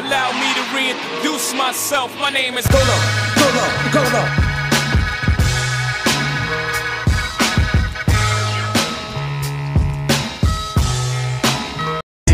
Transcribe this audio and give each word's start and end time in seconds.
Allow 0.00 0.32
me 0.32 0.48
to 0.54 0.62
reintroduce 0.74 1.52
myself. 1.52 2.18
My 2.18 2.30
name 2.30 2.56
is 2.56 2.66
Golo, 2.68 2.96
Golo, 3.36 3.66
Golo. 3.92 4.24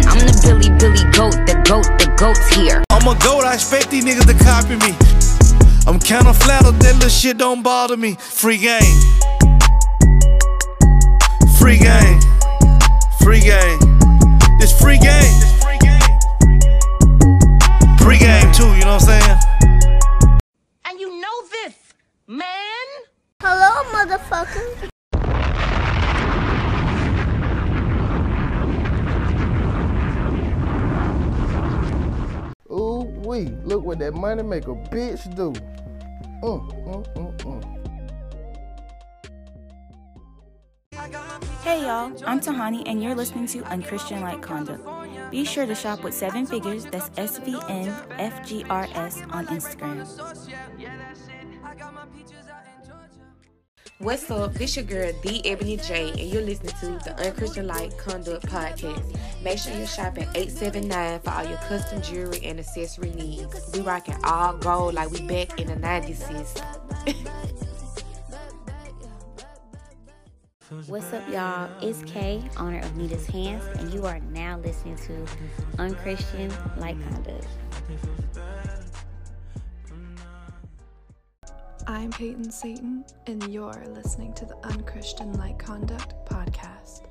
I'm 0.07 0.21
the 0.21 0.39
Billy 0.45 0.71
Billy 0.79 1.11
goat, 1.11 1.35
the 1.45 1.61
goat, 1.67 1.87
the 1.99 2.15
goat's 2.17 2.55
here. 2.55 2.85
I'm 2.91 3.09
a 3.09 3.19
goat, 3.19 3.43
I 3.43 3.55
expect 3.55 3.91
these 3.91 4.05
niggas 4.05 4.27
to 4.27 4.45
copy 4.45 4.77
me. 4.87 4.95
I'm 5.89 5.99
kinda 5.99 6.35
flattered, 6.35 6.79
that 6.79 6.95
little 6.95 7.09
shit 7.09 7.37
don't 7.37 7.65
bother 7.65 7.97
me. 7.97 8.15
Free 8.21 8.59
game. 8.59 8.95
Free 11.59 11.79
game. 11.79 12.21
Free 13.25 13.41
game. 13.41 13.81
It's 14.61 14.73
free 14.81 14.99
game. 14.99 15.16
Money 34.27 34.43
make 34.43 34.67
a 34.67 34.75
bitch 34.91 35.23
do. 35.37 35.53
Mm, 36.43 36.59
mm, 36.85 37.03
mm, 37.15 37.33
mm. 37.47 37.63
Hey 41.63 41.83
y'all, 41.83 42.11
I'm 42.27 42.41
Tahani 42.41 42.83
and 42.87 43.01
you're 43.03 43.15
listening 43.15 43.47
to 43.49 43.63
Unchristian 43.73 44.23
Like 44.23 44.43
Conduct. 44.43 44.85
Be 45.31 45.45
sure 45.45 45.67
to 45.67 45.77
shop 45.77 46.03
with 46.03 46.13
Seven 46.13 46.45
Figures, 46.45 46.87
that's 46.87 47.09
S 47.17 47.39
V 47.39 47.57
N 47.69 47.95
F 48.19 48.45
G 48.49 48.65
R 48.69 48.89
S 48.95 49.23
on 49.31 49.47
Instagram. 49.47 50.03
What's 53.99 54.31
up? 54.31 54.53
This 54.53 54.77
your 54.77 54.85
girl, 54.85 55.11
The 55.23 55.41
Ebony 55.47 55.79
J, 55.79 56.11
and 56.11 56.21
you're 56.21 56.43
listening 56.43 56.75
to 56.81 57.03
the 57.03 57.15
Unchristian 57.19 57.67
Like 57.67 57.97
Conduct 57.97 58.45
Podcast. 58.45 59.19
Make 59.43 59.59
sure 59.59 59.73
you 59.73 59.87
shop 59.87 60.19
at 60.19 60.37
879 60.37 61.21
for 61.21 61.31
all 61.31 61.47
your 61.47 61.57
custom 61.57 62.03
jewelry 62.03 62.41
and 62.45 62.59
accessory 62.59 63.09
needs. 63.13 63.71
We 63.73 63.81
rocking 63.81 64.17
all 64.23 64.53
gold 64.59 64.93
like 64.93 65.11
we 65.13 65.27
back 65.27 65.59
in 65.59 65.69
the 65.69 65.77
90s. 65.77 66.61
What's 70.89 71.15
up, 71.15 71.27
y'all? 71.31 71.71
It's 71.81 72.03
Kay, 72.03 72.43
owner 72.59 72.81
of 72.81 72.97
Nita's 72.99 73.27
Hands, 73.27 73.65
and 73.79 73.95
you 73.95 74.05
are 74.05 74.21
now 74.21 74.59
listening 74.59 74.97
to 74.97 75.27
Unchristian 75.79 76.53
Like 76.77 77.03
Conduct. 77.09 77.47
I'm 81.87 82.11
Peyton 82.11 82.51
Satan, 82.51 83.05
and 83.27 83.43
you're 83.53 83.85
listening 83.91 84.33
to 84.35 84.45
the 84.45 84.57
Unchristian 84.67 85.33
Like 85.35 85.59
Conduct 85.59 86.15
podcast. 86.27 87.03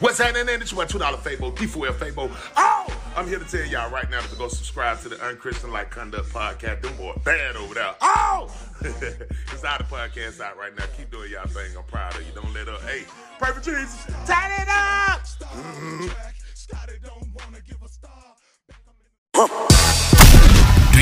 What's 0.00 0.18
happening? 0.18 0.60
It's 0.60 0.72
your 0.72 0.84
$2 0.84 0.98
Fabo, 0.98 1.54
D4L 1.56 1.92
Fabo. 1.94 2.30
Oh! 2.56 2.86
I'm 3.16 3.26
here 3.28 3.38
to 3.38 3.44
tell 3.44 3.64
y'all 3.66 3.90
right 3.90 4.10
now 4.10 4.20
to 4.20 4.36
go 4.36 4.48
subscribe 4.48 5.00
to 5.02 5.08
the 5.08 5.22
Unchristian 5.24 5.70
Like 5.72 5.90
Conduct 5.90 6.28
podcast. 6.30 6.82
Them 6.82 6.96
boy 6.96 7.14
bad 7.24 7.56
over 7.56 7.74
there. 7.74 7.94
Oh! 8.02 8.52
it's 8.82 9.64
out 9.64 9.80
of 9.80 9.88
podcast 9.88 10.40
out 10.40 10.58
right 10.58 10.76
now. 10.76 10.84
Keep 10.98 11.12
doing 11.12 11.30
y'all 11.30 11.46
thing. 11.46 11.74
I'm 11.76 11.84
proud 11.84 12.14
of 12.14 12.26
you. 12.26 12.32
Don't 12.34 12.52
let 12.52 12.68
up. 12.68 12.82
Hey, 12.82 13.04
pray 13.38 13.52
for 13.52 13.60
Jesus. 13.60 14.04
Turn 14.26 14.50
it 14.60 14.68
up! 14.68 15.22
Mhm. 15.54 16.12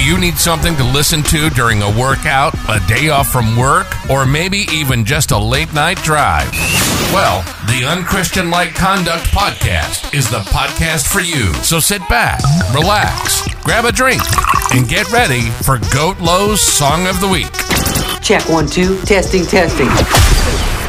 Do 0.01 0.07
you 0.07 0.17
need 0.17 0.39
something 0.39 0.75
to 0.77 0.83
listen 0.83 1.23
to 1.25 1.51
during 1.51 1.83
a 1.83 1.99
workout, 2.01 2.55
a 2.71 2.81
day 2.89 3.11
off 3.11 3.29
from 3.29 3.55
work, 3.55 3.87
or 4.09 4.25
maybe 4.25 4.61
even 4.73 5.05
just 5.05 5.31
a 5.31 5.37
late 5.37 5.75
night 5.75 5.99
drive? 5.99 6.51
Well, 7.13 7.43
the 7.67 7.85
Unchristian 7.87 8.49
Like 8.51 8.75
Conduct 8.75 9.25
podcast 9.25 10.15
is 10.15 10.31
the 10.31 10.39
podcast 10.39 11.07
for 11.07 11.21
you. 11.21 11.53
So 11.63 11.81
sit 11.81 12.01
back, 12.09 12.41
relax, 12.73 13.47
grab 13.63 13.85
a 13.85 13.93
drink, 13.93 14.23
and 14.73 14.89
get 14.89 15.13
ready 15.13 15.51
for 15.51 15.77
Goat 15.93 16.19
Low's 16.19 16.63
Song 16.63 17.07
of 17.07 17.21
the 17.21 17.29
Week. 17.29 17.53
Check 18.23 18.49
one, 18.49 18.69
two. 18.69 18.99
Testing, 19.03 19.45
testing. 19.45 20.80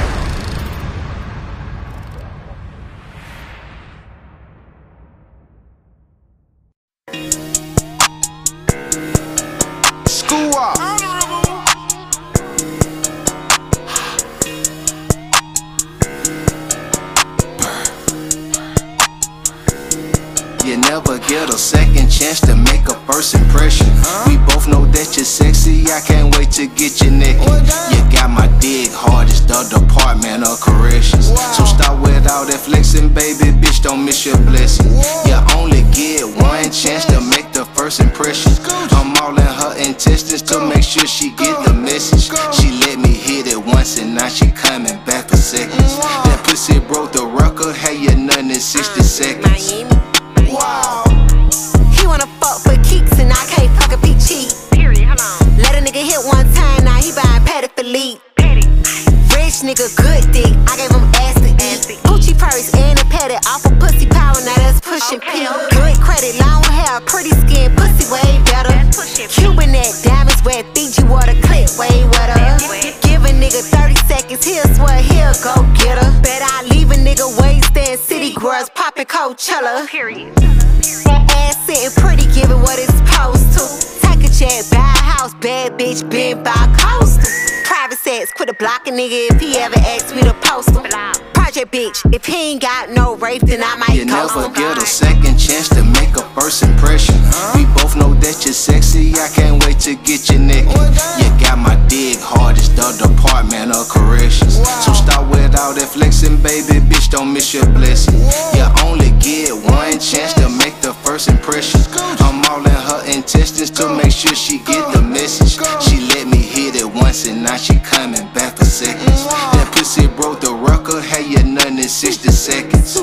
Coachella. 79.41 79.87
Period. 79.87 80.31
Ass 80.37 81.65
sitting 81.65 82.03
pretty, 82.03 82.25
give 82.33 82.51
it 82.51 82.55
what 82.55 82.77
it's 82.77 82.93
supposed 82.93 83.51
to. 83.57 84.07
Take 84.07 84.23
a 84.23 84.31
jet, 84.31 84.67
buy 84.69 84.77
a 84.77 85.01
house, 85.01 85.33
bad 85.35 85.79
bitch, 85.79 86.07
been 86.11 86.43
by 86.43 86.53
coastal. 86.77 87.23
Private 87.65 87.97
sex, 87.97 88.31
quit 88.33 88.49
a 88.49 88.53
blocking 88.53 88.93
nigga 88.93 89.31
if 89.31 89.41
he 89.41 89.57
ever 89.57 89.79
asks 89.79 90.13
me 90.13 90.21
to 90.21 90.33
post 90.41 90.69
him. 90.69 91.30
Project 91.51 91.73
bitch, 91.73 92.15
if 92.15 92.25
he 92.25 92.51
ain't 92.53 92.61
got 92.61 92.91
no 92.91 93.17
rape, 93.17 93.41
then 93.41 93.61
I 93.61 93.75
might 93.75 93.89
You 93.89 94.05
ghost 94.05 94.37
never 94.37 94.47
get 94.55 94.77
a 94.77 94.87
second 94.87 95.35
chance 95.35 95.67
to 95.75 95.83
make 95.83 96.15
a 96.15 96.23
first 96.31 96.63
impression. 96.63 97.15
We 97.53 97.65
both 97.75 97.97
know 97.97 98.13
that 98.23 98.39
you're 98.45 98.55
sexy, 98.55 99.11
I 99.19 99.27
can't 99.27 99.61
wait 99.65 99.77
to 99.83 99.95
get 99.95 100.29
you 100.29 100.39
naked. 100.39 100.71
You 101.19 101.27
got 101.43 101.59
my 101.59 101.75
dig 101.91 102.23
hard, 102.23 102.55
it's 102.55 102.69
the 102.69 102.95
Department 102.95 103.75
of 103.75 103.83
Corrections. 103.89 104.63
So 104.63 104.95
stop 104.95 105.27
with 105.27 105.51
all 105.59 105.75
that 105.75 105.91
flexing, 105.91 106.39
baby, 106.39 106.79
bitch, 106.87 107.11
don't 107.11 107.33
miss 107.33 107.53
your 107.53 107.67
blessing. 107.75 108.15
You 108.55 108.63
only 108.87 109.11
get 109.19 109.51
one 109.51 109.99
chance 109.99 110.31
to 110.39 110.47
make 110.47 110.79
the 110.79 110.95
first 111.03 111.27
impression. 111.27 111.83
I'm 112.23 112.39
all 112.47 112.63
in 112.63 112.71
her 112.71 113.03
intestines 113.11 113.71
to 113.71 113.91
make 113.91 114.15
sure 114.15 114.35
she 114.35 114.59
get 114.63 114.87
the 114.95 115.01
message. 115.01 115.59
She 115.83 115.99
let 116.15 116.31
me 116.31 116.39
hit 116.39 116.79
it 116.79 116.87
once 116.87 117.27
and 117.27 117.43
now 117.43 117.57
she 117.57 117.75
coming 117.83 118.23
back 118.31 118.55
for 118.55 118.63
seconds. 118.63 119.27
That 119.51 119.67
pussy 119.75 120.07
broke 120.07 120.39
the 120.39 120.53
record, 120.55 121.03
had 121.03 121.27
you 121.27 121.40
nothing 121.45 121.77
in 121.77 121.89
60 121.89 122.29
seconds. 122.29 123.01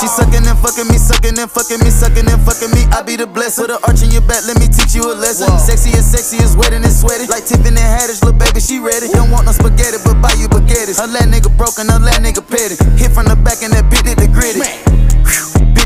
She 0.00 0.06
sucking 0.08 0.46
and 0.48 0.58
fucking 0.58 0.88
me, 0.88 0.96
sucking 0.96 1.36
and 1.36 1.50
fucking 1.50 1.80
me, 1.84 1.90
sucking 1.90 2.24
and 2.24 2.40
fucking 2.40 2.72
me. 2.72 2.88
I 2.94 3.02
be 3.02 3.16
the 3.16 3.26
blessed 3.26 3.60
with 3.60 3.70
an 3.70 3.78
arch 3.84 4.02
in 4.02 4.10
your 4.10 4.24
back. 4.24 4.46
Let 4.46 4.56
me 4.58 4.66
teach 4.68 4.94
you 4.94 5.04
a 5.04 5.14
lesson. 5.14 5.50
Sexy 5.58 5.90
is 5.90 6.08
sexy 6.08 6.40
is 6.40 6.56
wet 6.56 6.72
and 6.72 6.84
sweaty. 6.88 7.26
Like 7.26 7.44
Tiffany 7.44 7.80
Haddish, 7.80 8.24
little 8.24 8.38
baby, 8.38 8.60
she 8.60 8.78
ready. 8.80 9.08
Don't 9.12 9.30
want 9.30 9.44
no 9.44 9.52
spaghetti, 9.52 10.00
but 10.04 10.16
buy 10.24 10.32
you 10.40 10.48
baguettes. 10.48 10.96
Her 10.96 11.10
last 11.10 11.28
nigga 11.28 11.52
broken, 11.56 11.88
her 11.88 12.00
last 12.00 12.24
nigga 12.24 12.40
petty. 12.40 12.80
Hit 12.96 13.12
from 13.12 13.26
the 13.28 13.36
back 13.36 13.60
and 13.60 13.72
that 13.76 13.84
bitch 13.92 14.04
did 14.08 14.16
the 14.16 14.28
gritty. 14.28 14.60
Bitch 14.60 15.07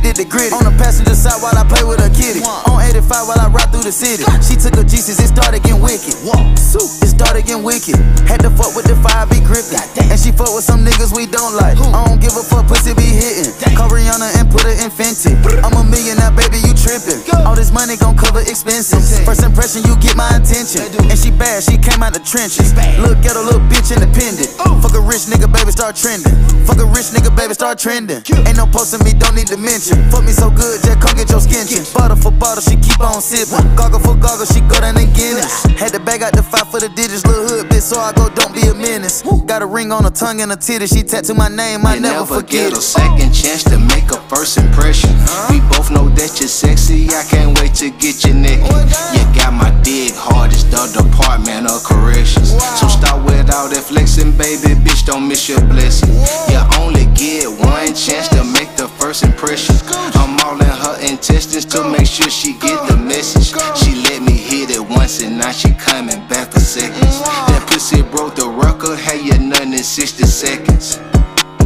did 0.03 0.19
the 0.19 0.27
gritty. 0.27 0.53
On 0.53 0.67
the 0.67 0.75
passenger 0.77 1.15
side 1.15 1.39
while 1.39 1.55
I 1.55 1.63
play 1.65 1.87
with 1.87 2.03
her 2.03 2.11
kitty. 2.11 2.43
On 2.67 2.83
85 2.83 3.31
while 3.31 3.41
I 3.41 3.49
ride 3.49 3.71
through 3.71 3.87
the 3.87 3.95
city. 3.95 4.27
She 4.43 4.59
took 4.59 4.75
her 4.75 4.85
Jesus, 4.85 5.23
it 5.23 5.31
started 5.31 5.63
getting 5.63 5.81
wicked. 5.81 6.19
It 6.19 7.09
started 7.09 7.47
getting 7.47 7.63
wicked. 7.63 7.97
Had 8.27 8.43
to 8.43 8.51
fuck 8.51 8.75
with 8.75 8.91
the 8.91 8.99
fire, 8.99 9.25
be 9.31 9.39
gripping. 9.41 9.79
And 10.11 10.19
she 10.19 10.35
fuck 10.35 10.51
with 10.53 10.67
some 10.67 10.85
niggas 10.85 11.15
we 11.15 11.31
don't 11.31 11.55
like. 11.55 11.79
I 11.79 12.11
don't 12.11 12.21
give 12.21 12.35
a 12.35 12.43
fuck, 12.43 12.67
pussy 12.67 12.93
be 12.93 13.07
hitting. 13.07 13.55
Call 13.79 13.89
Rihanna 13.89 14.33
plenty. 14.53 15.35
I'm 15.65 15.75
a 15.75 15.85
million 15.85 16.17
now, 16.17 16.31
baby, 16.35 16.59
you 16.63 16.73
trippin'. 16.75 17.21
All 17.45 17.55
this 17.55 17.73
money 17.73 17.97
gon' 17.97 18.17
cover 18.17 18.41
expenses. 18.41 19.21
First 19.25 19.43
impression, 19.43 19.83
you 19.85 19.97
get 19.99 20.17
my 20.17 20.29
attention. 20.37 20.87
And 21.09 21.19
she 21.19 21.31
bad, 21.31 21.63
she 21.63 21.77
came 21.77 22.03
out 22.03 22.13
the 22.13 22.21
trenches. 22.21 22.73
Look 23.01 23.25
at 23.25 23.37
a 23.37 23.43
little 23.43 23.65
bitch 23.69 23.93
independent. 23.93 24.49
Fuck 24.81 24.95
a 24.95 25.01
rich 25.01 25.29
nigga, 25.29 25.51
baby, 25.51 25.73
start 25.73 25.97
trending. 25.97 26.33
Fuck 26.65 26.79
a 26.79 26.87
rich 26.87 27.11
nigga, 27.13 27.35
baby, 27.35 27.55
start 27.55 27.79
trending. 27.79 28.23
Ain't 28.47 28.57
no 28.57 28.67
posting 28.67 29.03
me, 29.05 29.13
don't 29.13 29.35
need 29.35 29.49
to 29.49 29.57
mention. 29.57 29.92
Fuck 30.11 30.25
me 30.25 30.33
so 30.33 30.51
good, 30.51 30.83
just 30.83 31.01
come 31.01 31.17
get 31.17 31.31
your 31.31 31.41
skin 31.41 31.67
chin. 31.67 31.85
Bottle 31.95 32.17
for 32.17 32.33
bottle, 32.33 32.63
she 32.63 32.77
keep 32.77 33.01
on 33.01 33.21
sippin'. 33.21 33.77
Goggle 33.77 34.01
for 34.01 34.17
goggle, 34.17 34.47
she 34.47 34.61
go 34.61 34.81
down 34.81 34.97
and 34.97 35.13
Guinness. 35.15 35.65
Had 35.79 35.93
to 35.93 36.01
bag 36.01 36.23
out 36.23 36.33
the 36.33 36.43
five 36.43 36.71
for 36.71 36.81
the 36.81 36.89
digits, 36.89 37.25
little 37.27 37.47
hood 37.49 37.67
bitch, 37.71 37.83
so 37.83 37.99
I 37.99 38.13
go, 38.13 38.29
don't 38.29 38.55
be 38.55 38.63
a 38.69 38.75
menace. 38.75 39.23
Got 39.47 39.61
a 39.63 39.67
ring 39.67 39.93
on 39.93 40.05
her 40.05 40.11
tongue 40.11 40.41
and 40.41 40.51
a 40.53 40.57
titty, 40.57 40.87
she 40.87 41.03
tattoo 41.03 41.35
my 41.35 41.49
name, 41.49 41.85
I 41.85 41.97
You 41.97 42.01
never, 42.01 42.21
never 42.21 42.35
forget 42.41 42.71
get 42.71 42.73
a 42.73 42.77
it. 42.77 42.81
second 42.81 43.33
chance 43.35 43.65
to 43.65 43.79
make 43.79 44.09
a 44.11 44.21
first 44.33 44.57
impression. 44.57 45.11
We 45.51 45.61
both 45.69 45.91
know 45.91 46.09
that 46.09 46.41
you're 46.41 46.49
sexy. 46.49 47.09
I 47.11 47.23
can't 47.29 47.59
wait 47.61 47.75
to 47.83 47.91
get 47.91 48.25
you 48.25 48.33
naked. 48.33 48.65
Oh, 48.65 49.13
you 49.13 49.21
got 49.37 49.53
my 49.53 49.69
dig 49.83 50.15
hard 50.15 50.53
as 50.53 50.65
the 50.71 50.89
Department 50.97 51.69
of 51.69 51.85
Corrections. 51.85 52.51
So 52.81 52.89
start 52.89 53.25
with 53.27 53.53
all 53.53 53.69
that 53.69 53.85
flexing, 53.85 54.33
baby. 54.39 54.73
Bitch, 54.81 55.05
don't 55.05 55.29
miss 55.29 55.49
your 55.49 55.61
blessing. 55.69 56.15
You 56.49 56.63
only 56.81 57.05
get 57.13 57.51
one 57.51 57.93
chance 57.93 58.29
to 58.33 58.45
make 58.45 58.73
the 58.77 58.89
first 58.97 59.23
impression. 59.23 59.77
I'm 60.17 60.39
all 60.47 60.57
in 60.57 60.65
her 60.65 60.97
intestines 61.05 61.67
to 61.77 61.85
make 61.91 62.07
sure 62.07 62.31
she 62.31 62.55
get 62.57 62.89
the 62.89 62.97
message. 62.97 63.53
She 63.77 64.01
let 64.01 64.23
me 64.23 64.33
hit 64.33 64.71
it 64.71 64.81
once 64.81 65.21
and 65.21 65.37
now 65.37 65.53
she 65.53 65.75
coming 65.75 66.25
back 66.29 66.53
for 66.53 66.61
seconds. 66.61 67.21
That 67.53 67.69
pussy 67.69 68.01
broke 68.01 68.35
the 68.37 68.49
record, 68.49 68.97
had 68.99 69.21
you 69.21 69.32
nothing 69.41 69.73
in 69.73 69.83
60 69.83 70.25
seconds. 70.25 70.99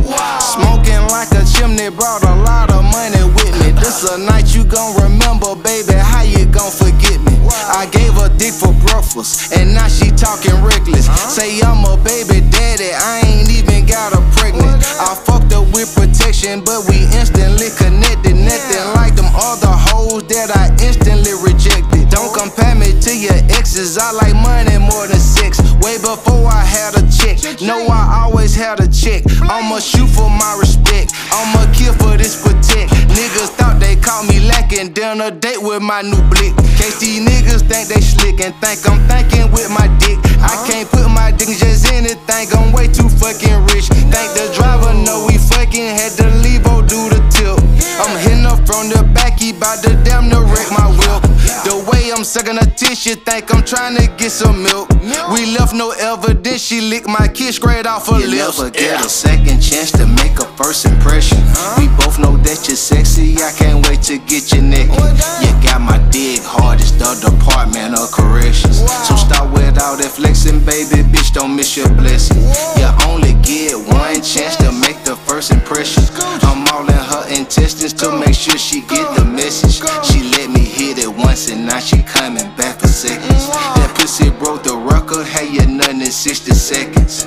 Smoking 0.06 1.02
like 1.10 1.32
a 1.34 1.42
chimney 1.44 1.90
brought 1.90 2.22
a 2.22 2.34
lot 2.46 2.70
of 2.70 2.84
money 2.84 3.24
with 3.34 3.52
me. 3.60 3.72
This 3.72 4.04
a 4.08 4.18
night 4.18 4.54
you 4.54 4.64
gon' 4.64 4.94
remember, 5.02 5.54
baby. 5.56 5.94
How 5.94 6.22
you 6.22 6.46
gon' 6.46 6.70
forget 6.70 7.18
me? 7.20 7.34
I 7.74 7.86
gave 7.90 8.14
her 8.14 8.30
dick 8.38 8.54
for 8.54 8.72
breakfast, 8.86 9.52
and 9.52 9.74
now 9.74 9.88
she 9.88 10.10
talking 10.10 10.54
reckless. 10.62 11.06
Say 11.34 11.60
I'm 11.60 11.84
a 11.84 11.96
baby 11.98 12.46
daddy, 12.50 12.90
I 12.94 13.22
ain't 13.26 13.50
even 13.50 13.86
got 13.86 14.14
her 14.14 14.22
pregnant. 14.38 14.82
I 15.02 15.14
fucked 15.14 15.52
her 15.52 15.62
with 15.74 15.90
protection, 15.94 16.62
but 16.62 16.86
we 16.88 17.02
instantly 17.18 17.70
connected. 17.74 18.34
Nothing 18.36 18.86
like 18.94 19.16
them 19.16 19.30
other 19.34 19.74
hoes 19.74 20.22
that 20.28 20.54
I 20.54 20.70
instantly 20.84 21.34
rejected. 21.42 22.08
Don't 22.10 22.32
compare 22.32 22.74
me 22.74 22.94
to 23.00 23.12
your 23.12 23.38
exes. 23.50 23.98
I 23.98 24.12
like 24.12 24.34
money 24.34 24.78
more 24.78 25.06
than 25.06 25.18
sex. 25.18 25.58
Way 25.82 25.98
before 25.98 26.46
I 26.46 26.64
had 26.64 26.94
a 26.96 27.04
chick, 27.10 27.60
No, 27.60 27.86
I 27.86 28.24
always 28.24 28.54
had 28.54 28.80
a 28.80 28.88
chick. 28.88 29.24
I'ma 29.42 29.78
shoot 29.96 30.08
for 30.12 30.28
my 30.28 30.52
respect. 30.60 31.12
I'ma 31.32 31.64
kill 31.72 31.94
for 31.96 32.16
this 32.20 32.36
protect. 32.36 32.92
Niggas 33.16 33.56
thought 33.56 33.80
they 33.80 33.96
caught 33.96 34.28
me 34.28 34.40
lacking. 34.44 34.92
Down 34.92 35.20
a 35.20 35.30
date 35.30 35.60
with 35.60 35.82
my 35.82 36.02
new 36.02 36.20
blick. 36.28 36.52
Case 36.76 37.00
these 37.00 37.20
niggas 37.24 37.64
think 37.64 37.88
they 37.88 38.00
slick 38.00 38.40
and 38.44 38.54
think 38.60 38.84
I'm 38.84 39.00
thinking 39.08 39.50
with 39.52 39.70
my 39.72 39.88
dick. 39.96 40.18
I 40.44 40.52
can't 40.68 40.88
put 40.88 41.08
my 41.08 41.32
dick 41.32 41.48
in 41.48 41.56
just 41.56 41.88
anything. 41.92 42.44
I'm 42.52 42.72
way 42.72 42.88
too 42.88 43.08
fucking 43.08 43.64
rich. 43.72 43.88
Think 43.88 44.28
the 44.36 44.52
driver 44.54 44.92
know 44.92 45.24
we 45.26 45.38
fucking 45.38 45.90
had 45.96 46.12
to 46.20 46.28
leave 46.44 46.66
or 46.68 46.82
do 46.84 47.08
the 47.08 47.20
tip. 47.32 47.56
I'm 47.96 48.12
hitting 48.20 48.44
up 48.44 48.60
from 48.68 48.92
the 48.92 49.02
back, 49.14 49.40
he 49.40 49.52
bout 49.52 49.82
to 49.84 49.96
damn 50.04 50.28
near 50.28 50.44
wreck 50.44 50.68
my 50.70 50.88
whip. 50.92 51.22
The 51.64 51.74
way 51.90 52.12
I'm 52.12 52.24
sucking 52.24 52.56
her 52.56 52.70
tissue, 52.76 53.16
think 53.16 53.52
I'm 53.54 53.64
trying 53.64 53.96
to 53.96 54.06
get 54.16 54.30
some 54.30 54.62
milk. 54.62 54.90
We 55.32 55.56
left 55.56 55.74
no 55.74 55.90
evidence, 55.92 56.60
she 56.60 56.80
licked 56.80 57.08
my 57.08 57.26
kiss 57.28 57.56
straight 57.56 57.86
off 57.86 58.08
her 58.08 58.20
You 58.20 58.28
lips. 58.28 58.58
never 58.58 58.70
get 58.70 59.04
a 59.04 59.08
second 59.08 59.60
chance 59.60 59.85
to 59.92 60.06
make 60.06 60.38
a 60.38 60.44
first 60.56 60.86
impression. 60.86 61.38
We 61.78 61.88
both 62.00 62.18
know 62.18 62.36
that 62.38 62.66
you're 62.66 62.76
sexy, 62.76 63.36
I 63.36 63.52
can't 63.52 63.86
wait 63.86 64.02
to 64.10 64.18
get 64.18 64.52
you 64.52 64.62
naked. 64.62 64.96
You 65.42 65.50
got 65.62 65.80
my 65.80 65.98
dig 66.10 66.42
hard, 66.42 66.80
it's 66.80 66.92
the 66.92 67.14
Department 67.20 67.98
of 67.98 68.10
Corrections. 68.10 68.82
So 69.06 69.14
start 69.16 69.52
with 69.52 69.78
all 69.80 69.96
that 69.96 70.10
flexing, 70.10 70.64
baby, 70.64 71.06
bitch, 71.06 71.32
don't 71.32 71.54
miss 71.54 71.76
your 71.76 71.88
blessing. 71.94 72.42
You 72.80 72.88
only 73.06 73.34
get 73.42 73.76
one 73.76 74.22
chance 74.22 74.56
to 74.64 74.72
make 74.72 75.02
the 75.04 75.16
first 75.28 75.52
impression. 75.52 76.02
I'm 76.42 76.66
all 76.72 76.88
in 76.88 76.96
her 76.96 77.24
intestines 77.30 77.92
to 78.00 78.10
make 78.18 78.34
sure 78.34 78.58
she 78.58 78.80
get 78.82 79.06
the 79.16 79.24
message. 79.24 79.78
She 80.08 80.22
let 80.34 80.50
me 80.50 80.64
hit 80.64 80.98
it 80.98 81.08
once 81.08 81.50
and 81.50 81.66
now 81.66 81.78
she 81.78 82.02
coming 82.02 82.48
back 82.56 82.80
for 82.80 82.88
seconds. 82.88 83.48
That 83.76 83.94
pussy 83.94 84.30
broke 84.30 84.62
the 84.62 84.76
record, 84.76 85.26
had 85.26 85.52
you're 85.52 85.66
nothing 85.66 86.00
in 86.00 86.10
60 86.10 86.52
seconds. 86.52 87.26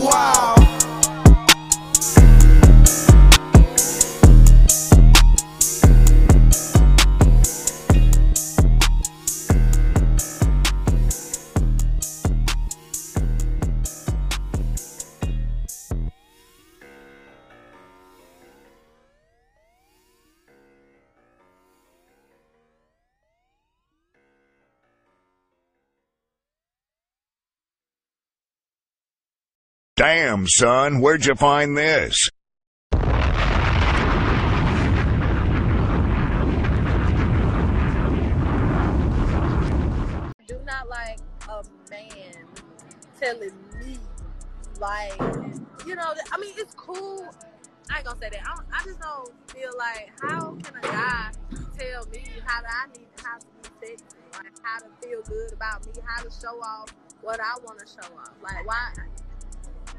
Wow. 0.00 0.75
Damn, 29.96 30.46
son, 30.46 31.00
where'd 31.00 31.24
you 31.24 31.34
find 31.34 31.74
this? 31.74 32.28
do 40.46 40.60
not 40.66 40.86
like 40.90 41.18
a 41.48 41.62
man 41.90 42.44
telling 43.18 43.54
me, 43.80 43.96
like, 44.78 45.18
you 45.86 45.94
know, 45.94 46.12
I 46.30 46.38
mean, 46.40 46.52
it's 46.58 46.74
cool. 46.74 47.26
I 47.90 47.96
ain't 47.96 48.04
gonna 48.04 48.18
say 48.18 48.28
that. 48.28 48.42
I, 48.44 48.78
I 48.78 48.84
just 48.84 49.00
don't 49.00 49.32
feel 49.50 49.70
like 49.78 50.12
how 50.20 50.58
can 50.62 50.76
a 50.76 50.82
guy 50.82 51.30
tell 51.78 52.04
me 52.08 52.22
how 52.44 52.60
I 52.60 52.86
need 52.98 53.06
how 53.24 53.38
to 53.38 53.46
be 53.46 53.86
sexy, 53.86 54.04
like 54.34 54.52
how 54.62 54.80
to 54.80 54.88
feel 55.00 55.22
good 55.22 55.54
about 55.54 55.86
me, 55.86 55.92
how 56.06 56.22
to 56.22 56.30
show 56.30 56.60
off 56.60 56.94
what 57.22 57.40
I 57.40 57.54
want 57.64 57.78
to 57.78 57.86
show 57.86 58.14
off. 58.18 58.34
Like 58.42 58.66
why? 58.66 58.92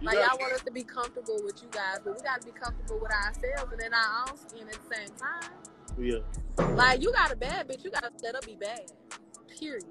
Like 0.02 0.16
y'all 0.16 0.38
want 0.40 0.54
us 0.54 0.62
to 0.64 0.72
be 0.72 0.84
comfortable 0.84 1.40
with 1.44 1.62
you 1.64 1.70
guys, 1.72 2.00
but 2.04 2.16
we 2.16 2.22
gotta 2.22 2.46
be 2.46 2.52
comfortable 2.52 3.00
with 3.02 3.12
ourselves 3.12 3.74
and 3.74 3.82
in 3.82 3.94
our 3.94 4.30
own 4.30 4.38
skin 4.38 4.68
at 4.68 4.76
the 4.76 4.96
same 4.96 5.10
time. 5.18 5.52
Yeah. 6.00 6.76
Like 6.76 7.02
you 7.02 7.12
got 7.14 7.32
a 7.32 7.36
bad 7.36 7.68
bitch, 7.68 7.84
you 7.84 7.92
gotta 7.92 8.12
let 8.24 8.36
her 8.36 8.42
be 8.46 8.56
bad. 8.56 8.92
Period. 9.60 9.86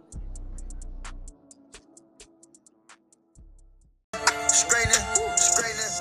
Straightening, 4.49 5.05
straightening, 5.37 5.95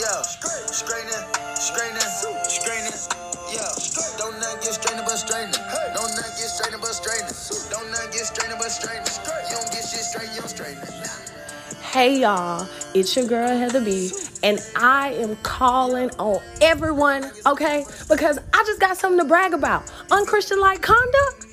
yeah. 0.00 0.22
Straightening, 0.22 1.24
straightening, 1.54 2.10
straightening, 2.48 2.98
yeah. 3.52 3.70
Don't 4.18 4.40
not 4.40 4.62
get 4.62 4.74
straightening 4.74 5.04
but 5.06 5.16
straightening. 5.16 5.60
Don't 5.94 6.12
not 6.16 6.30
get 6.36 6.48
straightening 6.48 6.80
but 6.80 6.94
straightening. 6.96 7.36
Don't 7.70 7.90
not 7.92 8.08
get 8.12 8.26
straightening 8.26 8.58
but 8.58 8.72
straightening. 8.72 9.12
You 9.50 9.56
don't 9.56 9.70
get 9.72 9.84
shit 9.84 10.04
straight, 10.04 10.30
you 10.34 10.40
don't 10.40 10.48
straighten 10.50 10.82
it. 10.82 11.29
Hey 11.92 12.20
y'all, 12.20 12.68
it's 12.94 13.16
your 13.16 13.26
girl 13.26 13.48
Heather 13.48 13.84
B, 13.84 14.12
and 14.44 14.60
I 14.76 15.08
am 15.14 15.34
calling 15.42 16.08
on 16.20 16.40
everyone, 16.60 17.28
okay? 17.46 17.84
Because 18.08 18.38
I 18.54 18.62
just 18.64 18.78
got 18.78 18.96
something 18.96 19.18
to 19.18 19.24
brag 19.24 19.54
about. 19.54 19.92
Unchristian 20.08 20.60
like 20.60 20.82
conduct? 20.82 21.46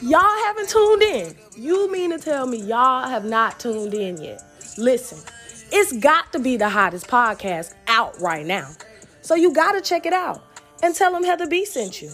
Y'all 0.00 0.22
haven't 0.46 0.70
tuned 0.70 1.02
in. 1.02 1.36
You 1.54 1.92
mean 1.92 2.12
to 2.12 2.18
tell 2.18 2.46
me 2.46 2.56
y'all 2.56 3.06
have 3.06 3.26
not 3.26 3.60
tuned 3.60 3.92
in 3.92 4.16
yet? 4.16 4.42
Listen, 4.78 5.18
it's 5.70 5.92
got 5.98 6.32
to 6.32 6.38
be 6.38 6.56
the 6.56 6.70
hottest 6.70 7.06
podcast 7.06 7.74
out 7.88 8.18
right 8.18 8.46
now. 8.46 8.70
So 9.20 9.34
you 9.34 9.52
gotta 9.52 9.82
check 9.82 10.06
it 10.06 10.14
out 10.14 10.42
and 10.82 10.94
tell 10.94 11.12
them 11.12 11.24
Heather 11.24 11.46
B 11.46 11.66
sent 11.66 12.00
you. 12.00 12.10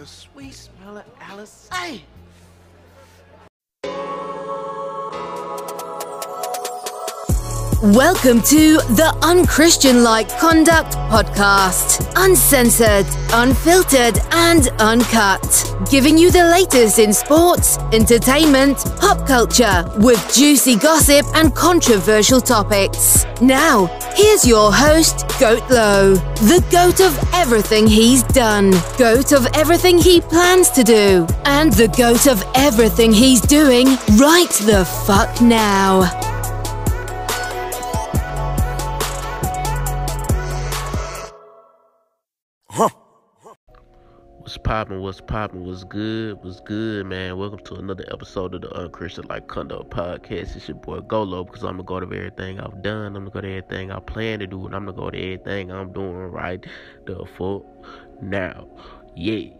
The 0.00 0.06
sweet 0.06 0.54
smell 0.54 0.96
of 0.96 1.04
Alice. 1.20 1.68
Hey. 1.70 2.02
Welcome 7.82 8.42
to 8.42 8.76
the 8.92 9.16
Unchristian 9.22 10.04
Like 10.04 10.28
Conduct 10.38 10.92
Podcast. 11.08 12.12
Uncensored, 12.14 13.06
unfiltered, 13.32 14.18
and 14.32 14.68
uncut. 14.78 15.74
Giving 15.90 16.18
you 16.18 16.30
the 16.30 16.44
latest 16.44 16.98
in 16.98 17.14
sports, 17.14 17.78
entertainment, 17.94 18.76
pop 19.00 19.26
culture, 19.26 19.90
with 19.96 20.20
juicy 20.34 20.76
gossip 20.76 21.24
and 21.34 21.54
controversial 21.54 22.42
topics. 22.42 23.24
Now, 23.40 23.86
here's 24.14 24.46
your 24.46 24.70
host, 24.70 25.24
Goat 25.40 25.62
Low, 25.70 26.16
the 26.16 26.62
goat 26.70 27.00
of 27.00 27.18
everything 27.32 27.86
he's 27.86 28.22
done, 28.24 28.72
goat 28.98 29.32
of 29.32 29.46
everything 29.54 29.96
he 29.96 30.20
plans 30.20 30.68
to 30.72 30.84
do, 30.84 31.26
and 31.46 31.72
the 31.72 31.88
goat 31.88 32.26
of 32.26 32.44
everything 32.54 33.10
he's 33.10 33.40
doing 33.40 33.86
right 34.18 34.52
the 34.66 34.84
fuck 35.06 35.40
now. 35.40 36.29
What's 44.50 44.58
poppin'? 44.58 45.00
What's 45.00 45.20
poppin'? 45.20 45.64
What's 45.64 45.84
good? 45.84 46.42
What's 46.42 46.58
good, 46.58 47.06
man? 47.06 47.38
Welcome 47.38 47.60
to 47.66 47.76
another 47.76 48.04
episode 48.12 48.52
of 48.52 48.62
the 48.62 48.76
Unchristian 48.76 49.26
Like 49.28 49.46
Conduct 49.46 49.90
Podcast. 49.90 50.56
It's 50.56 50.66
your 50.66 50.76
boy 50.76 50.98
Golo 51.02 51.44
because 51.44 51.62
I'm 51.62 51.76
gonna 51.76 51.84
go 51.84 52.00
to 52.00 52.06
everything 52.06 52.58
I've 52.58 52.82
done. 52.82 53.14
I'm 53.14 53.26
gonna 53.26 53.30
go 53.30 53.42
to 53.42 53.48
everything 53.48 53.92
I 53.92 54.00
plan 54.00 54.40
to 54.40 54.48
do, 54.48 54.66
and 54.66 54.74
I'm 54.74 54.86
gonna 54.86 54.96
go 54.96 55.08
to 55.08 55.16
everything 55.16 55.70
I'm 55.70 55.92
doing 55.92 56.32
right 56.32 56.66
the 57.06 57.24
fuck 57.38 57.62
now. 58.20 58.66
Yay, 59.14 59.56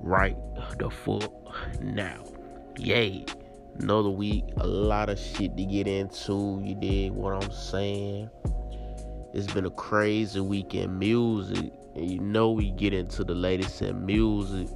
right 0.00 0.36
the 0.78 0.90
fuck 0.90 1.32
now. 1.80 2.22
Yay. 2.76 3.24
Another 3.78 4.10
week, 4.10 4.44
a 4.58 4.66
lot 4.66 5.08
of 5.08 5.18
shit 5.18 5.56
to 5.56 5.64
get 5.64 5.86
into. 5.86 6.60
You 6.62 6.74
did 6.74 7.12
what 7.12 7.42
I'm 7.42 7.50
saying? 7.50 8.28
It's 9.32 9.50
been 9.50 9.64
a 9.64 9.70
crazy 9.70 10.40
week 10.40 10.74
in 10.74 10.98
music. 10.98 11.72
And 11.94 12.10
you 12.10 12.18
know 12.20 12.50
we 12.50 12.72
get 12.72 12.92
into 12.92 13.24
the 13.24 13.34
latest 13.34 13.80
in 13.82 14.04
music, 14.04 14.68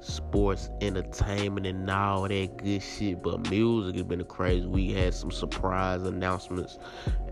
sports, 0.00 0.70
entertainment, 0.80 1.66
and 1.66 1.90
all 1.90 2.28
that 2.28 2.56
good 2.58 2.82
shit. 2.82 3.22
But 3.22 3.50
music 3.50 3.96
has 3.96 4.04
been 4.04 4.20
a 4.20 4.24
crazy 4.24 4.66
We 4.66 4.92
Had 4.92 5.14
some 5.14 5.30
surprise 5.30 6.02
announcements, 6.02 6.78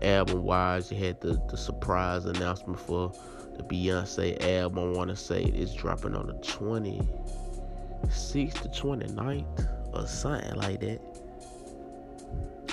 album 0.01 0.43
wise. 0.43 0.91
You 0.91 0.97
had 1.03 1.21
the, 1.21 1.39
the 1.49 1.57
surprise 1.57 2.25
announcement 2.25 2.79
for 2.79 3.11
the 3.57 3.63
Beyonce 3.63 4.43
album. 4.59 4.79
I 4.79 4.87
want 4.97 5.09
to 5.11 5.15
say 5.15 5.43
it's 5.43 5.73
dropping 5.73 6.15
on 6.15 6.27
the 6.27 6.33
26th 6.33 8.61
to 8.61 8.69
29th 8.69 9.67
or 9.93 10.07
something 10.07 10.55
like 10.55 10.79
that. 10.81 10.99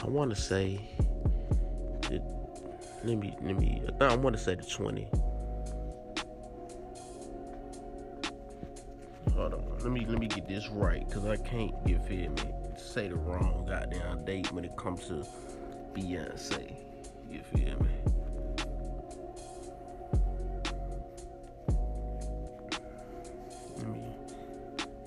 I 0.02 0.06
want 0.06 0.34
to 0.34 0.40
say. 0.40 0.80
The, 2.02 2.22
let 3.04 3.18
me 3.18 3.36
let 3.42 3.56
me. 3.56 3.82
I 4.00 4.16
want 4.16 4.36
to 4.36 4.42
say 4.42 4.54
the 4.54 4.64
20. 4.64 5.08
Hold 9.42 9.54
on. 9.54 9.78
Let 9.80 9.90
me 9.90 10.06
let 10.06 10.20
me 10.20 10.28
get 10.28 10.46
this 10.46 10.68
right, 10.68 11.04
cause 11.10 11.26
I 11.26 11.36
can't 11.36 11.74
you 11.84 11.98
feel 11.98 12.30
me 12.30 12.42
say 12.76 13.08
the 13.08 13.16
wrong 13.16 13.66
goddamn 13.68 14.24
date 14.24 14.52
when 14.52 14.64
it 14.64 14.76
comes 14.76 15.08
to 15.08 15.26
Beyonce. 15.92 16.76
You 17.28 17.42
feel 17.42 17.76
me? 17.80 17.88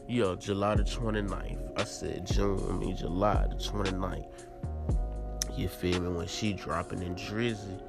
Yo, 0.09 0.35
July 0.35 0.75
the 0.75 0.83
29th. 0.83 1.79
I 1.79 1.85
said 1.85 2.27
June, 2.27 2.61
I 2.69 2.73
mean 2.73 2.97
July 2.97 3.47
the 3.49 3.55
29th. 3.55 4.27
You 5.55 5.69
feel 5.69 6.01
me? 6.01 6.09
When 6.09 6.27
she 6.27 6.51
dropping 6.51 7.01
in 7.01 7.15
Drizzy, 7.15 7.79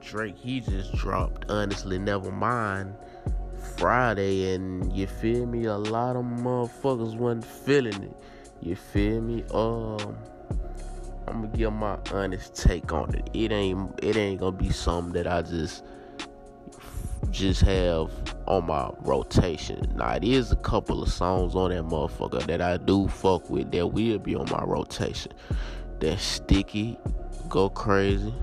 Drake, 0.00 0.38
he 0.38 0.60
just 0.60 0.94
dropped 0.94 1.50
Honestly 1.50 1.98
Never 1.98 2.32
Mind 2.32 2.94
Friday, 3.80 4.52
and 4.52 4.94
you 4.94 5.06
feel 5.06 5.46
me? 5.46 5.64
A 5.64 5.78
lot 5.78 6.14
of 6.14 6.22
motherfuckers 6.22 7.16
wasn't 7.16 7.46
feeling 7.46 8.02
it. 8.02 8.16
You 8.60 8.76
feel 8.76 9.22
me? 9.22 9.42
Um, 9.54 10.18
I'm 11.26 11.40
gonna 11.44 11.56
give 11.56 11.72
my 11.72 11.96
honest 12.12 12.54
take 12.54 12.92
on 12.92 13.14
it. 13.14 13.30
It 13.32 13.52
ain't 13.52 13.98
it 14.02 14.18
ain't 14.18 14.40
gonna 14.40 14.54
be 14.54 14.68
something 14.68 15.14
that 15.14 15.26
I 15.26 15.40
just 15.40 15.82
just 17.30 17.62
have 17.62 18.10
on 18.46 18.66
my 18.66 18.90
rotation. 19.00 19.90
Now 19.96 20.10
it 20.10 20.24
is 20.24 20.52
a 20.52 20.56
couple 20.56 21.02
of 21.02 21.08
songs 21.08 21.54
on 21.54 21.70
that 21.70 21.84
motherfucker 21.84 22.46
that 22.48 22.60
I 22.60 22.76
do 22.76 23.08
fuck 23.08 23.48
with 23.48 23.72
that 23.72 23.86
will 23.86 24.18
be 24.18 24.34
on 24.34 24.46
my 24.50 24.62
rotation. 24.62 25.32
That 26.00 26.18
sticky, 26.18 26.98
go 27.48 27.70
crazy. 27.70 28.34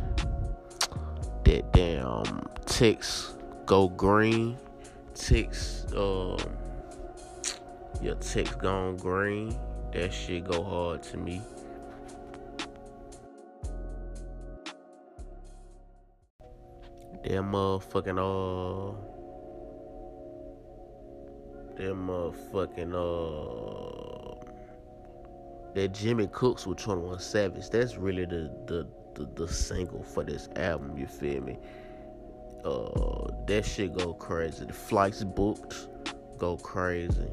That 1.45 1.71
damn 1.73 2.49
text 2.65 3.35
go 3.67 3.89
green 3.89 4.57
text 5.19 5.93
um 5.95 6.37
your 8.01 8.15
text 8.15 8.59
gone 8.59 8.97
green 8.97 9.57
that 9.93 10.13
shit 10.13 10.45
go 10.45 10.63
hard 10.63 11.01
to 11.03 11.17
me. 11.17 11.41
That 17.23 17.41
motherfucking 17.41 18.19
uh 18.19 18.93
that 21.77 21.93
motherfucking 21.93 22.93
uh 22.93 24.45
that 25.73 25.93
Jimmy 25.93 26.27
Cooks 26.27 26.67
with 26.67 26.77
21 26.77 27.19
Savage 27.19 27.69
that's 27.69 27.97
really 27.97 28.25
the 28.25 28.51
the 28.67 28.87
the, 29.15 29.27
the 29.35 29.51
single 29.51 30.03
for 30.03 30.23
this 30.23 30.47
album 30.57 30.97
you 30.97 31.07
feel 31.07 31.41
me 31.41 31.57
uh, 32.65 33.27
that 33.47 33.65
shit 33.65 33.97
go 33.97 34.13
crazy. 34.13 34.65
The 34.65 34.73
flights 34.73 35.23
booked 35.23 35.87
go 36.37 36.57
crazy. 36.57 37.31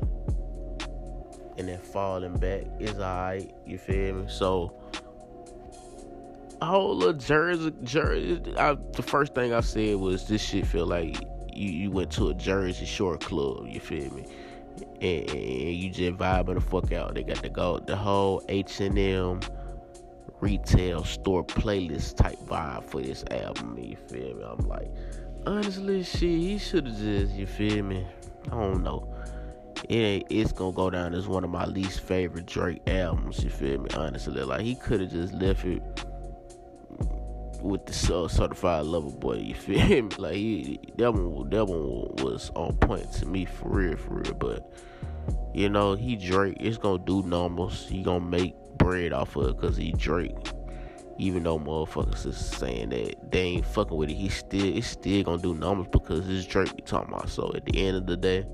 And 1.57 1.69
then 1.69 1.79
falling 1.79 2.37
back 2.37 2.65
is 2.81 2.99
alright, 2.99 3.55
you 3.65 3.79
feel 3.79 4.15
me? 4.15 4.25
So 4.29 4.75
whole 6.65 6.97
little 6.97 7.15
Jersey 7.15 7.73
Jersey 7.83 8.41
I, 8.57 8.77
the 8.93 9.03
first 9.03 9.35
thing 9.35 9.53
I 9.53 9.61
said 9.61 9.97
was 9.97 10.27
this 10.27 10.43
shit 10.43 10.67
feel 10.67 10.87
like 10.87 11.21
you, 11.53 11.71
you 11.71 11.91
went 11.91 12.11
to 12.13 12.29
a 12.29 12.35
Jersey 12.35 12.87
Shore 12.87 13.19
club, 13.19 13.67
you 13.69 13.81
feel 13.81 14.13
me? 14.13 14.25
And, 15.01 15.31
and 15.31 15.75
you 15.75 15.91
just 15.91 16.19
vibing 16.19 16.55
the 16.55 16.61
fuck 16.61 16.93
out. 16.93 17.15
They 17.15 17.23
got 17.23 17.43
the 17.43 17.49
go 17.49 17.79
the 17.79 17.97
whole 17.97 18.43
H 18.49 18.81
and 18.81 18.99
M 18.99 19.41
retail 20.45 21.03
store 21.05 21.43
playlist 21.43 22.19
type 22.19 22.39
vibe 22.41 22.85
for 22.85 23.01
this 23.01 23.25
album. 23.31 23.79
You 23.79 23.97
feel 23.97 24.37
me? 24.37 24.45
I'm 24.45 24.69
like, 24.69 24.91
honestly, 25.47 26.03
shit, 26.03 26.21
he 26.21 26.59
should 26.59 26.87
have 26.87 26.99
just, 26.99 27.33
you 27.33 27.47
feel 27.47 27.83
me? 27.83 28.07
I 28.49 28.51
don't 28.51 28.83
know. 28.83 29.11
It 29.89 29.97
ain't, 29.97 30.27
it's 30.29 30.53
gonna 30.53 30.77
go 30.77 30.91
down 30.91 31.15
as 31.15 31.27
one 31.27 31.45
of 31.45 31.51
my 31.51 31.65
least 31.65 32.01
favorite 32.01 32.45
Drake 32.45 32.83
albums. 32.87 33.43
You 33.43 33.49
feel 33.49 33.81
me? 33.81 33.89
Honestly, 33.97 34.43
like 34.43 34.61
he 34.61 34.75
could 34.75 35.01
have 35.01 35.11
just 35.11 35.33
left 35.33 35.65
it 35.65 35.83
with 37.63 37.87
the 37.87 38.15
uh, 38.15 38.29
certified 38.29 38.85
lover 38.85 39.11
boy. 39.11 39.37
You 39.37 39.55
feel 39.67 40.03
me? 40.03 40.11
Like 40.19 40.35
he, 40.35 40.79
that 40.99 41.11
one, 41.11 41.49
that 41.49 41.65
one 41.65 42.17
was 42.23 42.51
on 42.55 42.77
point 42.77 43.11
to 43.15 43.27
me 43.27 43.47
for 43.47 43.69
real, 43.71 43.97
for 43.97 44.17
real. 44.17 44.35
But 44.35 44.71
you 45.55 45.71
know, 45.71 45.95
he 45.95 46.17
Drake. 46.17 46.59
It's 46.61 46.77
gonna 46.77 47.03
do 47.03 47.23
numbers. 47.23 47.89
He 47.89 48.03
gonna 48.03 48.21
make 48.25 48.55
bread 48.79 49.13
off 49.13 49.37
of 49.37 49.49
it 49.49 49.61
because 49.61 49.77
he 49.77 49.93
Drake. 49.93 50.37
Even 51.17 51.45
though 51.45 51.59
motherfuckers 51.59 52.27
is 52.27 52.37
saying 52.37 52.89
that 52.89 53.31
they 53.31 53.41
ain't 53.41 53.67
fucking 53.67 53.97
with 53.97 54.11
it, 54.11 54.15
he 54.15 54.29
still 54.29 54.77
it's 54.77 54.89
still 54.89 55.23
gonna 55.23 55.41
do 55.41 55.55
numbers 55.55 55.87
because 55.93 56.29
it's 56.29 56.47
Drake 56.47 56.73
we 56.75 56.83
talking 56.83 57.15
about. 57.15 57.29
So 57.29 57.53
at 57.55 57.65
the 57.65 57.87
end 57.87 57.97
of 57.97 58.07
the 58.07 58.17
day, 58.17 58.45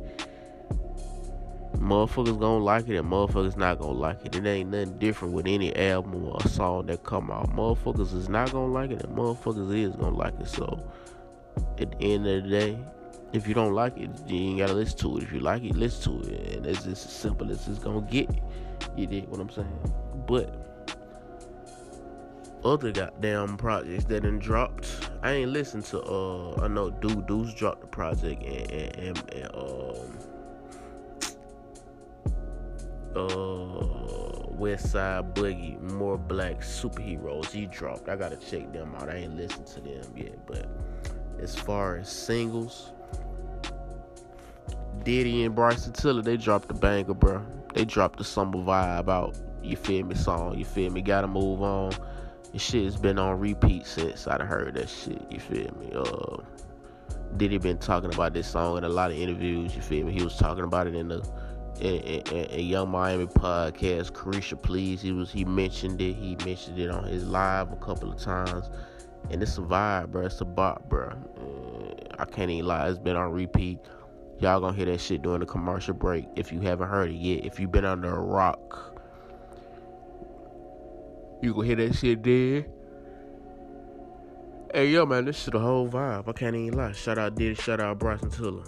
motherfuckers 1.76 2.38
gonna 2.38 2.62
like 2.62 2.88
it 2.88 2.96
and 2.96 3.10
motherfuckers 3.10 3.56
not 3.56 3.78
gonna 3.78 3.92
like 3.92 4.24
it. 4.26 4.36
It 4.36 4.46
ain't 4.46 4.70
nothing 4.70 4.98
different 4.98 5.32
with 5.32 5.46
any 5.46 5.74
album 5.74 6.26
or 6.26 6.40
song 6.42 6.86
that 6.86 7.02
come 7.04 7.30
out. 7.30 7.50
Motherfuckers 7.50 8.14
is 8.14 8.28
not 8.28 8.52
gonna 8.52 8.72
like 8.72 8.90
it 8.90 9.02
and 9.02 9.16
motherfuckers 9.16 9.74
is 9.74 9.96
gonna 9.96 10.16
like 10.16 10.38
it. 10.38 10.48
So 10.48 10.82
at 11.78 11.98
the 11.98 12.02
end 12.02 12.26
of 12.26 12.44
the 12.44 12.48
day, 12.48 12.78
if 13.32 13.46
you 13.46 13.54
don't 13.54 13.72
like 13.72 13.96
it, 13.96 14.10
you 14.26 14.50
ain't 14.50 14.58
gotta 14.58 14.74
listen 14.74 14.98
to 14.98 15.18
it. 15.18 15.22
If 15.22 15.32
you 15.32 15.40
like 15.40 15.64
it, 15.64 15.76
listen 15.76 16.22
to 16.22 16.30
it. 16.30 16.56
And 16.56 16.66
it's 16.66 16.84
just 16.84 17.06
as 17.06 17.12
simple 17.12 17.50
as 17.50 17.66
it's 17.68 17.78
gonna 17.78 18.02
get. 18.02 18.28
You 18.96 19.06
dig 19.06 19.28
what 19.28 19.40
I'm 19.40 19.50
saying? 19.50 19.94
But 20.30 20.54
other 22.64 22.92
goddamn 22.92 23.56
projects 23.56 24.04
that 24.04 24.22
done 24.22 24.38
dropped. 24.38 25.10
I 25.24 25.32
ain't 25.32 25.50
listened 25.50 25.86
to 25.86 26.00
uh 26.02 26.62
I 26.62 26.68
know 26.68 26.90
Duke 26.90 27.26
Deuce 27.26 27.52
dropped 27.52 27.80
the 27.80 27.88
project 27.88 28.40
and, 28.44 28.70
and, 28.70 28.96
and, 28.96 29.32
and 29.34 29.54
um 29.56 30.18
uh 33.16 34.52
West 34.52 34.92
Side 34.92 35.34
Boogie, 35.34 35.80
more 35.80 36.16
black 36.16 36.60
superheroes 36.60 37.50
he 37.50 37.66
dropped. 37.66 38.08
I 38.08 38.14
gotta 38.14 38.36
check 38.36 38.72
them 38.72 38.94
out. 38.94 39.08
I 39.08 39.16
ain't 39.16 39.34
listened 39.36 39.66
to 39.66 39.80
them 39.80 40.16
yet, 40.16 40.46
but 40.46 40.70
as 41.40 41.56
far 41.56 41.96
as 41.96 42.08
singles, 42.08 42.92
Diddy 45.02 45.42
and 45.44 45.56
Bryson 45.56 45.92
Tiller, 45.92 46.22
they 46.22 46.36
dropped 46.36 46.68
the 46.68 46.74
banger, 46.74 47.14
bro. 47.14 47.44
They 47.74 47.84
dropped 47.84 48.18
the 48.18 48.24
summer 48.24 48.58
vibe 48.58 49.08
out. 49.08 49.36
You 49.62 49.76
feel 49.76 50.04
me? 50.06 50.14
Song. 50.14 50.58
You 50.58 50.64
feel 50.64 50.90
me? 50.90 51.02
Gotta 51.02 51.28
move 51.28 51.62
on. 51.62 51.92
This 52.52 52.62
shit 52.62 52.84
has 52.84 52.96
been 52.96 53.18
on 53.18 53.38
repeat 53.38 53.86
since 53.86 54.26
I 54.26 54.42
heard 54.44 54.74
that 54.74 54.88
shit. 54.88 55.22
You 55.30 55.38
feel 55.38 55.70
me? 55.78 55.92
Uh, 55.94 56.42
Diddy 57.36 57.58
been 57.58 57.78
talking 57.78 58.12
about 58.12 58.32
this 58.34 58.48
song 58.48 58.78
in 58.78 58.84
a 58.84 58.88
lot 58.88 59.10
of 59.10 59.16
interviews. 59.16 59.74
You 59.76 59.82
feel 59.82 60.06
me? 60.06 60.12
He 60.12 60.22
was 60.22 60.36
talking 60.36 60.64
about 60.64 60.86
it 60.86 60.94
in 60.94 61.08
the 61.08 61.24
in, 61.80 61.96
in, 61.96 62.44
in 62.46 62.66
Young 62.66 62.90
Miami 62.90 63.26
podcast. 63.26 64.12
Caresha 64.12 64.60
Please. 64.60 65.00
He 65.00 65.12
was 65.12 65.30
he 65.30 65.44
mentioned 65.44 66.00
it. 66.00 66.14
He 66.14 66.36
mentioned 66.44 66.78
it 66.78 66.90
on 66.90 67.04
his 67.04 67.24
live 67.24 67.72
a 67.72 67.76
couple 67.76 68.10
of 68.10 68.18
times. 68.18 68.70
And 69.30 69.42
it's 69.42 69.58
a 69.58 69.60
vibe, 69.60 70.08
bro. 70.08 70.26
It's 70.26 70.40
a 70.40 70.44
bop, 70.44 70.88
bro. 70.88 71.08
Uh, 71.08 72.14
I 72.18 72.24
can't 72.24 72.50
even 72.50 72.66
lie. 72.66 72.88
It's 72.88 72.98
been 72.98 73.16
on 73.16 73.30
repeat. 73.30 73.78
Y'all 74.40 74.60
gonna 74.60 74.76
hear 74.76 74.86
that 74.86 75.00
shit 75.00 75.22
during 75.22 75.40
the 75.40 75.46
commercial 75.46 75.94
break 75.94 76.26
if 76.34 76.50
you 76.50 76.60
haven't 76.60 76.88
heard 76.88 77.10
it 77.10 77.16
yet. 77.16 77.44
If 77.44 77.60
you've 77.60 77.70
been 77.70 77.84
under 77.84 78.14
a 78.14 78.20
rock, 78.20 78.89
you 81.42 81.54
gonna 81.54 81.66
hear 81.66 81.76
that 81.76 81.94
shit 81.94 82.22
there. 82.22 82.66
Hey 84.72 84.88
yo 84.88 85.06
man, 85.06 85.24
this 85.24 85.42
shit 85.42 85.54
a 85.54 85.58
whole 85.58 85.88
vibe. 85.88 86.28
I 86.28 86.32
can't 86.32 86.54
even 86.54 86.78
lie. 86.78 86.92
Shout 86.92 87.18
out 87.18 87.34
Diddy, 87.34 87.54
shout 87.54 87.80
out 87.80 87.98
Bryson 87.98 88.30
Tiller. 88.30 88.64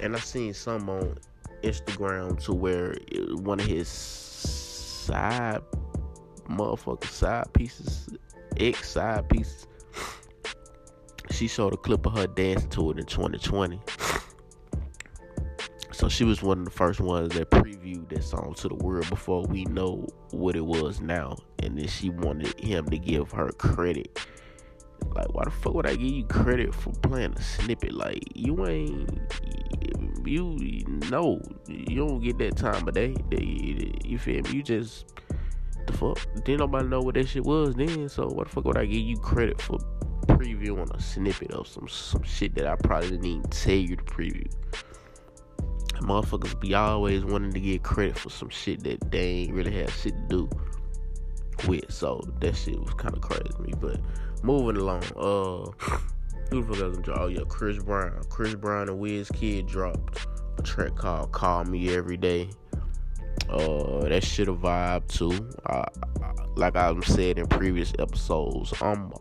and 0.00 0.14
I 0.14 0.18
seen 0.18 0.52
some 0.52 0.88
on 0.88 1.18
Instagram 1.62 2.42
to 2.44 2.52
where 2.52 2.96
one 3.42 3.60
of 3.60 3.66
his 3.66 3.88
side 3.88 5.62
motherfucking 6.48 7.10
side 7.10 7.52
pieces, 7.52 8.08
ex 8.58 8.90
side 8.90 9.28
pieces. 9.28 9.66
She 11.30 11.48
showed 11.48 11.74
a 11.74 11.76
clip 11.76 12.06
of 12.06 12.12
her 12.16 12.26
dancing 12.26 12.70
to 12.70 12.90
it 12.90 12.98
in 12.98 13.06
2020. 13.06 13.80
So 15.96 16.10
she 16.10 16.24
was 16.24 16.42
one 16.42 16.58
of 16.58 16.66
the 16.66 16.70
first 16.70 17.00
ones 17.00 17.32
that 17.36 17.50
previewed 17.50 18.10
that 18.10 18.22
song 18.22 18.52
to 18.58 18.68
the 18.68 18.74
world 18.74 19.08
before 19.08 19.44
we 19.44 19.64
know 19.64 20.06
what 20.30 20.54
it 20.54 20.64
was 20.64 21.00
now. 21.00 21.38
And 21.62 21.78
then 21.78 21.88
she 21.88 22.10
wanted 22.10 22.60
him 22.60 22.84
to 22.90 22.98
give 22.98 23.30
her 23.30 23.48
credit. 23.52 24.20
Like, 25.14 25.32
why 25.32 25.44
the 25.44 25.50
fuck 25.50 25.72
would 25.72 25.86
I 25.86 25.96
give 25.96 26.10
you 26.10 26.24
credit 26.26 26.74
for 26.74 26.90
playing 27.00 27.32
a 27.32 27.40
snippet? 27.42 27.94
Like, 27.94 28.22
you 28.34 28.66
ain't, 28.66 29.08
you 30.26 30.84
know, 31.10 31.40
you 31.66 31.96
don't 31.96 32.20
get 32.20 32.36
that 32.40 32.58
time 32.58 32.86
of 32.86 32.92
day. 32.92 33.16
You 34.04 34.18
feel 34.18 34.42
me? 34.42 34.50
You 34.50 34.62
just, 34.62 35.14
the 35.86 35.94
fuck? 35.94 36.18
Didn't 36.44 36.58
nobody 36.58 36.88
know 36.88 37.00
what 37.00 37.14
that 37.14 37.26
shit 37.26 37.42
was 37.42 37.74
then. 37.74 38.10
So, 38.10 38.26
what 38.26 38.48
the 38.48 38.52
fuck 38.52 38.66
would 38.66 38.76
I 38.76 38.84
give 38.84 39.00
you 39.00 39.16
credit 39.16 39.62
for 39.62 39.78
previewing 40.26 40.94
a 40.94 41.00
snippet 41.00 41.52
of 41.52 41.66
some 41.66 41.88
some 41.88 42.22
shit 42.22 42.54
that 42.56 42.66
I 42.66 42.76
probably 42.76 43.12
didn't 43.12 43.24
even 43.24 43.42
tell 43.44 43.72
you 43.72 43.96
to 43.96 44.04
preview? 44.04 44.46
Motherfuckers 46.00 46.58
be 46.60 46.74
always 46.74 47.24
wanting 47.24 47.52
to 47.52 47.60
get 47.60 47.82
credit 47.82 48.18
for 48.18 48.30
some 48.30 48.48
shit 48.48 48.82
that 48.84 49.10
they 49.10 49.20
ain't 49.20 49.54
really 49.54 49.72
have 49.72 49.92
shit 49.92 50.14
to 50.14 50.26
do 50.28 50.50
with. 51.66 51.90
So 51.90 52.22
that 52.40 52.56
shit 52.56 52.80
was 52.80 52.94
kind 52.94 53.14
of 53.14 53.20
crazy 53.20 53.44
to 53.44 53.62
me. 53.62 53.72
But 53.80 54.00
moving 54.42 54.76
along, 54.76 55.04
uh, 55.16 55.70
who 56.50 56.62
the 56.64 56.74
fuck 56.74 57.08
else? 57.08 57.18
Oh 57.18 57.26
yeah, 57.26 57.40
Chris 57.48 57.78
Brown. 57.82 58.20
Chris 58.28 58.54
Brown 58.54 58.88
and 58.88 59.00
Wizkid 59.00 59.66
dropped 59.66 60.26
a 60.58 60.62
track 60.62 60.96
called 60.96 61.32
"Call 61.32 61.64
Me 61.64 61.94
Every 61.94 62.16
Day." 62.16 62.50
Uh, 63.48 64.08
that 64.08 64.24
shit 64.24 64.48
a 64.48 64.54
vibe 64.54 65.06
too. 65.08 65.48
I, 65.66 65.84
I, 66.22 66.32
like 66.56 66.76
I 66.76 66.98
said 67.00 67.38
in 67.38 67.46
previous 67.46 67.92
episodes, 67.98 68.72
I'm 68.80 69.12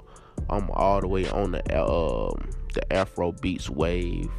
I'm 0.50 0.70
all 0.72 1.02
the 1.02 1.08
way 1.08 1.30
on 1.30 1.52
the 1.52 1.82
um 1.82 2.50
the 2.74 2.94
Afro 2.94 3.32
beats 3.32 3.70
wave. 3.70 4.30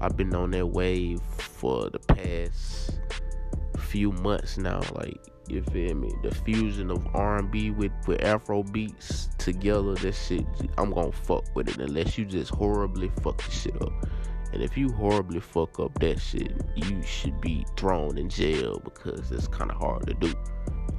I've 0.00 0.16
been 0.16 0.34
on 0.34 0.50
that 0.52 0.66
wave 0.66 1.20
for 1.38 1.90
the 1.90 1.98
past 1.98 2.98
few 3.78 4.12
months 4.12 4.58
now. 4.58 4.80
Like 4.94 5.18
you 5.48 5.62
feel 5.62 5.94
me? 5.94 6.12
The 6.22 6.34
fusion 6.34 6.90
of 6.90 7.06
R&B 7.14 7.70
with 7.70 7.92
with 8.06 8.22
Afro 8.24 8.62
beats 8.62 9.28
together. 9.38 9.94
That 9.94 10.12
shit, 10.14 10.44
I'm 10.76 10.90
gonna 10.90 11.12
fuck 11.12 11.44
with 11.54 11.68
it 11.68 11.78
unless 11.78 12.18
you 12.18 12.24
just 12.24 12.54
horribly 12.54 13.10
fuck 13.22 13.42
the 13.42 13.50
shit 13.50 13.80
up. 13.82 13.92
And 14.52 14.62
if 14.62 14.76
you 14.76 14.90
horribly 14.90 15.40
fuck 15.40 15.78
up 15.80 15.98
that 16.00 16.20
shit, 16.20 16.52
you 16.74 17.02
should 17.02 17.40
be 17.40 17.66
thrown 17.76 18.16
in 18.18 18.28
jail 18.28 18.80
because 18.84 19.30
it's 19.30 19.48
kind 19.48 19.70
of 19.70 19.76
hard 19.76 20.06
to 20.06 20.14
do. 20.14 20.32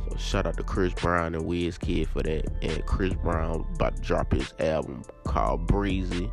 So 0.09 0.17
shout 0.17 0.45
out 0.45 0.57
to 0.57 0.63
Chris 0.63 0.93
Brown 0.93 1.35
and 1.35 1.45
Wizkid 1.45 2.07
for 2.07 2.23
that. 2.23 2.45
And 2.61 2.85
Chris 2.85 3.13
Brown 3.13 3.65
about 3.75 3.95
to 3.97 4.01
drop 4.01 4.33
his 4.33 4.53
album 4.59 5.03
called 5.23 5.67
Breezy. 5.67 6.29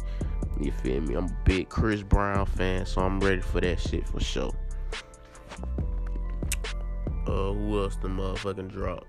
You 0.61 0.73
feel 0.73 1.01
me? 1.01 1.15
I'm 1.15 1.27
a 1.27 1.37
big 1.45 1.69
Chris 1.69 2.03
Brown 2.03 2.47
fan, 2.47 2.87
so 2.87 3.01
I'm 3.03 3.21
ready 3.21 3.41
for 3.41 3.61
that 3.61 3.81
shit 3.81 4.07
for 4.09 4.21
sure. 4.21 4.55
Uh, 7.27 7.53
who 7.53 7.83
else 7.83 7.97
the 7.97 8.09
motherfucking 8.09 8.71
drop? 8.71 9.05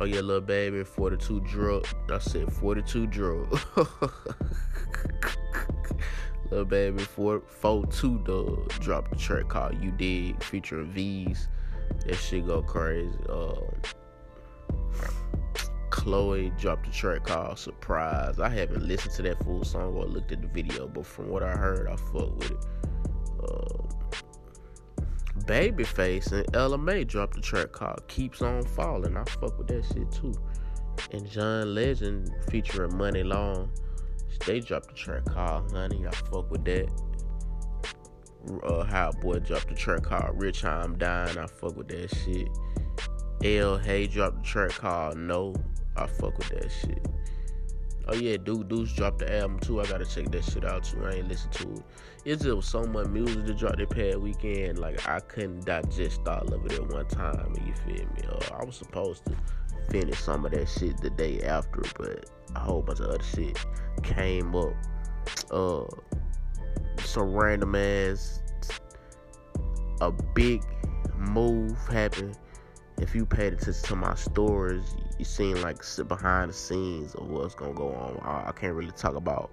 Oh 0.00 0.04
yeah, 0.04 0.20
little 0.20 0.40
baby, 0.40 0.84
42 0.84 1.40
drug. 1.40 1.84
I 2.08 2.18
said 2.18 2.52
42 2.52 3.08
drug. 3.08 3.60
little 6.50 6.64
baby, 6.64 7.02
4 7.02 7.40
42 7.40 8.18
dog 8.20 8.68
dropped 8.80 9.12
a 9.14 9.18
track 9.18 9.48
called 9.48 9.82
You 9.82 9.90
Did 9.90 10.42
featuring 10.44 10.92
V's. 10.92 11.48
That 12.06 12.14
shit 12.14 12.46
go 12.46 12.62
crazy. 12.62 13.10
Uh, 13.28 13.54
Chloe 15.90 16.50
dropped 16.58 16.86
a 16.86 16.90
track 16.90 17.24
called 17.24 17.58
Surprise. 17.58 18.38
I 18.38 18.48
haven't 18.48 18.86
listened 18.86 19.14
to 19.14 19.22
that 19.22 19.42
full 19.44 19.64
song 19.64 19.94
or 19.94 20.04
looked 20.04 20.32
at 20.32 20.42
the 20.42 20.48
video, 20.48 20.88
but 20.88 21.06
from 21.06 21.28
what 21.28 21.42
I 21.42 21.52
heard, 21.52 21.88
I 21.88 21.96
fuck 21.96 22.36
with 22.36 22.50
it. 22.50 22.66
Uh, 23.42 23.88
Babyface 25.44 26.32
and 26.32 26.84
Mai 26.84 27.04
dropped 27.04 27.36
a 27.38 27.40
track 27.40 27.72
called 27.72 28.06
Keeps 28.08 28.42
On 28.42 28.62
Falling. 28.64 29.16
I 29.16 29.24
fuck 29.24 29.56
with 29.58 29.68
that 29.68 29.84
shit 29.84 30.10
too. 30.12 30.34
And 31.12 31.28
John 31.30 31.74
Legend 31.74 32.30
featuring 32.50 32.96
Muni 32.96 33.22
Long. 33.22 33.70
They 34.46 34.60
dropped 34.60 34.92
a 34.92 34.94
track 34.94 35.24
called 35.24 35.72
Honey. 35.72 36.06
I 36.06 36.10
fuck 36.10 36.50
with 36.50 36.64
that. 36.64 36.90
Uh, 38.64 38.84
How 38.84 39.10
Boy 39.12 39.38
dropped 39.38 39.70
a 39.70 39.74
track 39.74 40.02
called 40.02 40.40
Rich 40.40 40.64
I'm 40.64 40.98
Dying. 40.98 41.38
I 41.38 41.46
fuck 41.46 41.76
with 41.76 41.88
that 41.88 42.14
shit. 42.14 42.48
L 43.44 43.78
Hay 43.78 44.06
dropped 44.06 44.40
a 44.40 44.42
track 44.42 44.70
called 44.70 45.16
No. 45.16 45.54
I 45.98 46.06
fuck 46.06 46.38
with 46.38 46.48
that 46.50 46.70
shit. 46.70 47.06
Oh 48.10 48.14
yeah, 48.14 48.38
Duke 48.38 48.68
Deuce 48.68 48.92
dropped 48.94 49.18
the 49.18 49.36
album 49.36 49.58
too. 49.58 49.80
I 49.80 49.86
gotta 49.86 50.06
check 50.06 50.30
that 50.30 50.42
shit 50.42 50.64
out 50.64 50.84
too. 50.84 51.04
I 51.04 51.14
ain't 51.14 51.28
listen 51.28 51.50
to 51.50 51.72
it. 51.74 51.82
It's 52.24 52.42
just 52.42 52.70
so 52.70 52.84
much 52.84 53.08
music 53.08 53.44
to 53.46 53.54
drop 53.54 53.76
that 53.76 53.90
past 53.90 54.16
weekend. 54.18 54.78
Like 54.78 55.06
I 55.06 55.20
couldn't 55.20 55.66
digest 55.66 56.26
all 56.26 56.54
of 56.54 56.64
it 56.64 56.72
at 56.72 56.88
one 56.88 57.06
time. 57.06 57.54
You 57.66 57.74
feel 57.74 58.06
me? 58.06 58.22
Uh, 58.26 58.56
I 58.58 58.64
was 58.64 58.76
supposed 58.76 59.26
to 59.26 59.36
finish 59.90 60.18
some 60.20 60.46
of 60.46 60.52
that 60.52 60.68
shit 60.68 60.98
the 61.02 61.10
day 61.10 61.40
after, 61.40 61.82
but 61.98 62.30
a 62.54 62.58
whole 62.58 62.80
bunch 62.80 63.00
of 63.00 63.06
other 63.06 63.22
shit 63.22 63.58
came 64.02 64.56
up. 64.56 64.72
Uh, 65.50 65.84
some 67.04 67.34
random 67.34 67.74
ass, 67.74 68.40
a 70.00 70.10
big 70.34 70.62
move 71.18 71.76
happened. 71.88 72.38
If 73.00 73.14
you 73.14 73.24
paid 73.24 73.52
attention 73.52 73.84
to 73.84 73.96
my 73.96 74.14
stories, 74.16 74.82
you 75.18 75.24
seen 75.24 75.60
like 75.62 75.84
sit 75.84 76.08
behind 76.08 76.50
the 76.50 76.54
scenes 76.54 77.14
of 77.14 77.28
what's 77.28 77.54
gonna 77.54 77.72
go 77.72 77.92
on. 77.92 78.20
I, 78.24 78.48
I 78.48 78.52
can't 78.52 78.74
really 78.74 78.90
talk 78.92 79.14
about 79.14 79.50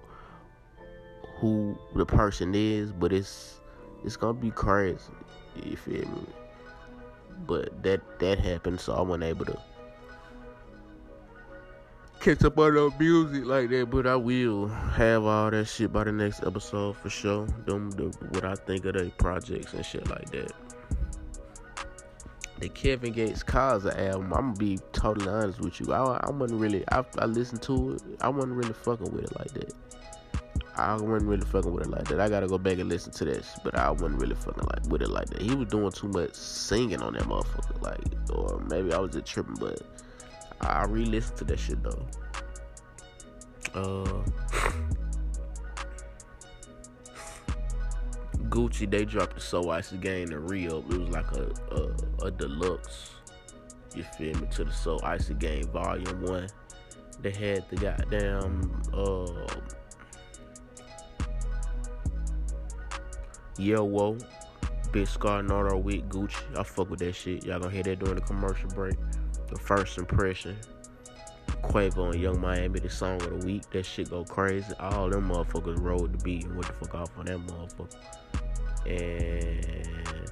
who 1.36 1.78
the 1.94 2.04
person 2.04 2.54
is, 2.54 2.92
but 2.92 3.12
it's 3.12 3.60
it's 4.04 4.16
gonna 4.16 4.34
be 4.34 4.50
crazy. 4.50 4.98
You 5.64 5.76
feel 5.76 6.08
me? 6.08 6.26
But 7.46 7.82
that 7.84 8.18
that 8.18 8.38
happened, 8.40 8.80
so 8.80 8.94
I 8.94 9.02
wasn't 9.02 9.24
able 9.24 9.44
to 9.44 9.60
catch 12.20 12.42
up 12.44 12.58
on 12.58 12.74
the 12.74 12.92
music 12.98 13.44
like 13.44 13.70
that. 13.70 13.90
But 13.90 14.08
I 14.08 14.16
will 14.16 14.66
have 14.66 15.24
all 15.24 15.52
that 15.52 15.66
shit 15.66 15.92
by 15.92 16.02
the 16.02 16.12
next 16.12 16.42
episode 16.42 16.96
for 16.96 17.10
sure. 17.10 17.46
Them 17.64 17.92
the, 17.92 18.06
what 18.30 18.44
I 18.44 18.56
think 18.56 18.86
of 18.86 18.94
the 18.94 19.12
projects 19.18 19.72
and 19.72 19.86
shit 19.86 20.08
like 20.10 20.30
that 20.30 20.52
the 22.58 22.68
Kevin 22.68 23.12
Gates 23.12 23.42
Khaza 23.42 23.96
album, 24.08 24.32
I'm 24.32 24.46
gonna 24.46 24.56
be 24.56 24.78
totally 24.92 25.28
honest 25.28 25.60
with 25.60 25.80
you. 25.80 25.92
I, 25.92 26.18
I 26.22 26.30
wasn't 26.30 26.60
really, 26.60 26.84
I, 26.90 27.04
I 27.18 27.26
listened 27.26 27.62
to 27.62 27.92
it. 27.92 28.02
I 28.20 28.28
wasn't 28.28 28.54
really 28.54 28.72
fucking 28.72 29.12
with 29.12 29.24
it 29.24 29.38
like 29.38 29.52
that. 29.52 29.74
I 30.76 30.94
wasn't 30.94 31.24
really 31.24 31.44
fucking 31.46 31.72
with 31.72 31.84
it 31.84 31.90
like 31.90 32.08
that. 32.08 32.20
I 32.20 32.28
gotta 32.28 32.46
go 32.46 32.58
back 32.58 32.78
and 32.78 32.88
listen 32.88 33.12
to 33.12 33.24
this, 33.24 33.58
but 33.62 33.74
I 33.76 33.90
wasn't 33.90 34.20
really 34.20 34.34
fucking 34.34 34.64
like 34.64 34.84
with 34.90 35.02
it 35.02 35.10
like 35.10 35.28
that. 35.30 35.42
He 35.42 35.54
was 35.54 35.68
doing 35.68 35.90
too 35.92 36.08
much 36.08 36.34
singing 36.34 37.02
on 37.02 37.14
that 37.14 37.22
motherfucker, 37.24 37.82
like, 37.82 38.30
or 38.30 38.60
maybe 38.70 38.92
I 38.92 38.98
was 38.98 39.12
just 39.12 39.26
tripping, 39.26 39.56
but 39.56 39.82
I 40.60 40.84
re-listened 40.84 41.38
to 41.38 41.44
that 41.44 41.58
shit 41.58 41.82
though. 41.82 42.06
Uh. 43.74 44.22
Gucci, 48.48 48.90
they 48.90 49.04
dropped 49.04 49.34
the 49.34 49.40
So 49.40 49.70
Icy 49.70 49.96
game 49.98 50.30
in 50.30 50.46
Rio. 50.46 50.78
It 50.78 50.98
was 50.98 51.08
like 51.10 51.30
a, 51.32 51.50
a, 51.70 52.26
a 52.26 52.30
deluxe, 52.30 53.10
you 53.94 54.02
feel 54.02 54.34
me, 54.38 54.46
to 54.52 54.64
the 54.64 54.72
So 54.72 54.98
Icy 55.02 55.34
game 55.34 55.66
volume 55.68 56.22
one. 56.22 56.48
They 57.20 57.30
had 57.30 57.68
the 57.68 57.76
goddamn 57.76 58.82
uh 58.92 59.46
Whoa, 63.58 64.18
Big 64.92 65.06
Scar 65.06 65.42
Nardo 65.42 65.78
with 65.78 66.08
Gucci. 66.10 66.42
I 66.58 66.62
fuck 66.62 66.90
with 66.90 67.00
that 67.00 67.14
shit. 67.14 67.44
Y'all 67.44 67.58
gonna 67.58 67.72
hear 67.72 67.82
that 67.84 67.98
during 67.98 68.16
the 68.16 68.20
commercial 68.20 68.68
break. 68.70 68.96
The 69.48 69.56
first 69.56 69.96
impression. 69.96 70.56
Quavo 71.68 72.12
and 72.12 72.20
Young 72.20 72.40
Miami, 72.40 72.80
the 72.80 72.90
song 72.90 73.20
of 73.22 73.40
the 73.40 73.46
week. 73.46 73.68
That 73.70 73.84
shit 73.84 74.10
go 74.10 74.24
crazy. 74.24 74.72
All 74.80 75.10
them 75.10 75.28
motherfuckers 75.28 75.80
rode 75.80 76.12
the 76.12 76.24
beat 76.24 76.44
and 76.44 76.56
what 76.56 76.66
the 76.66 76.72
fuck 76.72 76.94
off 76.94 77.18
on 77.18 77.26
that 77.26 77.38
motherfucker 77.38 77.94
and 78.88 80.30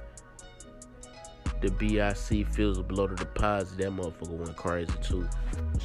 the 1.61 1.71
BIC 1.71 2.47
feels 2.47 2.81
below 2.81 3.07
the 3.07 3.15
deposit. 3.15 3.77
That 3.77 3.91
motherfucker 3.91 4.37
went 4.37 4.55
crazy 4.55 4.93
too. 5.01 5.27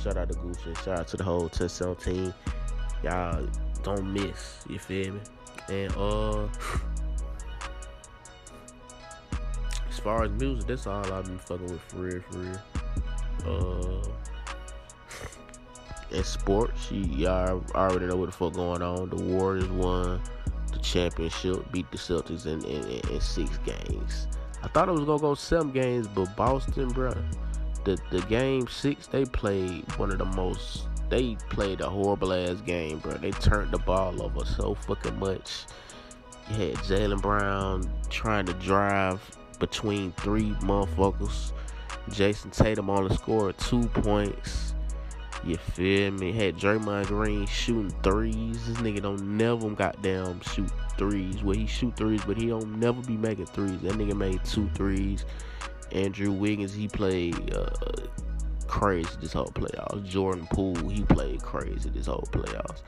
Shout 0.03 0.17
out 0.17 0.29
to 0.29 0.35
Gucci. 0.39 0.77
Shout 0.85 1.01
out 1.01 1.09
to 1.09 1.17
the 1.17 1.25
whole 1.25 1.49
10 1.49 1.97
team. 1.97 2.33
Y'all 3.03 3.49
don't 3.83 4.13
miss. 4.13 4.63
You 4.69 4.79
feel 4.79 5.15
me? 5.15 5.21
And 5.69 5.93
uh, 5.97 6.45
as 9.89 9.99
far 9.99 10.25
as 10.25 10.31
music, 10.33 10.67
that's 10.69 10.87
all 10.87 11.13
I've 11.13 11.25
been 11.25 11.39
fucking 11.39 11.67
with 11.67 11.81
for 11.83 11.97
real, 11.99 12.23
for 12.31 12.39
real. 12.39 12.61
Uh, 13.47 14.03
in 16.13 16.25
sports, 16.25 16.91
y'all 16.91 17.65
already 17.75 18.07
know 18.07 18.17
what 18.17 18.27
the 18.27 18.33
fuck 18.33 18.55
going 18.55 18.83
on. 18.83 19.11
The 19.11 19.23
Warriors 19.23 19.69
won 19.69 20.21
the 20.73 20.79
championship, 20.79 21.71
beat 21.73 21.91
the 21.91 21.99
Celtics 21.99 22.47
in, 22.47 22.65
in, 22.65 22.85
in 23.11 23.21
six 23.21 23.59
games. 23.59 24.29
I 24.63 24.69
thought 24.69 24.89
it 24.89 24.93
was 24.93 25.05
gonna 25.05 25.21
go 25.21 25.35
seven 25.35 25.71
games, 25.73 26.07
but 26.09 26.35
Boston, 26.37 26.89
bro, 26.89 27.15
the 27.85 27.99
the 28.11 28.21
game 28.23 28.69
six 28.69 29.07
they 29.07 29.25
played 29.25 29.85
one 29.97 30.11
of 30.11 30.19
the 30.19 30.25
most. 30.25 30.87
They 31.09 31.37
played 31.49 31.81
a 31.81 31.89
horrible 31.89 32.33
ass 32.33 32.61
game, 32.61 32.99
bro. 32.99 33.15
They 33.15 33.33
turned 33.33 33.73
the 33.73 33.79
ball 33.79 34.23
over 34.23 34.45
so 34.45 34.75
fucking 34.75 35.19
much. 35.19 35.65
You 36.51 36.57
had 36.57 36.75
Jaylen 36.77 37.21
Brown 37.21 37.91
trying 38.11 38.47
to 38.47 38.55
drive 38.55 39.21
between 39.59 40.13
three 40.13 40.51
motherfuckers. 40.61 41.53
Jayson 42.11 42.51
Tatum 42.51 42.91
only 42.91 43.15
scored 43.15 43.57
two 43.59 43.87
points. 43.89 44.70
You 45.45 45.57
feel 45.57 46.11
me? 46.13 46.33
Had 46.33 46.57
Draymond 46.57 47.07
Green 47.07 47.47
shooting 47.47 47.95
threes. 48.03 48.67
This 48.67 48.77
nigga 48.79 49.03
don't 49.03 49.37
never 49.37 49.71
goddamn 49.71 50.41
shoot 50.43 50.71
threes. 50.99 51.43
Well, 51.43 51.57
he 51.57 51.67
shoot 51.67 51.97
threes, 51.97 52.23
but 52.27 52.37
he 52.37 52.49
don't 52.49 52.79
never 52.79 53.01
be 53.03 53.17
making 53.17 53.47
threes. 53.47 53.81
That 53.81 53.95
nigga 53.95 54.15
made 54.15 54.45
two 54.45 54.69
threes. 54.75 55.25
Andrew 55.93 56.31
Wiggins, 56.31 56.75
he 56.75 56.89
played 56.89 57.55
uh, 57.55 57.71
crazy 58.67 59.09
this 59.21 59.33
whole 59.33 59.47
playoffs. 59.47 60.05
Jordan 60.05 60.47
Poole, 60.53 60.89
he 60.89 61.03
played 61.05 61.43
crazy 61.43 61.91
this 61.91 62.07
whole 62.07 62.29
playoffs. 62.31 62.83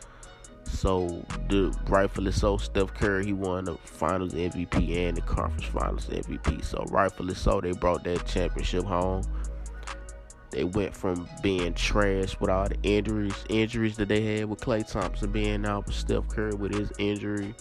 So 0.65 1.25
the 1.49 1.77
rightfully 1.89 2.33
so, 2.33 2.57
Steph 2.57 2.95
Curry 2.95 3.27
he 3.27 3.33
won 3.33 3.65
the 3.65 3.77
Finals 3.85 4.33
MVP 4.33 4.97
and 4.97 5.17
the 5.17 5.21
Conference 5.23 5.65
Finals 5.65 6.07
MVP. 6.07 6.65
So 6.65 6.85
rightfully 6.91 7.35
so, 7.35 7.61
they 7.61 7.73
brought 7.73 8.05
that 8.05 8.27
championship 8.27 8.85
home. 8.85 9.23
They 10.53 10.65
went 10.65 10.95
from 10.95 11.27
being 11.43 11.73
trash 11.73 12.39
with 12.39 12.51
all 12.51 12.69
the 12.69 12.77
injuries, 12.83 13.35
injuries 13.49 13.97
that 13.97 14.09
they 14.09 14.23
had 14.23 14.45
with 14.45 14.61
Klay 14.61 14.87
Thompson 14.87 15.33
being 15.33 15.65
out, 15.67 15.87
with 15.87 15.97
Steph 15.97 16.29
Curry 16.29 16.55
with 16.55 16.75
his 16.75 16.93
injury. 16.99 17.55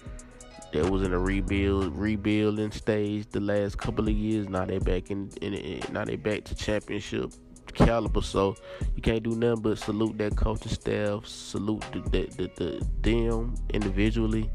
That 0.74 0.90
was 0.90 1.04
in 1.04 1.14
a 1.14 1.20
rebuild, 1.20 1.98
rebuilding 1.98 2.72
stage 2.72 3.28
the 3.30 3.40
last 3.40 3.78
couple 3.78 4.08
of 4.08 4.14
years. 4.14 4.48
Now 4.48 4.66
they 4.66 4.80
back 4.80 5.10
in, 5.10 5.30
in, 5.42 5.54
in 5.54 5.82
now 5.92 6.06
they 6.06 6.16
back 6.18 6.44
to 6.46 6.56
championship 6.56 7.32
caliber. 7.74 8.22
So 8.22 8.56
you 8.96 9.02
can't 9.02 9.24
do 9.24 9.36
nothing 9.36 9.62
but 9.62 9.78
salute 9.78 10.18
that 10.18 10.36
coaching 10.36 10.72
staff, 10.72 11.26
salute 11.26 11.84
the, 11.92 12.00
the, 12.00 12.50
the, 12.58 12.88
the 13.02 13.12
them 13.12 13.56
individually, 13.74 14.50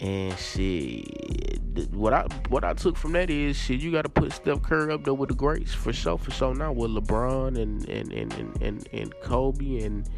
and 0.00 0.38
shit. 0.38 1.60
What 1.92 2.12
I 2.12 2.26
what 2.48 2.64
I 2.64 2.74
took 2.74 2.96
from 2.96 3.12
that 3.12 3.30
is 3.30 3.56
shit. 3.56 3.80
You 3.80 3.92
got 3.92 4.02
to 4.02 4.08
put 4.08 4.32
Steph 4.32 4.62
Curry 4.62 4.92
up 4.92 5.04
there 5.04 5.14
with 5.14 5.28
the 5.28 5.34
greats 5.34 5.72
for 5.72 5.92
sure, 5.92 6.18
for 6.18 6.30
sure. 6.30 6.54
Now 6.54 6.72
with 6.72 6.90
LeBron 6.90 7.60
and 7.60 7.88
and 7.88 8.12
and 8.12 8.32
and 8.34 8.62
and, 8.62 8.88
and 8.92 9.14
Kobe 9.22 9.82
and 9.82 10.08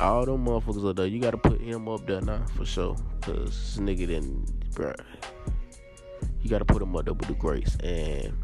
all 0.00 0.24
them 0.24 0.46
motherfuckers 0.46 0.88
up 0.88 0.96
there, 0.96 1.06
you 1.06 1.20
got 1.20 1.32
to 1.32 1.38
put 1.38 1.60
him 1.60 1.88
up 1.88 2.06
there 2.06 2.20
now 2.20 2.44
for 2.56 2.64
sure. 2.64 2.96
Cause 3.20 3.76
this 3.76 3.76
nigga 3.78 4.08
then, 4.08 4.44
bruh, 4.70 4.96
you 6.40 6.50
got 6.50 6.58
to 6.58 6.64
put 6.64 6.82
him 6.82 6.94
up 6.96 7.04
there 7.04 7.14
with 7.14 7.28
the 7.28 7.34
greats. 7.34 7.76
And 7.76 8.36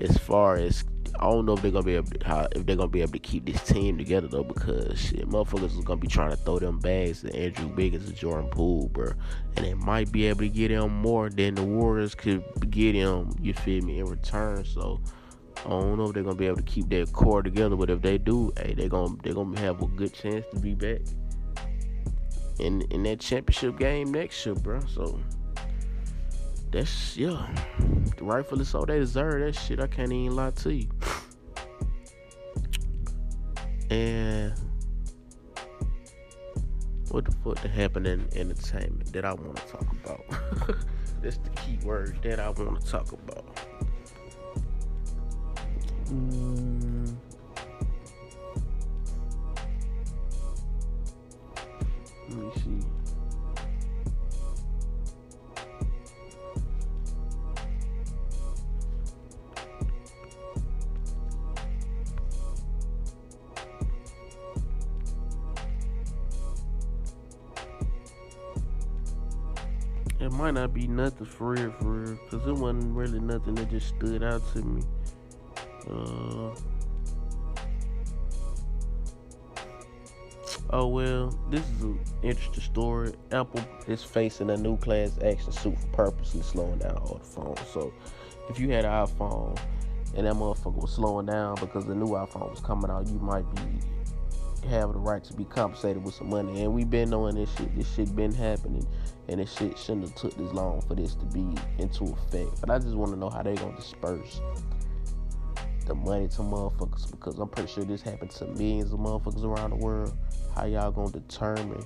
as 0.00 0.16
far 0.18 0.56
as 0.56 0.84
I 1.18 1.30
don't 1.30 1.46
know 1.46 1.54
if 1.54 1.62
they're 1.62 1.70
gonna 1.70 1.84
be 1.84 1.96
able 1.96 2.10
to, 2.10 2.26
how, 2.26 2.48
if 2.52 2.66
they're 2.66 2.76
gonna 2.76 2.88
be 2.88 3.02
able 3.02 3.12
to 3.12 3.18
keep 3.18 3.46
this 3.46 3.62
team 3.62 3.98
together 3.98 4.28
though, 4.28 4.44
because 4.44 4.98
shit, 4.98 5.28
motherfuckers 5.28 5.78
is 5.78 5.84
gonna 5.84 6.00
be 6.00 6.08
trying 6.08 6.30
to 6.30 6.36
throw 6.36 6.58
them 6.58 6.78
bags 6.78 7.22
to 7.22 7.34
Andrew 7.34 7.68
Wiggins 7.68 8.08
and 8.08 8.16
Jordan 8.16 8.50
Poole, 8.50 8.88
bro, 8.88 9.12
and 9.56 9.64
they 9.64 9.74
might 9.74 10.12
be 10.12 10.26
able 10.26 10.40
to 10.40 10.48
get 10.48 10.70
him 10.70 10.90
more 10.90 11.30
than 11.30 11.54
the 11.54 11.64
Warriors 11.64 12.14
could 12.14 12.42
get 12.70 12.94
him. 12.94 13.30
You 13.40 13.54
feel 13.54 13.82
me 13.84 13.98
in 13.98 14.06
return? 14.06 14.64
So 14.64 15.00
I 15.64 15.70
don't 15.70 15.96
know 15.96 16.04
if 16.04 16.12
they're 16.12 16.22
gonna 16.22 16.36
be 16.36 16.46
able 16.46 16.56
to 16.56 16.62
keep 16.62 16.88
that 16.90 17.12
core 17.12 17.42
together, 17.42 17.76
but 17.76 17.90
if 17.90 18.02
they 18.02 18.18
do, 18.18 18.52
hey, 18.56 18.74
they're 18.74 18.88
gonna 18.88 19.16
they're 19.22 19.34
gonna 19.34 19.58
have 19.60 19.82
a 19.82 19.86
good 19.86 20.12
chance 20.12 20.44
to 20.52 20.60
be 20.60 20.74
back 20.74 21.00
in 22.58 22.82
in 22.90 23.02
that 23.04 23.20
championship 23.20 23.78
game 23.78 24.12
next 24.12 24.44
year, 24.44 24.54
bro. 24.54 24.80
So 24.86 25.20
that's 26.70 27.16
yeah, 27.16 27.46
rightfully 28.20 28.64
so. 28.64 28.84
They 28.84 28.98
deserve 28.98 29.40
that 29.40 29.54
shit. 29.54 29.80
I 29.80 29.86
can't 29.86 30.12
even 30.12 30.36
lie 30.36 30.50
to 30.50 30.74
you. 30.74 30.88
And 33.90 34.52
what 37.10 37.24
the 37.24 37.32
fuck 37.32 37.62
that 37.62 37.70
happened 37.70 38.06
in 38.06 38.28
entertainment 38.34 39.12
that 39.12 39.24
I 39.24 39.32
want 39.32 39.56
to 39.56 39.62
talk 39.66 39.86
about? 40.04 40.76
that's 41.22 41.38
the 41.38 41.50
key 41.50 41.78
word 41.84 42.18
that 42.22 42.40
I 42.40 42.50
want 42.50 42.80
to 42.80 42.90
talk 42.90 43.12
about. 43.12 43.44
Mm. 46.10 47.16
Let 52.28 52.38
me 52.38 52.50
see. 52.56 52.85
Might 70.36 70.54
not 70.54 70.74
be 70.74 70.86
nothing 70.86 71.26
for 71.26 71.52
real, 71.52 71.72
for 71.72 71.92
real, 71.92 72.18
because 72.24 72.46
it 72.46 72.52
wasn't 72.52 72.94
really 72.94 73.20
nothing 73.20 73.54
that 73.54 73.70
just 73.70 73.88
stood 73.88 74.22
out 74.22 74.42
to 74.52 74.62
me. 74.62 74.82
Uh, 75.88 76.54
oh 80.70 80.86
well, 80.88 81.38
this 81.50 81.68
is 81.70 81.82
an 81.82 81.98
interesting 82.22 82.62
story. 82.62 83.12
Apple 83.32 83.64
is 83.86 84.02
facing 84.02 84.50
a 84.50 84.56
new 84.56 84.76
class 84.76 85.18
action 85.24 85.52
suit 85.52 85.78
for 85.78 85.86
purposely 85.88 86.42
slowing 86.42 86.78
down 86.78 86.96
all 86.98 87.18
the 87.18 87.24
phones. 87.24 87.60
So, 87.72 87.92
if 88.50 88.58
you 88.60 88.70
had 88.70 88.84
an 88.84 89.06
iPhone 89.06 89.58
and 90.14 90.26
that 90.26 90.34
motherfucker 90.34 90.82
was 90.82 90.92
slowing 90.92 91.26
down 91.26 91.54
because 91.56 91.86
the 91.86 91.94
new 91.94 92.08
iPhone 92.08 92.50
was 92.50 92.60
coming 92.60 92.90
out, 92.90 93.06
you 93.06 93.18
might 93.18 93.44
be 93.54 93.62
have 94.68 94.92
the 94.92 94.98
right 94.98 95.22
to 95.24 95.34
be 95.34 95.44
compensated 95.44 96.02
with 96.02 96.14
some 96.14 96.28
money. 96.28 96.62
And 96.62 96.74
we've 96.74 96.90
been 96.90 97.10
knowing 97.10 97.36
this 97.36 97.54
shit. 97.56 97.74
This 97.76 97.92
shit 97.94 98.14
been 98.14 98.34
happening, 98.34 98.86
and 99.28 99.40
this 99.40 99.52
shit 99.56 99.76
shouldn't 99.78 100.08
have 100.08 100.14
took 100.14 100.36
this 100.36 100.52
long 100.52 100.80
for 100.82 100.94
this 100.94 101.14
to 101.14 101.24
be 101.26 101.46
into 101.78 102.04
effect. 102.04 102.60
But 102.60 102.70
I 102.70 102.78
just 102.78 102.94
want 102.94 103.12
to 103.12 103.18
know 103.18 103.30
how 103.30 103.42
they 103.42 103.54
gonna 103.54 103.76
disperse 103.76 104.40
the 105.86 105.94
money 105.94 106.28
to 106.28 106.38
motherfuckers 106.38 107.10
because 107.10 107.38
I'm 107.38 107.48
pretty 107.48 107.70
sure 107.72 107.84
this 107.84 108.02
happened 108.02 108.30
to 108.32 108.46
millions 108.46 108.92
of 108.92 108.98
motherfuckers 108.98 109.44
around 109.44 109.70
the 109.70 109.76
world. 109.76 110.16
How 110.54 110.66
y'all 110.66 110.90
gonna 110.90 111.10
determine 111.10 111.84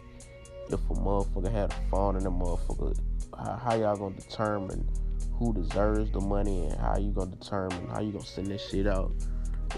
if 0.68 0.80
a 0.90 0.94
motherfucker 0.94 1.52
had 1.52 1.70
a 1.70 1.90
phone 1.90 2.16
and 2.16 2.26
a 2.26 2.30
motherfucker? 2.30 2.98
How, 3.36 3.56
how 3.56 3.74
y'all 3.74 3.96
gonna 3.96 4.16
determine 4.16 4.88
who 5.34 5.54
deserves 5.54 6.10
the 6.10 6.20
money 6.20 6.66
and 6.66 6.78
how 6.78 6.98
you 6.98 7.10
gonna 7.10 7.30
determine 7.30 7.88
how 7.88 8.00
you 8.00 8.12
gonna 8.12 8.24
send 8.24 8.48
this 8.48 8.68
shit 8.68 8.86
out? 8.86 9.12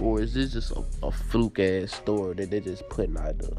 Or 0.01 0.21
is 0.21 0.35
this 0.35 0.53
just 0.53 0.73
a, 0.73 0.85
a 1.03 1.11
fluke 1.11 1.59
ass 1.59 1.93
story 1.93 2.35
that 2.35 2.51
they're 2.51 2.61
just 2.61 2.89
putting 2.89 3.17
out 3.19 3.39
there? 3.39 3.59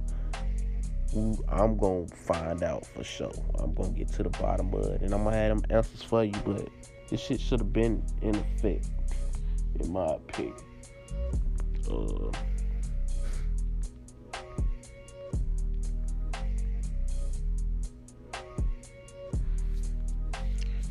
I'm 1.16 1.78
gonna 1.78 2.08
find 2.08 2.64
out 2.64 2.86
for 2.86 3.04
sure. 3.04 3.32
I'm 3.60 3.74
gonna 3.74 3.90
get 3.90 4.08
to 4.14 4.24
the 4.24 4.30
bottom 4.30 4.74
of 4.74 4.86
it, 4.86 5.02
and 5.02 5.14
I'm 5.14 5.24
gonna 5.24 5.36
have 5.36 5.62
them 5.62 5.72
answers 5.76 6.02
for 6.02 6.24
you. 6.24 6.34
But 6.46 6.68
this 7.10 7.22
shit 7.22 7.40
should 7.40 7.60
have 7.60 7.72
been 7.72 8.04
in 8.22 8.36
effect, 8.36 8.90
in 9.80 9.92
my 9.92 10.16
opinion. 10.16 10.56
Uh, 11.90 12.32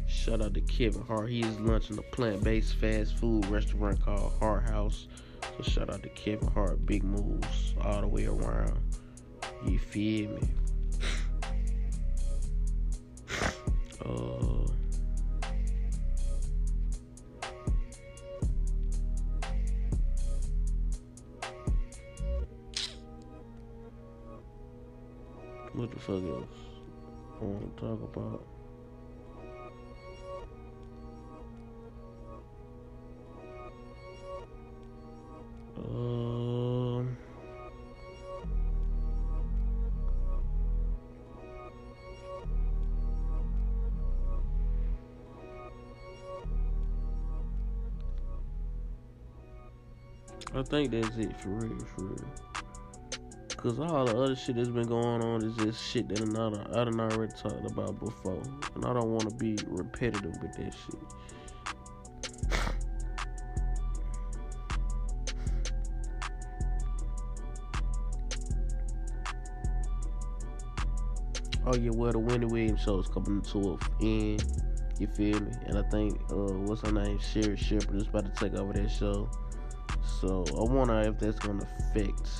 shout 0.06 0.42
out 0.42 0.54
to 0.54 0.60
Kevin 0.60 1.02
Hart. 1.02 1.30
He 1.30 1.40
is 1.40 1.58
launching 1.58 1.98
a 1.98 2.02
plant-based 2.02 2.76
fast 2.76 3.16
food 3.16 3.44
restaurant 3.46 4.00
called 4.04 4.32
Hart 4.38 4.68
House. 4.68 5.08
So 5.56 5.62
shout 5.64 5.90
out 5.90 6.02
to 6.04 6.08
Kevin 6.10 6.48
Hart. 6.48 6.86
Big 6.86 7.02
moves 7.02 7.74
all 7.80 8.00
the 8.00 8.06
way 8.06 8.26
around. 8.26 8.78
You 9.64 9.78
feel 9.78 10.30
me? 10.30 10.40
Uh, 14.04 14.66
what 25.72 25.90
the 25.92 25.98
fuck 26.00 26.22
else 26.24 26.44
I 27.40 27.44
want 27.44 27.76
to 27.76 27.80
talk 27.80 28.02
about? 28.02 28.44
Um. 35.76 36.71
I 50.54 50.62
think 50.62 50.90
that's 50.90 51.16
it 51.16 51.40
for 51.40 51.48
real, 51.48 51.78
for 51.96 52.04
real. 52.04 52.34
Cause 53.56 53.78
all 53.78 54.04
the 54.04 54.16
other 54.16 54.34
shit 54.34 54.56
that's 54.56 54.68
been 54.68 54.88
going 54.88 55.22
on 55.22 55.42
is 55.44 55.54
just 55.54 55.82
shit 55.82 56.08
that 56.08 56.16
done, 56.16 56.66
I 56.74 56.84
done 56.84 57.00
already 57.00 57.32
talked 57.32 57.70
about 57.70 57.98
before, 57.98 58.42
and 58.74 58.84
I 58.84 58.92
don't 58.92 59.10
want 59.10 59.28
to 59.28 59.34
be 59.36 59.56
repetitive 59.68 60.36
with 60.42 60.52
that 60.56 60.74
shit. 60.74 61.00
Oh 71.64 71.76
yeah, 71.76 71.90
well 71.94 72.10
the 72.10 72.18
Wendy 72.18 72.46
Williams 72.46 72.80
show 72.80 72.98
is 72.98 73.06
coming 73.06 73.40
to 73.42 73.58
an 73.60 73.78
end. 74.00 74.44
You 74.98 75.06
feel 75.06 75.40
me? 75.40 75.52
And 75.66 75.78
I 75.78 75.82
think 75.90 76.20
uh, 76.32 76.34
what's 76.34 76.82
her 76.82 76.90
name, 76.90 77.20
Sherri 77.20 77.56
Shepherd 77.56 77.94
is 77.94 78.08
about 78.08 78.26
to 78.26 78.32
take 78.32 78.58
over 78.58 78.72
that 78.72 78.90
show. 78.90 79.30
So 80.22 80.44
I 80.56 80.72
wonder 80.72 81.00
if 81.00 81.18
that's 81.18 81.40
gonna 81.40 81.66
affect 81.80 82.30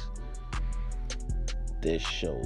this 1.81 2.01
show, 2.01 2.41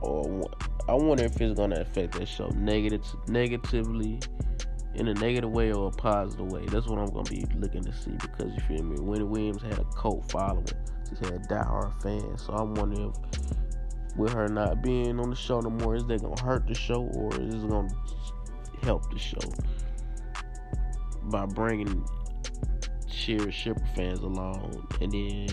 or 0.00 0.48
I 0.88 0.94
wonder 0.94 1.24
if 1.24 1.40
it's 1.40 1.58
gonna 1.58 1.80
affect 1.80 2.16
this 2.16 2.28
show 2.28 2.50
negative, 2.50 3.04
negatively, 3.26 4.20
in 4.94 5.08
a 5.08 5.14
negative 5.14 5.50
way 5.50 5.72
or 5.72 5.88
a 5.88 5.90
positive 5.90 6.52
way. 6.52 6.66
That's 6.66 6.86
what 6.86 7.00
I'm 7.00 7.08
gonna 7.08 7.28
be 7.28 7.44
looking 7.56 7.82
to 7.82 7.92
see 7.92 8.12
because 8.12 8.54
you 8.54 8.60
feel 8.68 8.84
me. 8.84 9.00
Wendy 9.00 9.24
Williams 9.24 9.60
had 9.60 9.80
a 9.80 9.84
cult 9.96 10.30
following. 10.30 10.68
She 11.08 11.32
had 11.32 11.48
diehard 11.48 12.00
fans. 12.00 12.44
So 12.44 12.52
I'm 12.52 12.76
wondering 12.76 13.10
if 13.10 14.16
with 14.16 14.34
her 14.34 14.46
not 14.46 14.82
being 14.82 15.18
on 15.18 15.30
the 15.30 15.36
show 15.36 15.58
no 15.58 15.70
more, 15.70 15.96
is 15.96 16.06
that 16.06 16.22
gonna 16.22 16.40
hurt 16.40 16.68
the 16.68 16.74
show 16.74 17.10
or 17.14 17.34
is 17.40 17.64
it 17.64 17.68
gonna 17.68 17.88
help 18.84 19.10
the 19.12 19.18
show 19.18 19.40
by 21.24 21.44
bringing 21.44 22.06
Sherri 23.08 23.52
Shepherd 23.52 23.88
fans 23.94 24.20
along 24.20 24.86
and 25.00 25.12
then 25.12 25.48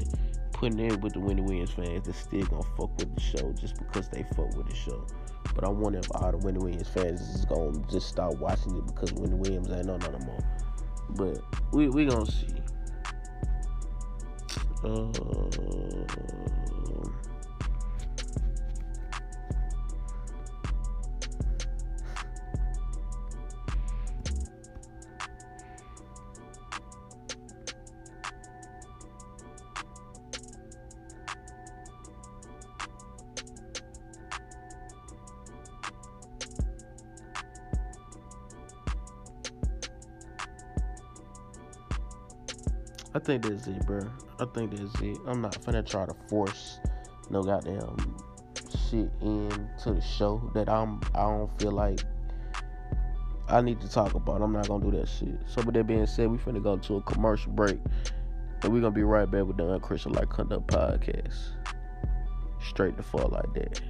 putting 0.53 0.79
in 0.79 1.01
with 1.01 1.13
the 1.13 1.19
Wendy 1.19 1.41
Williams 1.41 1.71
fans 1.71 2.05
that 2.05 2.15
still 2.15 2.45
gonna 2.45 2.63
fuck 2.77 2.97
with 2.97 3.13
the 3.13 3.21
show 3.21 3.51
just 3.53 3.77
because 3.77 4.07
they 4.09 4.23
fuck 4.35 4.55
with 4.55 4.69
the 4.69 4.75
show. 4.75 5.05
But 5.53 5.65
I 5.65 5.69
wonder 5.69 5.99
if 5.99 6.07
all 6.15 6.31
the 6.31 6.37
Wendy 6.37 6.59
Williams 6.59 6.87
fans 6.87 7.21
is 7.21 7.45
gonna 7.45 7.79
just 7.91 8.07
stop 8.07 8.35
watching 8.35 8.77
it 8.77 8.87
because 8.87 9.13
Wendy 9.13 9.35
Williams 9.35 9.69
ain't 9.71 9.89
on 9.89 9.99
no 9.99 10.19
more. 10.25 10.39
But 11.11 11.43
we 11.73 11.89
we 11.89 12.05
gonna 12.05 12.25
see. 12.25 12.47
Uh, 14.83 15.07
think 43.23 43.43
that's 43.43 43.67
it, 43.67 43.85
bro. 43.85 44.01
I 44.39 44.45
think 44.45 44.71
that's 44.71 45.01
it. 45.01 45.17
I'm 45.25 45.41
not 45.41 45.53
finna 45.53 45.87
try 45.87 46.05
to 46.05 46.15
force 46.27 46.79
no 47.29 47.41
goddamn 47.41 47.95
shit 48.89 49.09
into 49.21 49.93
the 49.93 50.01
show 50.01 50.51
that 50.53 50.69
I'm 50.69 50.99
I 51.15 51.21
don't 51.21 51.59
feel 51.59 51.71
like 51.71 51.99
I 53.47 53.61
need 53.61 53.81
to 53.81 53.89
talk 53.89 54.13
about. 54.13 54.41
I'm 54.41 54.51
not 54.51 54.67
gonna 54.67 54.83
do 54.83 54.97
that 54.97 55.07
shit. 55.07 55.35
So 55.47 55.61
with 55.61 55.75
that 55.75 55.87
being 55.87 56.05
said, 56.05 56.29
we 56.29 56.37
finna 56.37 56.61
go 56.61 56.77
to 56.77 56.97
a 56.97 57.01
commercial 57.01 57.51
break. 57.51 57.79
And 58.61 58.73
we're 58.73 58.81
gonna 58.81 58.91
be 58.91 59.03
right 59.03 59.29
back 59.29 59.45
with 59.45 59.57
the 59.57 59.69
Unchristian 59.69 60.13
Like 60.13 60.29
Conduct 60.29 60.67
podcast. 60.67 61.37
Straight 62.61 62.95
to 62.97 63.03
fall 63.03 63.29
like 63.29 63.53
that. 63.55 63.81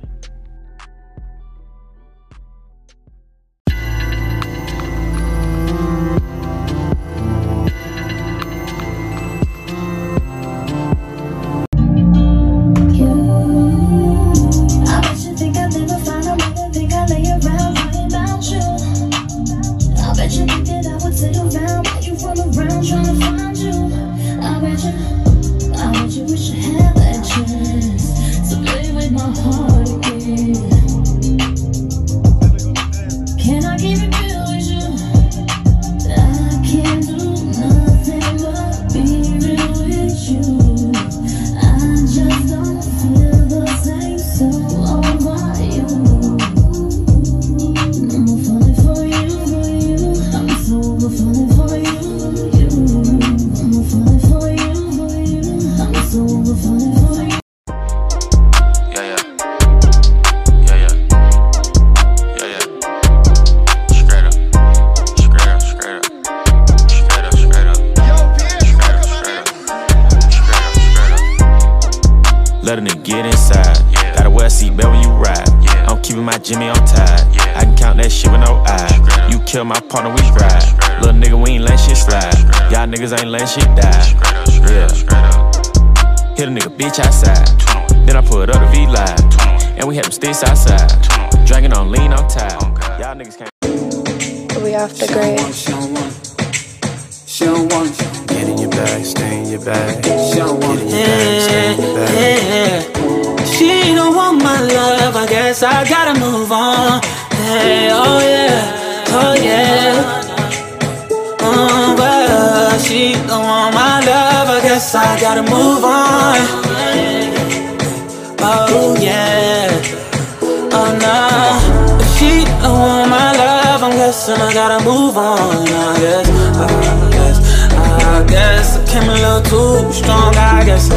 Love, 124.27 124.39
I'm 124.39 124.47
I 124.47 124.53
gotta 124.53 124.83
move 124.85 125.17
on. 125.17 125.67
I 125.67 125.99
guess, 125.99 126.29
I 126.57 127.09
guess, 127.11 127.73
I 127.73 128.25
guess 128.27 128.77
I 128.77 128.85
came 128.87 129.09
a 129.09 129.13
little 129.13 129.41
too 129.41 129.91
strong. 129.91 130.35
I 130.35 130.63
guess 130.65 130.87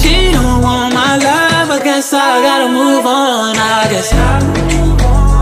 she 0.00 0.32
don't 0.32 0.62
want 0.62 0.94
my 0.94 1.16
love, 1.16 1.70
I 1.70 1.80
guess 1.82 2.12
I 2.12 2.40
gotta 2.42 2.68
move 2.72 3.06
on. 3.06 3.56
I 3.56 3.88
guess. 3.90 4.12
I 4.12 5.37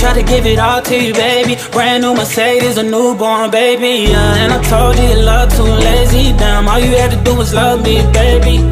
tried 0.00 0.14
to 0.14 0.22
give 0.22 0.46
it 0.46 0.58
all 0.58 0.80
to 0.80 0.96
you, 0.96 1.12
baby. 1.12 1.56
Brand 1.72 2.02
new 2.02 2.14
Mercedes, 2.14 2.78
a 2.78 2.82
newborn 2.82 3.50
baby. 3.50 4.08
Yeah, 4.08 4.42
and 4.42 4.50
I 4.52 4.58
told 4.62 4.96
you 4.96 5.14
love 5.22 5.54
too 5.54 5.62
lazy. 5.62 6.32
Damn, 6.38 6.68
all 6.68 6.80
you 6.80 6.96
had 6.96 7.10
to 7.10 7.20
do 7.22 7.36
was 7.36 7.52
love 7.52 7.82
me, 7.84 8.00
baby. 8.10 8.64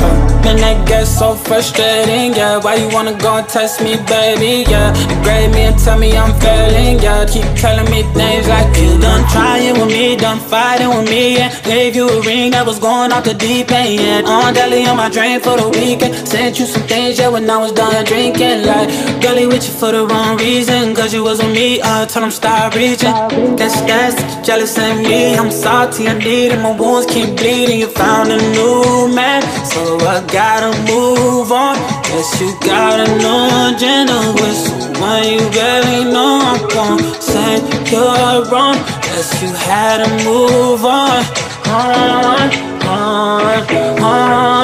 Man, 0.45 0.57
that 0.65 0.89
gets 0.89 1.11
so 1.11 1.35
frustrating, 1.35 2.33
yeah. 2.33 2.57
Why 2.57 2.77
you 2.77 2.89
wanna 2.89 3.13
go 3.13 3.37
and 3.37 3.47
test 3.47 3.83
me, 3.83 3.97
baby? 4.09 4.65
Yeah, 4.71 4.89
you 4.97 5.17
grade 5.23 5.53
me 5.53 5.69
and 5.69 5.79
tell 5.79 5.99
me 5.99 6.17
I'm 6.17 6.33
failing, 6.41 6.99
yeah. 7.01 7.27
Keep 7.27 7.49
telling 7.61 7.91
me 7.93 8.01
things 8.17 8.49
like 8.49 8.75
you 8.81 8.99
done 8.99 9.29
trying 9.29 9.75
with 9.79 9.93
me, 9.93 10.17
done 10.17 10.41
fighting 10.41 10.89
with 10.89 11.11
me, 11.11 11.37
and 11.37 11.53
gave 11.65 11.95
you 11.95 12.09
a 12.09 12.23
ring 12.23 12.53
that 12.53 12.65
was 12.65 12.79
going 12.79 13.13
off 13.13 13.25
the 13.25 13.35
deep 13.35 13.71
end. 13.71 14.01
Yeah, 14.01 14.33
on 14.33 14.55
daily 14.55 14.87
on 14.87 14.97
my 14.97 15.11
drain 15.11 15.41
for 15.41 15.59
the 15.59 15.69
weekend. 15.69 16.15
Sent 16.27 16.59
you 16.59 16.65
some 16.65 16.85
things, 16.85 17.19
yeah, 17.19 17.29
when 17.29 17.51
I 17.51 17.59
was 17.59 17.73
done 17.73 18.03
drinking. 18.07 18.65
Like, 18.65 18.89
girlie 19.21 19.47
with 19.47 19.69
you 19.69 19.75
for 19.75 19.93
the 19.93 20.07
wrong 20.07 20.39
reason, 20.39 20.95
cause 20.95 21.13
you 21.13 21.18
you 21.19 21.25
was 21.25 21.39
with 21.43 21.53
me, 21.53 21.81
I 21.83 22.07
told 22.07 22.25
him 22.27 22.31
stop 22.31 22.75
reaching. 22.75 23.17
That's 23.59 23.81
that 23.89 24.15
jealous 24.47 24.79
of 24.79 24.99
me. 24.99 25.35
I'm 25.35 25.51
salty, 25.51 26.07
I 26.07 26.15
need 26.17 26.53
it, 26.55 26.61
my 26.63 26.73
wounds 26.79 27.07
keep 27.13 27.37
bleeding. 27.37 27.81
You 27.81 27.89
found 27.89 28.31
a 28.31 28.39
new 28.57 29.11
man, 29.19 29.43
so 29.73 29.81
I 30.15 30.17
gotta 30.39 30.71
move 30.91 31.51
on. 31.51 31.75
Guess 32.09 32.41
you 32.41 32.51
got 32.73 32.97
a 33.05 33.09
new 33.23 33.43
agenda 33.67 34.19
with 34.39 34.59
someone 34.67 35.25
you 35.35 35.45
barely 35.57 36.05
know. 36.15 36.35
I 36.53 36.57
won't 36.77 37.03
say 37.31 37.53
you're 37.91 38.39
wrong. 38.51 38.79
Guess 39.07 39.43
you 39.43 39.51
had 39.69 39.97
to 40.03 40.09
move 40.29 40.85
on. 40.85 41.19
On, 41.67 42.49
on, 42.87 44.03
on. 44.03 44.58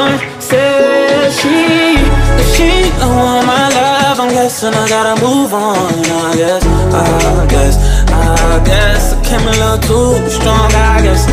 Guessing 4.64 4.80
I 4.80 4.88
gotta 4.88 5.20
move 5.24 5.52
on. 5.52 5.76
I 5.76 6.36
guess, 6.36 6.64
I 6.64 7.46
guess, 7.48 7.76
I 8.10 8.64
guess 8.64 9.12
I 9.12 9.24
came 9.24 9.46
a 9.46 9.50
little 9.50 9.78
too 9.78 10.30
strong. 10.30 10.72
I 10.72 11.02
guess 11.02 11.26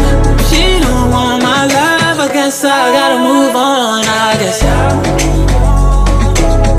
she 0.50 0.80
don't 0.80 1.12
want 1.12 1.44
my 1.44 1.66
love, 1.66 2.20
I 2.20 2.28
guess 2.34 2.64
I 2.64 2.92
gotta 2.92 3.20
move 3.20 3.56
on. 3.56 4.04
I 4.06 4.38
guess, 4.40 4.64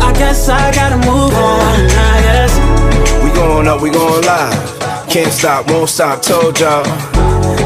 I 0.02 0.12
guess 0.18 0.48
I 0.48 0.72
gotta 0.74 0.96
move 0.96 1.34
on. 1.34 1.90
I 1.90 2.20
guess. 2.26 2.52
We 3.24 3.30
going 3.32 3.68
up, 3.68 3.80
we 3.80 3.90
going 3.90 4.24
live. 4.24 5.08
Can't 5.08 5.32
stop, 5.32 5.70
won't 5.70 5.88
stop, 5.88 6.22
told 6.22 6.58
y'all. 6.60 6.84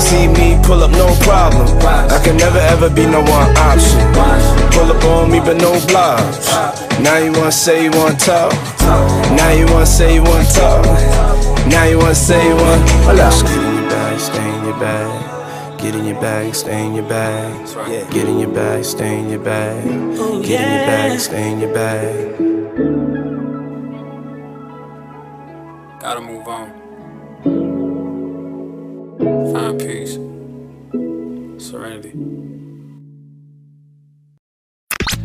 See 0.00 0.28
me 0.28 0.58
pull 0.62 0.82
up, 0.82 0.90
no 0.92 1.14
problem. 1.22 1.66
I 1.82 2.20
can 2.22 2.36
never 2.36 2.58
ever 2.58 2.88
be 2.90 3.06
no 3.06 3.20
one 3.20 3.56
option. 3.56 4.00
Pull 4.72 4.92
up 4.92 5.04
on 5.04 5.30
me, 5.30 5.40
but 5.40 5.56
no 5.56 5.72
blobs. 5.86 6.85
Now 7.02 7.18
you 7.18 7.32
wanna 7.32 7.52
say 7.52 7.84
you 7.84 7.90
wanna 7.90 8.16
talk. 8.16 8.52
Now 9.36 9.50
you 9.52 9.66
wanna 9.66 9.86
say 9.86 10.14
you 10.14 10.22
wanna 10.22 10.44
talk. 10.44 10.84
Now 11.68 11.84
you 11.84 11.98
wanna 11.98 12.14
say 12.14 12.48
you 12.48 12.54
wanna. 12.56 13.16
Just 13.16 13.44
get 13.44 13.54
in 13.54 13.74
your 13.76 13.90
bag, 13.90 14.18
stay 14.20 14.48
in 14.56 14.64
your 14.64 14.78
bag. 14.78 15.78
Get 15.78 15.94
in 15.94 16.04
your 16.06 16.20
bag, 16.20 16.54
stay 16.54 16.86
in 16.86 16.94
your 16.94 17.08
bag. 17.08 18.10
Get 18.10 18.28
in 18.28 18.38
your 18.38 18.50
bag, 18.50 18.84
stay 18.84 19.18
in 19.18 19.28
your 19.28 19.40
bag. 19.40 19.84
Oh, 20.18 20.42
get 20.42 20.60
in 20.60 20.72
your 20.72 20.86
bag, 20.86 21.20
stay 21.20 21.52
in 21.52 21.60
your 21.60 21.74
bag. 21.74 22.36
Gotta 26.00 26.20
move 26.20 26.48
on. 26.48 26.75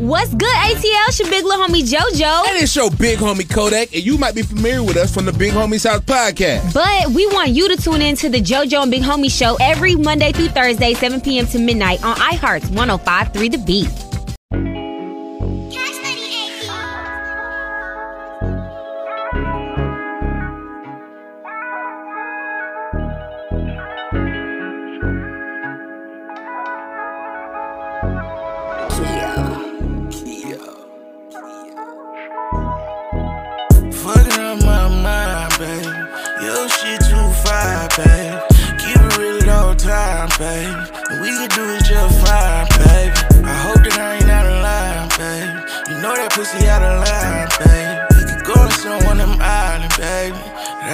What's 0.02 0.34
good, 0.34 0.50
ATL? 0.50 1.08
It's 1.10 1.20
your 1.20 1.30
big 1.30 1.46
little 1.46 1.64
homie 1.64 1.84
JoJo. 1.84 2.48
And 2.48 2.64
it's 2.64 2.76
your 2.76 2.90
big 2.90 3.20
homie 3.20 3.48
Kodak, 3.48 3.94
and 3.94 4.04
you 4.04 4.18
might 4.18 4.34
be 4.34 4.42
familiar 4.42 4.82
with 4.82 4.98
us 4.98 5.14
from 5.14 5.26
the 5.26 5.32
Big 5.32 5.54
Homie 5.54 5.80
South 5.80 6.08
podcast. 6.08 6.74
But 6.74 7.14
we 7.14 7.28
want 7.28 7.50
you 7.50 7.70
to 7.70 7.78
tune 7.80 8.02
in 8.02 8.16
to 8.16 8.28
the 8.28 8.42
JoJo 8.42 8.82
and 8.82 8.90
Big 8.90 9.04
Homie 9.04 9.30
show 9.30 9.58
every 9.62 9.96
Monday 9.96 10.32
through 10.32 10.48
Thursday, 10.48 10.96
7 10.96 11.22
p.m. 11.22 11.46
to 11.46 11.60
midnight 11.60 12.04
on 12.04 12.16
iHeart's 12.16 12.72
105.3 12.72 13.52
The 13.52 13.58
Beat. 13.60 14.11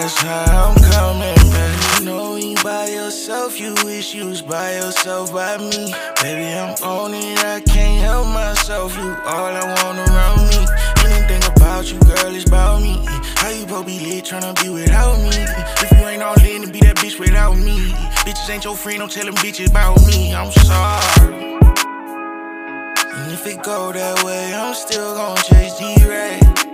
That's 0.07 0.21
how 0.21 0.69
I'm 0.69 0.75
coming, 0.89 1.35
babe. 1.51 1.99
You 1.99 2.05
know 2.05 2.35
you 2.37 2.55
by 2.63 2.87
yourself, 2.87 3.59
you 3.59 3.75
wish 3.83 4.15
you 4.15 4.27
was 4.27 4.41
by 4.41 4.75
yourself 4.75 5.33
by 5.33 5.57
me. 5.57 5.93
Baby, 6.21 6.47
I'm 6.57 6.81
on 6.81 7.13
it, 7.13 7.43
I 7.43 7.59
can't 7.59 7.99
help 7.99 8.27
myself. 8.27 8.95
You 8.95 9.03
all 9.03 9.51
I 9.51 9.67
want 9.83 9.99
around 9.99 10.47
me. 10.47 10.65
Anything 11.03 11.43
about 11.51 11.91
you, 11.91 11.99
girl, 11.99 12.33
is 12.33 12.45
about 12.45 12.81
me. 12.81 13.03
How 13.35 13.49
you 13.49 13.63
supposed 13.63 13.87
be 13.87 13.99
lit 13.99 14.23
tryna 14.23 14.55
be 14.63 14.69
without 14.69 15.19
me? 15.19 15.43
If 15.83 15.91
you 15.91 15.97
ain't 15.97 16.23
all 16.23 16.39
in 16.39 16.71
be 16.71 16.79
that 16.79 16.95
bitch 16.95 17.19
without 17.19 17.57
me. 17.57 17.91
Bitches 18.23 18.49
ain't 18.49 18.63
your 18.63 18.77
friend, 18.77 18.99
don't 18.99 19.11
tell 19.11 19.25
them 19.25 19.35
bitches 19.35 19.71
about 19.71 19.99
me. 20.07 20.33
I'm 20.33 20.53
sorry. 20.53 21.57
And 23.11 23.33
if 23.33 23.45
it 23.45 23.61
go 23.61 23.91
that 23.91 24.23
way, 24.23 24.53
I'm 24.53 24.73
still 24.73 25.15
gon' 25.15 25.35
chase 25.35 25.77
D-Ray. 25.77 26.66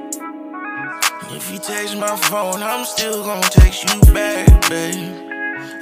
If 1.35 1.51
you 1.51 1.57
text 1.57 1.97
my 1.97 2.15
phone, 2.15 2.61
I'm 2.61 2.85
still 2.85 3.23
gon' 3.23 3.41
text 3.41 3.83
you 3.89 4.13
back, 4.13 4.47
babe. 4.69 5.17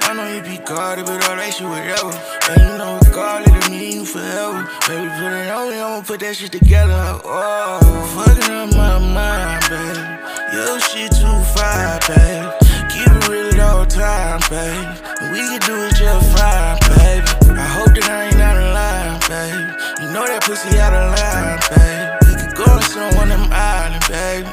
I 0.00 0.14
know 0.14 0.26
you 0.34 0.42
be 0.42 0.56
guarded, 0.64 1.04
but 1.04 1.28
all 1.28 1.36
that 1.36 1.52
shit 1.52 1.68
whatever. 1.68 2.08
And 2.48 2.60
you 2.60 2.78
know 2.78 2.98
regardless 3.04 3.66
of 3.66 3.70
me, 3.70 3.96
you 3.96 4.04
forever. 4.06 4.64
Baby, 4.88 5.12
put 5.20 5.32
it 5.32 5.52
on 5.52 5.68
me, 5.68 5.76
I'ma 5.78 6.00
put 6.02 6.20
that 6.20 6.36
shit 6.36 6.52
together. 6.52 7.20
Oh, 7.22 7.80
fucking 8.16 8.48
up 8.48 8.72
my 8.72 8.96
mind, 8.96 9.60
babe. 9.68 10.22
Your 10.56 10.80
shit 10.80 11.12
too 11.12 11.36
fine, 11.52 12.00
babe. 12.08 12.48
Keep 12.88 13.12
it 13.12 13.28
real 13.28 13.52
at 13.52 13.60
all 13.60 13.84
time, 13.84 14.40
babe. 14.48 14.88
We 15.36 15.40
can 15.52 15.60
do 15.68 15.76
it 15.84 15.94
just 16.00 16.32
fine, 16.32 16.80
baby. 16.96 17.28
I 17.60 17.68
hope 17.76 17.92
that 17.92 18.08
I 18.08 18.32
ain't 18.32 18.40
out 18.40 18.56
of 18.56 18.72
line, 18.72 19.20
babe. 19.28 19.68
You 20.00 20.08
know 20.16 20.24
that 20.24 20.42
pussy 20.48 20.80
out 20.80 20.96
of 20.96 21.12
line, 21.12 21.60
babe. 21.76 22.08
We 22.24 22.32
could 22.40 22.56
go 22.56 22.66
and 22.72 22.84
sit 22.88 23.04
on 23.04 23.14
one 23.20 23.30
of 23.30 23.38
them 23.38 23.52
islands, 23.52 24.08
baby. 24.08 24.48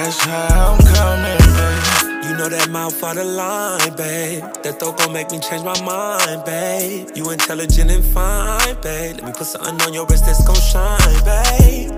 That's 0.00 0.24
how 0.24 0.72
I'm 0.72 0.78
coming, 0.96 1.36
baby. 1.60 2.26
You 2.26 2.32
know 2.38 2.48
that 2.48 2.70
mouth 2.70 3.04
out 3.04 3.18
of 3.18 3.26
line, 3.26 3.94
babe. 3.96 4.40
That 4.62 4.80
thought 4.80 4.96
gon' 4.96 5.12
make 5.12 5.30
me 5.30 5.40
change 5.40 5.62
my 5.62 5.78
mind, 5.82 6.42
babe. 6.46 7.10
You 7.14 7.28
intelligent 7.28 7.90
and 7.90 8.02
fine, 8.02 8.80
babe. 8.80 9.16
Let 9.16 9.24
me 9.26 9.32
put 9.32 9.46
something 9.46 9.78
on 9.82 9.92
your 9.92 10.06
wrist 10.06 10.24
that's 10.24 10.42
gon' 10.42 10.56
shine, 10.56 11.20
babe. 11.28 11.92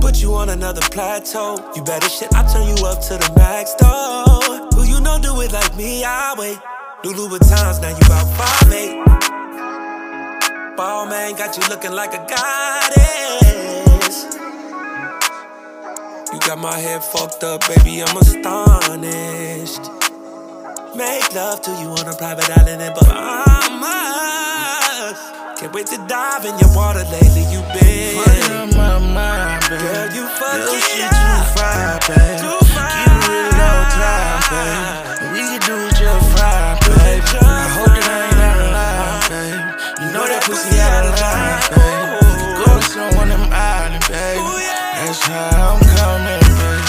Put 0.00 0.22
you 0.22 0.34
on 0.34 0.50
another 0.50 0.82
plateau. 0.82 1.58
You 1.74 1.82
better 1.82 2.08
shit, 2.08 2.32
I 2.32 2.46
turn 2.46 2.62
you 2.62 2.86
up 2.86 3.02
to 3.10 3.18
the 3.18 3.32
max, 3.34 3.74
though. 3.74 4.70
Who 4.78 4.84
you 4.86 5.00
know 5.00 5.18
do 5.18 5.40
it 5.40 5.50
like 5.50 5.76
me? 5.76 6.04
I 6.04 6.36
wait. 6.38 6.58
New 7.02 7.10
Louboutins, 7.10 7.82
now 7.82 7.90
you 7.90 8.06
about 8.06 8.30
five 8.38 8.72
eight. 8.72 9.02
Ball 10.76 11.06
man 11.06 11.34
got 11.34 11.58
you 11.58 11.68
looking 11.68 11.90
like 11.90 12.14
a 12.14 12.24
goddess. 12.24 13.12
You 16.32 16.40
got 16.40 16.58
my 16.58 16.78
head 16.78 17.04
fucked 17.04 17.44
up, 17.44 17.60
baby, 17.68 18.02
I'm 18.02 18.16
astonished. 18.16 19.84
Make 20.96 21.34
love 21.34 21.60
to 21.60 21.70
you 21.72 21.88
on 21.88 22.08
a 22.08 22.16
private 22.16 22.48
island 22.56 22.80
in 22.80 22.92
Bahamas. 22.94 23.92
Can't 25.60 25.74
wait 25.74 25.88
to 25.88 25.98
dive 26.08 26.46
in 26.46 26.58
your 26.58 26.74
water 26.74 27.04
lately, 27.12 27.44
you 27.52 27.60
been. 27.76 28.16
Up 28.50 28.74
my 28.74 28.98
mind, 28.98 29.60
babe. 29.68 29.80
Girl, 29.80 30.08
you 30.16 30.26
fucking 30.26 30.80
shit 30.80 31.10
too 31.10 31.42
fine, 31.52 32.00
babe. 32.08 32.40
Keep 32.40 33.12
it 33.12 33.28
real 33.28 33.52
all 33.60 33.84
time, 33.92 34.40
babe. 35.04 35.11
That's 45.12 45.26
how 45.26 45.74
I'm 45.74 45.80
coming, 45.98 46.40
babe. 46.56 46.88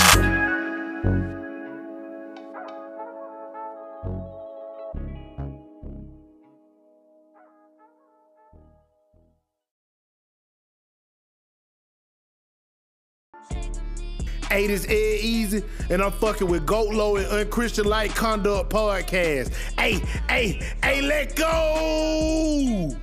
Hey, 14.50 14.68
this 14.68 14.86
Ed 14.88 15.20
Easy, 15.20 15.62
and 15.90 16.02
I'm 16.02 16.14
fucking 16.14 16.48
with 16.48 16.66
GoatLow 16.66 17.18
and 17.18 17.28
Unchristian 17.28 17.84
Like 17.84 18.16
Conduct 18.16 18.72
Podcast. 18.72 19.54
Hey, 19.78 19.96
hey, 20.30 20.62
hey, 20.82 21.02
let 21.02 21.36
go! 21.36 22.96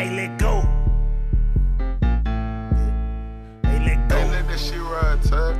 Hey, 0.00 0.10
let 0.16 0.38
go. 0.38 0.62
Hey, 3.62 3.78
let 3.84 4.08
go. 4.08 4.16
Hey, 4.16 4.30
let 4.30 4.48
that 4.48 4.58
shit 4.58 4.80
ride, 4.80 5.22
Tuck. 5.22 5.56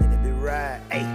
Let 0.00 0.12
it 0.12 0.22
be 0.24 0.30
right. 0.30 0.80
Hey. 0.90 1.06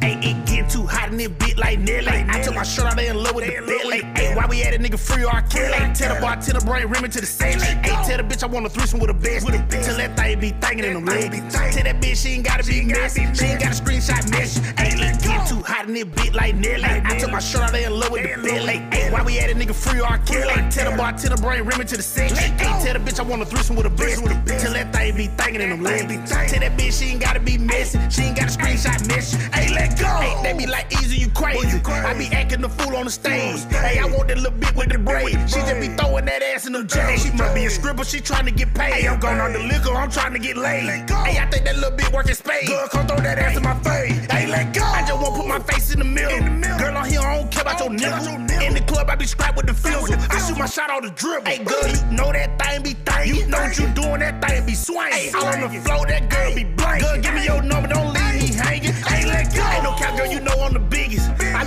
Hey, 0.00 0.18
it 0.22 0.46
get 0.46 0.70
too 0.70 0.86
hot 0.86 1.10
in 1.10 1.16
this 1.16 1.28
beat 1.28 1.58
like 1.58 1.78
Nelly. 1.78 2.24
I 2.28 2.40
took 2.42 2.54
my 2.54 2.62
shirt 2.62 2.86
out 2.86 2.96
there 2.96 3.10
in 3.10 3.22
love 3.22 3.34
with 3.34 3.46
the 3.46 3.52
belly. 3.66 3.89
Hey, 4.30 4.36
why 4.36 4.46
we 4.46 4.60
had 4.60 4.74
a 4.74 4.78
nigga 4.78 4.96
free 4.96 5.24
R. 5.24 5.42
Kelly? 5.42 5.92
Tell 5.92 6.14
the 6.14 6.20
bartender 6.20 6.60
bring 6.60 6.86
Remy 6.86 7.08
to 7.08 7.20
the 7.20 7.26
ceiling. 7.26 7.58
Hey, 7.82 7.98
tell 8.06 8.16
the 8.16 8.22
bitch 8.22 8.44
I 8.44 8.46
want 8.46 8.64
a 8.64 8.68
threesome 8.70 9.00
with 9.00 9.10
a 9.10 9.14
best. 9.14 9.44
Tell 9.44 9.96
that 9.96 10.16
thing 10.16 10.38
be 10.38 10.50
thinking 10.50 10.84
in 10.84 10.94
them 10.94 11.04
legs. 11.04 11.52
Tell 11.52 11.82
that 11.82 12.00
bitch 12.00 12.22
she 12.22 12.34
ain't 12.34 12.44
gotta 12.44 12.62
be 12.62 12.84
messy. 12.84 13.26
She 13.34 13.46
ain't 13.46 13.60
got 13.60 13.72
a 13.72 13.82
screenshot 13.82 14.30
message. 14.30 14.62
Hey, 14.78 14.96
let's 14.96 15.26
get 15.26 15.48
too 15.48 15.60
hot 15.62 15.88
in 15.88 15.94
this 15.94 16.04
beat 16.04 16.32
like 16.32 16.54
Nelly. 16.54 16.84
I 16.84 17.18
took 17.18 17.32
my 17.32 17.40
shirt 17.40 17.62
out 17.62 17.72
there 17.72 17.88
in 17.88 17.98
love 17.98 18.12
with 18.12 18.22
the 18.22 18.40
belly. 18.40 18.78
Why 19.10 19.22
we 19.24 19.34
had 19.34 19.50
a 19.50 19.54
nigga 19.54 19.74
free 19.74 19.98
R. 20.00 20.18
Kelly? 20.18 20.54
Tell 20.70 20.92
the 20.92 20.96
bartender 20.96 21.36
bring 21.36 21.64
Remy 21.64 21.86
to 21.86 21.96
the 21.96 22.02
ceiling. 22.02 22.36
Hey, 22.36 22.70
tell 22.84 22.94
the 22.94 23.00
bitch 23.00 23.18
I 23.18 23.24
want 23.24 23.42
a 23.42 23.46
threesome 23.46 23.74
with 23.74 23.86
a 23.86 23.90
best. 23.90 24.24
Tell 24.62 24.72
that 24.74 24.92
thing 24.92 25.16
be 25.16 25.26
thinking 25.26 25.60
in 25.60 25.70
them 25.70 25.82
legs. 25.82 26.30
Tell 26.30 26.60
that 26.60 26.78
bitch 26.78 27.00
she 27.00 27.06
ain't 27.10 27.20
gotta 27.20 27.40
be 27.40 27.58
messy. 27.58 27.98
She 28.10 28.22
ain't 28.22 28.36
got 28.36 28.46
a 28.48 28.56
screenshot 28.56 29.08
message. 29.08 29.40
Hey, 29.52 29.74
let 29.74 29.98
go. 29.98 30.06
Hey, 30.06 30.40
they 30.44 30.56
be 30.56 30.70
like 30.70 30.86
easy, 31.02 31.16
you 31.16 31.30
crazy. 31.30 31.80
I 31.84 32.14
be 32.14 32.26
acting 32.28 32.60
the 32.60 32.68
fool 32.68 32.94
on 32.94 33.06
the 33.06 33.10
stage. 33.10 33.64
Hey, 33.64 33.98
I 33.98 34.06
want 34.06 34.19
that 34.28 34.36
little 34.36 34.58
bit 34.58 34.74
with 34.76 34.90
the 34.90 34.98
braid. 34.98 35.38
She 35.48 35.60
just 35.60 35.80
be 35.80 35.88
throwing 35.96 36.24
that 36.26 36.42
ass 36.42 36.66
in 36.66 36.72
them 36.72 36.86
J's. 36.86 37.22
She 37.22 37.30
must 37.32 37.54
be 37.54 37.66
a 37.66 37.70
stripper, 37.70 38.04
she 38.04 38.20
trying 38.20 38.46
to 38.46 38.50
get 38.50 38.74
paid. 38.74 38.92
Hey, 38.94 39.08
I'm 39.08 39.20
going 39.20 39.40
on 39.40 39.52
the 39.52 39.60
liquor, 39.60 39.94
I'm 39.94 40.10
trying 40.10 40.32
to 40.32 40.38
get 40.38 40.56
laid. 40.56 41.08
Hey, 41.10 41.38
I 41.38 41.46
think 41.50 41.64
that 41.64 41.76
little 41.76 41.96
bit 41.96 42.12
working 42.12 42.34
spade. 42.34 42.66
Girl, 42.66 42.88
come 42.88 43.06
throw 43.06 43.16
that 43.18 43.38
ass 43.38 43.56
in 43.56 43.62
my 43.62 43.74
face. 43.80 44.26
Hey, 44.26 44.46
let 44.46 44.74
go. 44.74 44.82
I 44.82 45.00
just 45.06 45.20
want 45.20 45.34
to 45.34 45.40
put 45.40 45.48
my 45.48 45.60
face 45.60 45.92
in 45.92 45.98
the 45.98 46.04
middle. 46.04 46.38
Girl, 46.78 46.96
on 46.96 47.08
here, 47.08 47.20
I 47.20 47.38
don't 47.38 47.50
care 47.50 47.62
about 47.62 47.80
your 47.80 47.90
nigga. 47.90 48.62
In 48.66 48.74
the 48.74 48.80
club, 48.80 49.08
I 49.10 49.14
be 49.16 49.26
strapped 49.26 49.56
with 49.56 49.66
the 49.66 49.74
fizzle. 49.74 50.16
I 50.30 50.38
shoot 50.38 50.58
my 50.58 50.66
shot 50.66 50.90
on 50.90 51.02
the 51.02 51.10
dribble. 51.10 51.46
Hey, 51.46 51.64
girl, 51.64 51.88
you 51.88 52.16
know 52.16 52.32
that 52.32 52.58
thing 52.58 52.82
be 52.82 52.94
thing. 52.94 53.34
You 53.34 53.46
know 53.46 53.58
what 53.58 53.78
you 53.78 53.86
doing, 53.88 54.20
that 54.20 54.40
thing 54.44 54.66
be 54.66 54.74
swing. 54.74 55.12
Hey, 55.12 55.30
all 55.34 55.46
on 55.46 55.60
the 55.60 55.80
floor, 55.80 56.06
that 56.06 56.28
girl 56.28 56.54
be 56.54 56.64
blank. 56.64 57.02
Girl, 57.02 57.20
give 57.20 57.34
me 57.34 57.44
your 57.44 57.62
number, 57.62 57.88
don't 57.88 58.12
leave 58.12 58.42
me 58.42 58.54
hanging. 58.54 58.92
Hey, 58.92 59.26
let 59.26 59.54
go. 59.54 59.62
Ain't 59.62 59.84
no 59.84 59.94
count, 59.96 60.16
girl, 60.16 60.26
you 60.26 60.40
know 60.40 60.54
I'm 60.60 60.72
the 60.72 60.78
biggest. 60.78 61.09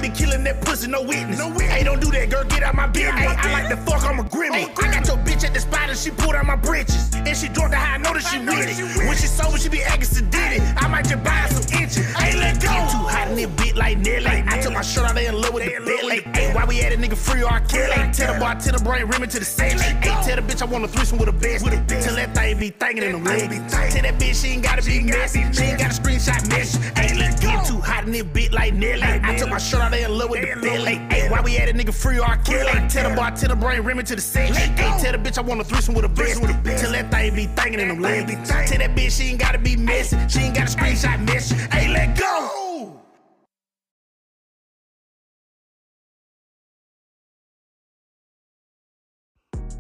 Be 0.03 0.09
killing 0.09 0.43
that 0.43 0.59
pussy, 0.59 0.89
no 0.89 1.01
witness. 1.01 1.39
Hey, 1.61 1.81
don't 1.85 2.01
do 2.01 2.11
that, 2.11 2.29
girl, 2.29 2.43
get 2.43 2.61
out 2.61 2.75
my 2.75 2.87
business. 2.87 3.15
Hey, 3.15 3.25
I 3.25 3.53
like 3.53 3.69
the 3.69 3.77
fuck, 3.89 4.03
I'm 4.03 4.19
a 4.19 4.23
grimmy. 4.23 4.67
I 4.83 4.91
got 4.91 5.07
your 5.07 5.15
bitch 5.15 5.45
at 5.45 5.53
the 5.53 5.61
spot 5.61 5.87
and 5.87 5.97
she 5.97 6.11
pulled 6.11 6.35
out 6.35 6.45
my 6.45 6.57
britches. 6.57 7.15
And 7.15 7.37
she 7.37 7.47
drunk 7.47 7.71
the 7.71 7.77
high, 7.77 7.95
I 7.95 7.97
know 7.99 8.11
that 8.11 8.27
she 8.27 8.37
with 8.39 8.67
it. 8.67 9.07
When 9.07 9.15
she 9.15 9.27
sober, 9.27 9.57
she 9.57 9.69
be 9.69 9.81
acting 9.81 10.09
sedated. 10.09 10.59
I 10.75 10.89
might 10.89 11.07
just 11.07 11.23
buy 11.23 11.31
her 11.31 11.47
some 11.47 11.79
inches. 11.79 12.05
Hey, 12.19 12.35
let 12.37 12.55
go. 12.55 12.67
Get 12.67 12.91
too 12.91 13.07
hot 13.07 13.29
in 13.29 13.35
this 13.37 13.47
bit 13.47 13.77
like 13.77 13.97
Nelly. 13.99 14.43
I 14.45 14.59
took 14.59 14.73
my 14.73 14.81
shirt 14.81 15.05
out 15.05 15.15
there 15.15 15.29
in 15.29 15.39
love 15.39 15.53
with 15.53 15.63
the 15.63 15.71
belly. 15.79 16.19
Hey, 16.35 16.53
why 16.53 16.65
we 16.65 16.75
had 16.83 16.91
a 16.91 16.97
nigga 16.97 17.15
free 17.15 17.41
R. 17.41 17.61
Kelly? 17.61 18.11
Tell 18.11 18.33
the 18.33 18.39
bartender 18.41 18.83
bring 18.83 19.05
Remy 19.05 19.27
to 19.27 19.39
the 19.39 19.45
ceiling. 19.45 19.79
Hey, 19.79 20.11
tell 20.27 20.35
the 20.35 20.41
bitch 20.41 20.61
I 20.61 20.65
want 20.65 20.83
a 20.83 20.89
threesome 20.89 21.17
with 21.17 21.29
a 21.29 21.31
best. 21.31 21.63
Tell 21.63 22.15
that 22.15 22.35
thing 22.35 22.59
be 22.59 22.71
thinking 22.71 23.03
in 23.03 23.13
them 23.13 23.23
legs. 23.23 23.71
Tell 23.71 24.03
that 24.03 24.19
bitch 24.19 24.41
she 24.43 24.49
ain't 24.49 24.63
gotta 24.63 24.83
be 24.83 24.99
messy. 24.99 25.47
She 25.53 25.63
ain't 25.63 25.79
got 25.79 25.97
a 25.97 26.01
screenshot 26.01 26.45
message. 26.49 26.81
Hey, 26.97 27.15
let's 27.17 27.39
get 27.39 27.65
too 27.65 27.79
hot 27.79 28.03
in 28.03 28.11
this 28.11 28.23
bit 28.23 28.51
like 28.51 28.73
Nelly. 28.73 29.01
I 29.01 29.37
took 29.37 29.49
my 29.49 29.57
shirt 29.57 29.79
out 29.79 29.92
there 29.93 30.05
in 30.05 30.17
love 30.17 30.29
with 30.29 30.41
the 30.41 30.59
belly. 30.59 30.95
Hey, 31.09 31.29
why 31.29 31.41
we 31.41 31.53
had 31.53 31.69
a 31.69 31.73
nigga 31.73 31.93
free 31.93 32.19
R. 32.19 32.37
Kelly? 32.37 32.87
Tell 32.89 33.09
the 33.09 33.15
bartender 33.15 33.55
bring 33.55 33.81
Remy 33.81 34.03
to 34.03 34.15
the 34.15 34.21
ceiling. 34.21 34.53
Hey, 34.53 34.97
tell 35.01 35.11
the 35.11 35.17
bitch 35.17 35.37
I 35.37 35.41
want 35.41 35.61
to 35.61 35.67
throw 35.67 35.79
some 35.79 35.95
with 35.95 36.05
a 36.05 36.09
threesome 36.09 36.41
with 36.41 36.51
a 36.51 36.57
best. 36.59 36.83
Tell 36.83 36.91
that 36.91 37.11
thing 37.11 37.35
be 37.35 37.45
thinking 37.45 37.79
in 37.79 37.87
them 37.89 37.99
legs. 37.99 38.31
Tell 38.49 38.77
that 38.79 38.95
bitch 38.95 39.17
she 39.17 39.29
ain't 39.29 39.39
gotta 39.39 39.59
be 39.59 39.75
messy. 39.75 40.17
She 40.27 40.39
ain't 40.39 40.55
got 40.55 40.73
a 40.73 40.77
screenshot 40.77 41.23
message. 41.25 41.59
Hey, 41.71 41.91
let 41.93 42.17
go. 42.17 42.99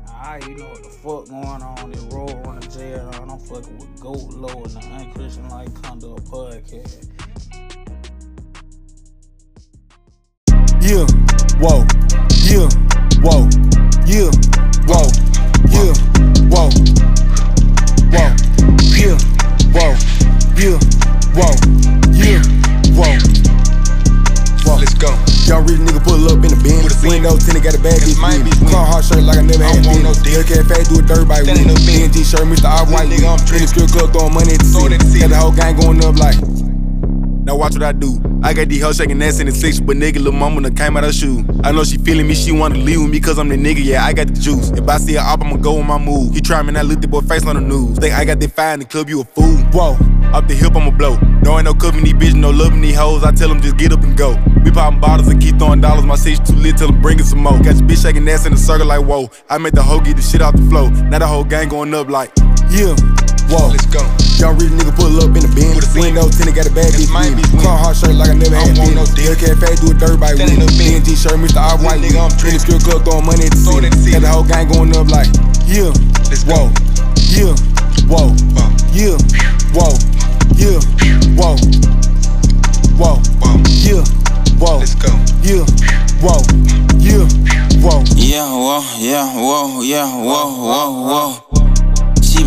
Alright, 0.07 0.47
you 0.47 0.55
know 0.55 0.69
what 0.69 0.83
the 0.83 0.89
fuck 0.89 1.27
going 1.27 1.61
on? 1.61 1.91
This 1.91 2.01
road 2.03 2.45
running 2.45 2.69
jail. 2.71 3.11
I'm 3.13 3.39
fucking 3.39 3.77
with 3.77 3.99
GoatLow 3.99 4.63
and 4.63 4.83
the 4.83 4.95
Unchristian 4.95 5.49
Like 5.49 5.73
Conduct 5.83 6.25
podcast. 6.25 7.82
Whoa, 11.63 11.87
yeah, 12.43 12.67
whoa, 13.23 13.47
yeah, 14.03 14.27
whoa, 14.83 15.07
yeah, 15.71 15.95
whoa, 16.51 16.67
whoa, 18.11 18.27
yeah, 18.91 19.15
whoa, 19.71 19.95
yeah, 20.59 20.75
whoa, 21.31 21.55
yeah, 22.19 22.43
whoa, 22.91 23.15
whoa. 24.67 24.75
Let's 24.75 24.93
go. 24.99 25.15
Y'all 25.47 25.63
real 25.63 25.79
nigga 25.79 26.03
pull 26.03 26.27
up 26.27 26.43
in 26.43 26.51
the 26.51 26.59
bin. 26.59 26.83
Window 27.07 27.37
tinted, 27.37 27.63
got 27.63 27.75
a 27.75 27.79
bad 27.79 27.95
bitch. 28.03 28.19
with 28.19 28.59
me. 28.59 28.69
Car 28.69 28.85
hard 28.85 29.05
shirt 29.05 29.23
like 29.23 29.37
I 29.37 29.41
never 29.41 29.63
had 29.63 29.83
been. 29.83 30.03
Hellcat 30.03 30.67
fat, 30.67 30.83
do 30.91 30.99
a 30.99 31.01
dirt 31.01 31.27
bike 31.27 31.43
with. 31.43 31.63
BNG 31.87 32.27
shirt, 32.27 32.43
Mr. 32.43 32.67
Off 32.67 32.91
White. 32.91 33.07
In 33.07 33.23
the 33.23 33.67
strip 33.67 33.89
club, 33.91 34.11
throwing 34.11 34.33
money 34.33 34.53
at 34.53 34.59
the 34.59 34.67
city. 34.67 34.97
Got 35.19 35.29
the 35.29 35.37
whole 35.37 35.51
gang 35.55 35.77
going 35.79 36.03
up 36.03 36.17
like. 36.17 36.52
Now 37.45 37.57
watch 37.57 37.73
what 37.73 37.83
I 37.83 37.91
do. 37.91 38.21
I 38.41 38.53
got 38.53 38.69
these 38.69 38.81
hell 38.81 38.93
shaking 38.93 39.21
ass 39.21 39.39
in 39.39 39.47
the 39.47 39.51
six, 39.51 39.79
but 39.79 39.97
nigga, 39.97 40.15
little 40.15 40.31
mama 40.31 40.61
done 40.61 40.75
came 40.75 40.95
out 40.95 41.03
her 41.03 41.11
shoe. 41.11 41.45
I 41.63 41.71
know 41.71 41.83
she 41.83 41.97
feeling 41.97 42.27
me, 42.27 42.35
she 42.35 42.51
wanna 42.51 42.75
leave 42.75 43.01
with 43.01 43.11
me 43.11 43.19
cause 43.19 43.37
I'm 43.37 43.49
the 43.49 43.55
nigga, 43.55 43.83
yeah, 43.83 44.05
I 44.05 44.13
got 44.13 44.27
the 44.27 44.33
juice. 44.33 44.69
If 44.71 44.87
I 44.87 44.97
see 44.97 45.13
her 45.15 45.19
up, 45.19 45.41
I'ma 45.41 45.57
go 45.57 45.77
on 45.79 45.87
my 45.87 45.97
move. 45.97 46.33
He 46.33 46.41
try 46.41 46.61
me 46.61 46.69
and 46.69 46.77
I 46.77 46.81
look 46.81 47.01
the 47.01 47.07
boy 47.07 47.21
face 47.21 47.45
on 47.45 47.55
the 47.55 47.61
news. 47.61 47.97
Think 47.99 48.13
I 48.13 48.25
got 48.25 48.39
that 48.39 48.51
fire 48.51 48.73
in 48.73 48.79
the 48.79 48.85
club, 48.85 49.09
you 49.09 49.21
a 49.21 49.23
fool. 49.23 49.57
Whoa, 49.73 49.97
up 50.33 50.47
the 50.47 50.53
hip, 50.53 50.75
I'ma 50.75 50.91
blow. 50.91 51.17
No 51.43 51.57
ain't 51.57 51.65
no 51.65 51.73
cooking 51.73 52.03
these 52.03 52.13
bitches, 52.13 52.35
no 52.35 52.49
loving 52.49 52.81
these 52.81 52.95
hoes. 52.95 53.23
I 53.23 53.31
tell 53.31 53.49
them 53.49 53.61
just 53.61 53.77
get 53.77 53.91
up 53.91 54.03
and 54.03 54.15
go. 54.15 54.37
We 54.63 54.71
poppin' 54.71 55.01
bottles 55.01 55.27
and 55.27 55.41
keep 55.41 55.57
throwing 55.57 55.81
dollars. 55.81 56.05
My 56.05 56.15
six 56.15 56.39
too 56.39 56.55
lit, 56.55 56.77
tell 56.77 56.87
them 56.87 57.01
bring 57.01 57.19
it 57.19 57.25
some 57.25 57.39
more. 57.39 57.57
Got 57.59 57.75
your 57.75 57.87
bitch 57.87 58.01
shaking 58.01 58.27
ass 58.29 58.45
in 58.45 58.53
the 58.53 58.57
circle 58.57 58.87
like 58.87 59.01
whoa. 59.05 59.29
I 59.49 59.57
made 59.57 59.73
the 59.73 59.83
hoe 59.83 59.99
get 59.99 60.15
the 60.15 60.21
shit 60.21 60.41
off 60.41 60.55
the 60.55 60.61
flow. 60.69 60.89
Now 60.89 61.19
the 61.19 61.27
whole 61.27 61.43
gang 61.43 61.67
going 61.67 61.93
up 61.93 62.07
like, 62.09 62.31
yeah, 62.73 62.97
whoa. 63.53 63.69
Let's 63.69 63.85
go. 63.85 64.01
Young 64.41 64.57
rich 64.57 64.73
nigga 64.73 64.91
pull 64.97 65.13
up 65.21 65.29
in 65.37 65.45
the 65.45 65.51
bin. 65.53 65.77
Window 65.93 66.25
tinted, 66.27 66.57
got 66.57 66.65
a 66.65 66.73
bad 66.73 66.89
bitch. 66.89 67.05
with 67.05 67.37
me. 67.37 67.61
Car 67.61 67.77
hard 67.77 67.95
shirt 67.95 68.17
like 68.17 68.33
I 68.33 68.35
never 68.35 68.57
had 68.57 68.73
been. 68.73 68.97
Hellcat 68.97 69.61
fat, 69.61 69.77
do 69.77 69.93
a 69.93 69.95
dirt 69.95 70.17
bike 70.19 70.41
with 70.41 70.57
me. 70.57 70.65
BNG 70.73 71.13
shirt, 71.13 71.37
Mr. 71.37 71.61
Off 71.61 71.85
White. 71.85 72.01
In 72.01 72.17
the 72.17 72.59
strip 72.59 72.81
club, 72.81 73.05
throwing 73.05 73.29
money 73.29 73.45
at 73.45 73.53
the 73.53 73.61
city. 73.61 73.93
Got 74.11 74.25
the 74.25 74.29
whole 74.33 74.43
gang 74.43 74.67
going 74.67 74.91
up 74.97 75.07
like, 75.13 75.29
yeah, 75.69 75.93
whoa, 76.49 76.73
yeah, 77.29 77.53
whoa, 78.09 78.33
yeah, 78.89 79.15
whoa, 79.77 79.93
yeah, 80.57 80.81
whoa, 81.37 81.55
whoa, 82.97 83.21
yeah, 83.85 84.01
whoa, 84.57 84.81
let's 84.81 84.97
go, 84.97 85.13
yeah, 85.45 85.61
whoa, 86.25 86.41
yeah, 86.97 87.23
whoa. 87.85 88.01
Yeah, 88.17 88.49
whoa, 88.49 88.81
yeah, 88.97 89.29
whoa, 89.35 89.81
yeah, 89.81 90.09
whoa, 90.09 90.49
whoa, 90.57 91.37
whoa. 91.53 91.72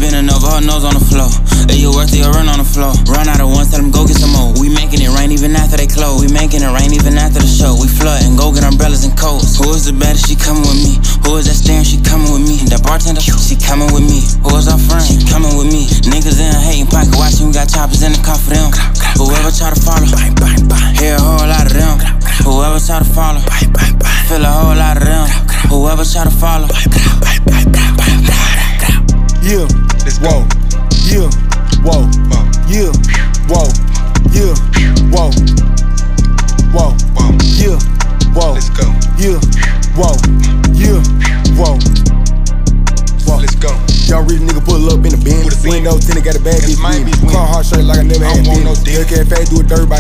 Bending 0.07 0.31
over, 0.31 0.47
her 0.55 0.63
nose 0.63 0.87
on 0.87 0.95
the 0.95 1.03
floor. 1.03 1.27
Hey, 1.67 1.83
you 1.83 1.91
worth 1.91 2.15
it, 2.15 2.23
you 2.23 2.31
run 2.31 2.47
on 2.47 2.63
the 2.63 2.69
floor. 2.69 2.95
Run 3.11 3.27
out 3.27 3.43
of 3.43 3.51
ones, 3.51 3.75
tell 3.75 3.83
them 3.83 3.91
go 3.91 4.07
get 4.07 4.15
some 4.15 4.31
more. 4.31 4.55
We 4.55 4.71
making 4.71 5.03
it 5.03 5.11
rain 5.19 5.35
even 5.35 5.59
after 5.59 5.75
they 5.75 5.91
close. 5.91 6.23
We 6.23 6.31
making 6.31 6.63
it 6.63 6.71
rain 6.71 6.95
even 6.95 7.19
after 7.19 7.43
the 7.43 7.51
show. 7.51 7.75
We 7.75 7.91
flooding, 7.91 8.39
go 8.39 8.55
get 8.55 8.63
umbrellas 8.63 9.03
and 9.03 9.19
coats. 9.19 9.59
Who 9.59 9.67
is 9.75 9.91
the 9.91 9.95
baddest? 9.99 10.31
She 10.31 10.39
coming 10.39 10.63
with 10.63 10.79
me. 10.79 11.03
Who 11.27 11.43
is 11.43 11.51
that 11.51 11.59
staring? 11.59 11.83
She 11.83 11.99
coming 12.07 12.31
with 12.31 12.47
me. 12.47 12.55
The 12.71 12.79
bartender, 12.87 13.19
she 13.19 13.59
coming 13.59 13.91
with 13.91 14.07
me. 14.07 14.23
Who 14.47 14.55
is 14.55 14.71
our 14.71 14.79
friend? 14.79 15.03
She 15.03 15.19
coming 15.27 15.59
with 15.59 15.75
me. 15.75 15.91
Niggas 16.07 16.39
in 16.39 16.55
hating 16.55 16.87
pocket 16.87 17.11
watching. 17.19 17.51
We 17.51 17.59
got 17.59 17.67
choppers 17.67 18.07
in 18.07 18.15
the 18.15 18.23
car 18.23 18.39
for 18.39 18.55
them. 18.55 18.71
Whoever 19.19 19.51
try 19.51 19.75
to 19.75 19.81
follow, 19.83 20.07
hear 21.03 21.19
a 21.19 21.23
whole 21.23 21.51
lot 21.51 21.67
of 21.67 21.75
them. 21.75 21.99
Whoever 22.47 22.79
try 22.79 23.03
to 23.03 23.09
follow, 23.11 23.43
feel 24.31 24.47
a 24.47 24.53
whole 24.55 24.79
lot 24.79 25.03
of 25.03 25.03
them. 25.03 25.27
Whoever 25.67 26.07
try 26.07 26.23
to 26.23 26.31
follow. 26.31 26.71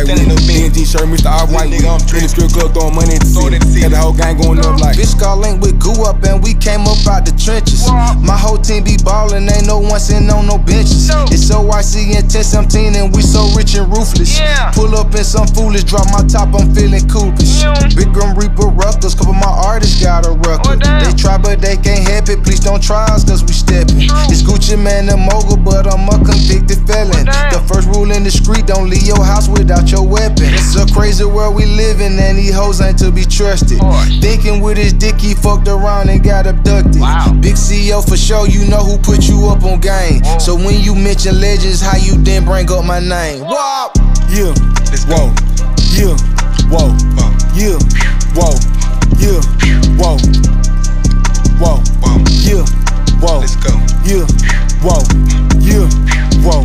Do 0.06 0.12
a 0.12 0.16
dirt 0.16 0.28
bike 0.28 0.30
with 0.30 0.46
me. 0.46 0.70
BNG 0.70 0.86
shirt, 0.86 1.08
Mr. 1.10 1.26
Off 1.26 1.50
White. 1.50 1.72
In 1.72 1.82
the 1.82 2.28
strip 2.30 2.50
club, 2.52 2.72
throwing 2.72 2.94
money 2.94 3.18
at 3.18 3.26
the 3.26 3.26
city. 3.26 3.58
Got 3.82 3.90
the 3.90 3.98
whole 3.98 4.14
gang 4.14 4.38
going 4.38 4.62
up 4.62 4.78
like. 4.78 4.96
Bitch 4.96 5.18
got 5.18 5.38
linked 5.38 5.60
with 5.60 5.78
Goo 5.82 6.06
up 6.06 6.22
and 6.24 6.42
we 6.42 6.54
came 6.54 6.86
up 6.86 7.02
out 7.06 7.26
the 7.26 7.34
trenches. 7.34 7.86
My 8.22 8.38
whole 8.38 8.58
team 8.58 8.84
be 8.84 8.96
ballin', 9.02 9.50
ain't 9.50 9.66
no 9.66 9.78
one 9.78 9.98
sitting 9.98 10.30
on 10.30 10.46
no 10.46 10.58
benches. 10.58 11.10
It's 11.34 11.46
so 11.46 11.62
YC 11.66 12.14
and 12.16 12.26
1017 12.30 12.94
and 12.96 13.14
we 13.14 13.22
so 13.22 13.50
rich 13.58 13.74
and 13.74 13.90
ruthless. 13.90 14.38
Pull 14.72 14.94
up 14.94 15.14
in 15.14 15.24
some 15.24 15.46
foolish, 15.50 15.84
drop 15.84 16.06
my 16.14 16.22
top, 16.26 16.54
I'm 16.54 16.70
feeling 16.70 17.02
coolish. 17.10 17.66
Big 17.94 18.14
Grim 18.14 18.38
Reaper 18.38 18.70
Ruckers, 18.70 19.18
couple 19.18 19.34
my 19.34 19.50
artists 19.50 20.00
got 20.00 20.26
a 20.26 20.32
rucker. 20.46 20.78
They 20.78 21.12
try 21.18 21.36
but 21.36 21.60
they 21.60 21.76
can't 21.76 22.06
help 22.06 22.30
it, 22.30 22.42
please 22.42 22.60
don't 22.60 22.82
try 22.82 23.04
us 23.10 23.24
cause 23.26 23.42
we 23.42 23.52
steppin'. 23.52 24.06
It's 24.30 24.42
Gucci 24.42 24.78
Mane 24.78 25.10
and 25.10 25.22
mogul, 25.22 25.58
but 25.58 25.86
I'm 25.86 26.08
a 26.08 26.16
convicted 26.22 26.86
felon. 26.86 27.26
The 27.52 27.60
first 27.68 27.88
rule 27.90 28.10
in 28.10 28.24
the 28.24 28.30
street, 28.32 28.66
don't 28.66 28.88
leave 28.88 29.06
your 29.06 29.22
house 29.22 29.48
without 29.48 29.90
your 29.90 29.95
weapon. 30.02 30.52
It's 30.54 30.76
a 30.76 30.86
crazy 30.92 31.24
world 31.24 31.54
we 31.54 31.66
live 31.66 32.00
in, 32.00 32.18
and 32.18 32.38
these 32.38 32.54
hoes 32.54 32.80
ain't 32.80 32.98
to 32.98 33.10
be 33.10 33.24
trusted. 33.24 33.78
Thinking 34.20 34.60
with 34.60 34.76
his 34.76 34.92
dick, 34.92 35.20
he 35.20 35.34
fucked 35.34 35.68
around 35.68 36.08
and 36.10 36.22
got 36.22 36.46
abducted. 36.46 37.02
Big 37.40 37.54
CEO 37.54 38.06
for 38.06 38.16
sure, 38.16 38.46
you 38.46 38.64
know 38.68 38.82
who 38.84 38.98
put 38.98 39.28
you 39.28 39.46
up 39.48 39.62
on 39.64 39.80
game. 39.80 40.24
So 40.40 40.54
when 40.54 40.80
you 40.80 40.94
mention 40.94 41.40
legends, 41.40 41.80
how 41.80 41.96
you 41.96 42.16
then 42.22 42.44
bring 42.44 42.70
up 42.70 42.84
my 42.84 43.00
name? 43.00 43.42
Wow. 43.42 43.92
Yeah, 44.28 44.52
whoa, 45.06 45.30
yeah, 45.94 46.16
whoa, 46.68 46.90
yeah, 47.54 47.78
whoa, 48.34 48.52
yeah, 49.22 49.40
whoa, 49.96 50.18
whoa, 51.62 51.78
yeah, 52.42 52.64
whoa, 53.22 53.38
let's 53.38 53.54
go, 53.56 53.70
yeah, 54.04 54.26
whoa, 54.82 55.02
yeah, 55.60 55.86
whoa. 56.42 56.64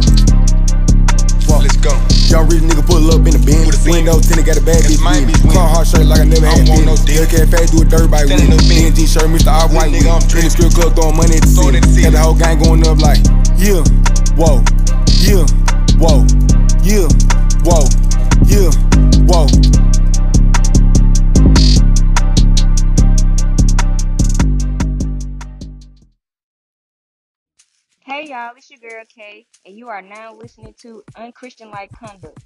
Let's 1.61 1.77
go. 1.77 2.10
Young 2.31 2.47
rich 2.47 2.63
nigga 2.63 2.79
pull 2.87 3.11
up 3.11 3.27
in 3.27 3.35
the 3.35 3.43
bin. 3.43 3.67
With 3.67 3.75
a 3.75 3.91
window 3.91 4.15
tinted, 4.23 4.47
got 4.47 4.55
a 4.55 4.63
bad 4.63 4.87
bitch. 4.87 5.03
Car 5.51 5.67
hard 5.67 5.83
shirt 5.83 6.07
like 6.07 6.23
I 6.23 6.23
never 6.23 6.47
had 6.47 6.63
want 6.63 6.87
no 6.87 6.95
dick. 6.95 7.27
Cafe 7.27 7.67
do 7.67 7.83
a 7.83 7.85
dirt 7.85 8.07
bike 8.07 8.31
win. 8.31 8.47
Benz 8.71 8.95
jean 8.95 9.03
shirt, 9.03 9.27
Mr. 9.27 9.51
Off 9.51 9.75
White. 9.75 9.91
Nigga, 9.91 10.15
I'm 10.15 10.23
in 10.23 10.47
the 10.47 10.51
strip 10.51 10.71
club 10.71 10.95
throwing 10.95 11.19
money 11.19 11.35
at 11.35 11.43
the 11.43 11.51
city. 11.51 12.07
Got 12.07 12.15
the 12.15 12.23
whole 12.23 12.39
gang 12.39 12.63
going 12.63 12.87
up 12.87 13.03
like, 13.03 13.19
yeah, 13.59 13.83
whoa, 14.39 14.63
yeah, 15.19 15.43
whoa, 15.99 16.23
yeah, 16.87 17.11
whoa, 17.67 17.83
yeah, 18.47 18.71
whoa. 19.27 19.90
Hey 28.11 28.27
y'all, 28.27 28.51
it's 28.57 28.69
your 28.69 28.77
girl 28.79 29.05
Kay, 29.07 29.45
and 29.65 29.73
you 29.73 29.87
are 29.87 30.01
now 30.01 30.35
listening 30.35 30.75
to 30.81 31.01
Unchristian 31.15 31.71
Like 31.71 31.93
Conduct. 31.97 32.43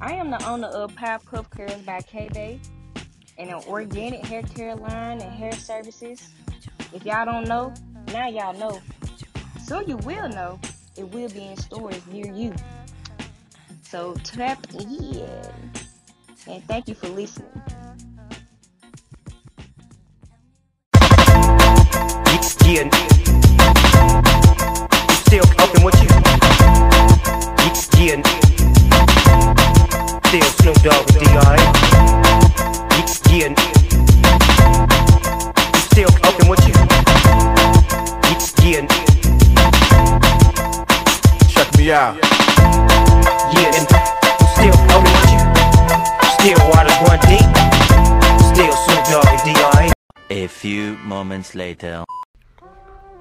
I 0.00 0.12
am 0.12 0.30
the 0.30 0.40
owner 0.48 0.68
of 0.68 0.94
Pop 0.94 1.24
Puff 1.26 1.50
Curls 1.50 1.82
by 1.82 2.00
K 2.02 2.28
Bay, 2.32 2.60
and 3.36 3.50
an 3.50 3.60
organic 3.66 4.24
hair 4.24 4.42
care 4.42 4.76
line 4.76 5.20
and 5.20 5.32
hair 5.32 5.50
services. 5.50 6.28
If 6.92 7.04
y'all 7.04 7.24
don't 7.24 7.48
know, 7.48 7.74
now 8.12 8.28
y'all 8.28 8.56
know. 8.56 8.80
Soon 9.60 9.88
you 9.88 9.96
will 9.96 10.28
know. 10.28 10.60
It 10.96 11.12
will 11.12 11.28
be 11.30 11.46
in 11.46 11.56
stores 11.56 12.06
near 12.06 12.32
you. 12.32 12.54
So 13.82 14.14
tap 14.22 14.64
in, 14.72 15.26
and 16.46 16.62
thank 16.68 16.86
you 16.86 16.94
for 16.94 17.08
listening. 17.08 17.60
Still 25.28 25.44
open 25.60 25.84
with 25.84 26.00
you. 26.00 26.08
Yeah, 27.98 28.22
still 30.24 30.48
Snoop 30.56 30.76
Dogg 30.80 31.04
with 31.04 31.20
D.I. 31.20 31.56
Yeah, 33.28 33.52
still 35.76 36.08
open 36.24 36.48
with 36.48 36.64
you. 36.66 36.72
Yeah, 38.64 38.86
check 41.48 41.68
me 41.76 41.92
out. 41.92 42.16
Yeah, 43.52 43.76
and 43.76 43.86
still 44.56 44.76
open 44.94 45.12
with 45.12 45.28
you. 45.28 45.40
Still 46.38 46.60
waters 46.70 46.98
run 47.04 47.20
deep. 47.28 47.48
Still 48.48 48.72
Snoop 48.72 49.02
Dogg 49.10 49.28
and 49.28 49.42
D.I. 49.44 49.92
A 50.30 50.46
few 50.46 50.96
moments 50.98 51.54
later. 51.54 52.04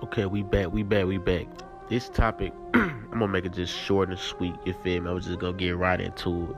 Okay, 0.04 0.26
we 0.26 0.42
back, 0.44 0.72
we 0.72 0.84
back, 0.84 1.06
we 1.06 1.18
back. 1.18 1.67
This 1.90 2.10
topic, 2.10 2.52
I'm 2.74 3.12
gonna 3.12 3.30
make 3.30 3.46
it 3.46 3.54
just 3.54 3.74
short 3.74 4.10
and 4.10 4.20
sweet. 4.20 4.56
You 4.66 4.74
feel 4.74 5.04
me? 5.04 5.10
I 5.10 5.14
was 5.14 5.26
just 5.26 5.40
gonna 5.40 5.54
get 5.56 5.78
right 5.78 6.02
into 6.02 6.52
it. 6.52 6.58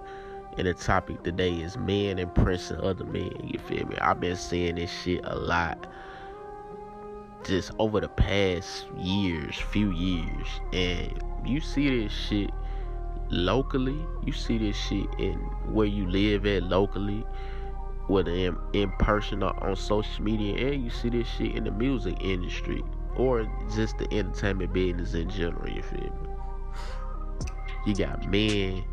And 0.57 0.67
the 0.67 0.73
topic 0.73 1.21
today 1.21 1.53
is 1.53 1.77
men 1.77 2.17
impressing 2.17 2.77
other 2.77 3.05
men. 3.05 3.31
You 3.43 3.59
feel 3.59 3.85
me? 3.85 3.95
I've 3.99 4.19
been 4.19 4.35
seeing 4.35 4.75
this 4.75 4.91
shit 4.91 5.21
a 5.25 5.35
lot, 5.35 5.85
just 7.43 7.69
over 7.77 7.99
the 7.99 8.07
past 8.07 8.87
years, 8.97 9.55
few 9.55 9.91
years, 9.91 10.47
and 10.73 11.23
you 11.45 11.61
see 11.61 12.01
this 12.01 12.11
shit 12.11 12.49
locally. 13.29 14.03
You 14.25 14.33
see 14.33 14.57
this 14.57 14.75
shit 14.75 15.07
in 15.19 15.35
where 15.71 15.85
you 15.85 16.09
live 16.09 16.47
at 16.47 16.63
locally, 16.63 17.23
whether 18.07 18.31
in, 18.31 18.57
in 18.73 18.91
person 18.93 19.43
or 19.43 19.55
on 19.63 19.75
social 19.75 20.23
media, 20.23 20.71
and 20.71 20.83
you 20.83 20.89
see 20.89 21.09
this 21.09 21.27
shit 21.27 21.55
in 21.55 21.65
the 21.65 21.71
music 21.71 22.17
industry 22.19 22.83
or 23.15 23.49
just 23.75 23.97
the 23.97 24.11
entertainment 24.13 24.73
business 24.73 25.13
in 25.13 25.29
general, 25.29 25.69
you 25.69 25.81
feel 25.81 26.01
me? 26.01 26.29
You 27.85 27.95
got 27.95 28.29
men, 28.29 28.83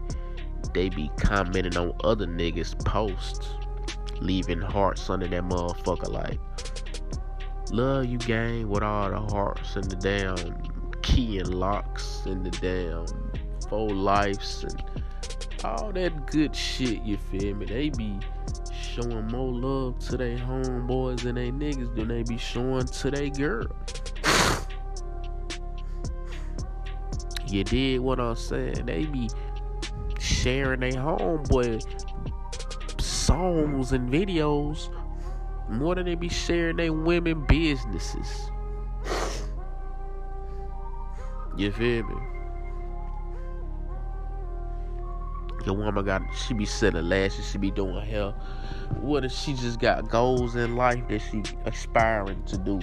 they 0.75 0.89
be 0.89 1.11
commenting 1.17 1.77
on 1.77 1.93
other 2.05 2.27
niggas' 2.27 2.85
posts, 2.85 3.51
leaving 4.21 4.61
hearts 4.61 5.09
under 5.11 5.29
that 5.29 5.43
motherfucker 5.43 6.11
like, 6.11 6.41
love 7.71 8.07
you 8.07 8.19
gang 8.19 8.69
with 8.69 8.83
all 8.83 9.11
the 9.11 9.21
hearts 9.21 9.77
and 9.77 9.91
the 9.91 9.97
damn 9.97 10.63
key 11.03 11.39
and 11.39 11.55
locks 11.55 12.23
and 12.27 12.45
the 12.45 12.51
damn 12.61 13.07
four 13.69 13.91
lives 13.91 14.65
and 14.65 14.83
all 15.65 15.93
that 15.93 16.27
good 16.27 16.55
shit, 16.55 17.03
you 17.03 17.17
feel 17.17 17.55
me? 17.55 17.67
They 17.67 17.91
be 17.91 18.19
showing 18.97 19.27
more 19.29 19.53
love 19.53 19.99
to 20.01 20.17
their 20.17 20.37
homeboys 20.37 21.25
and 21.25 21.37
they 21.37 21.51
niggas 21.51 21.95
than 21.95 22.09
they 22.09 22.23
be 22.23 22.39
showing 22.39 22.87
to 22.87 23.11
their 23.11 23.31
girl. 23.31 23.67
You 27.47 27.65
did 27.65 28.01
what 28.01 28.19
I'm 28.19 28.35
saying? 28.35 28.87
They 28.87 29.05
be 29.05 29.29
sharing 30.19 30.81
their 30.81 30.93
homeboy 30.93 31.81
songs 33.01 33.93
and 33.93 34.11
videos 34.11 34.89
more 35.69 35.95
than 35.95 36.07
they 36.07 36.15
be 36.15 36.29
sharing 36.29 36.77
their 36.77 36.93
women 36.93 37.45
businesses. 37.47 38.51
You 41.57 41.73
feel 41.73 42.05
me? 42.05 42.15
Your 45.65 45.75
woman 45.75 46.05
got 46.05 46.23
she 46.47 46.55
be 46.55 46.65
selling 46.65 47.09
lashes, 47.09 47.51
she 47.51 47.59
be 47.59 47.71
doing 47.71 48.05
hair. 48.07 48.33
What 49.01 49.25
if 49.25 49.33
she 49.33 49.55
just 49.55 49.81
got 49.81 50.09
goals 50.09 50.55
in 50.55 50.77
life 50.77 51.09
that 51.09 51.21
she 51.21 51.43
aspiring 51.65 52.43
to 52.45 52.59
do? 52.59 52.81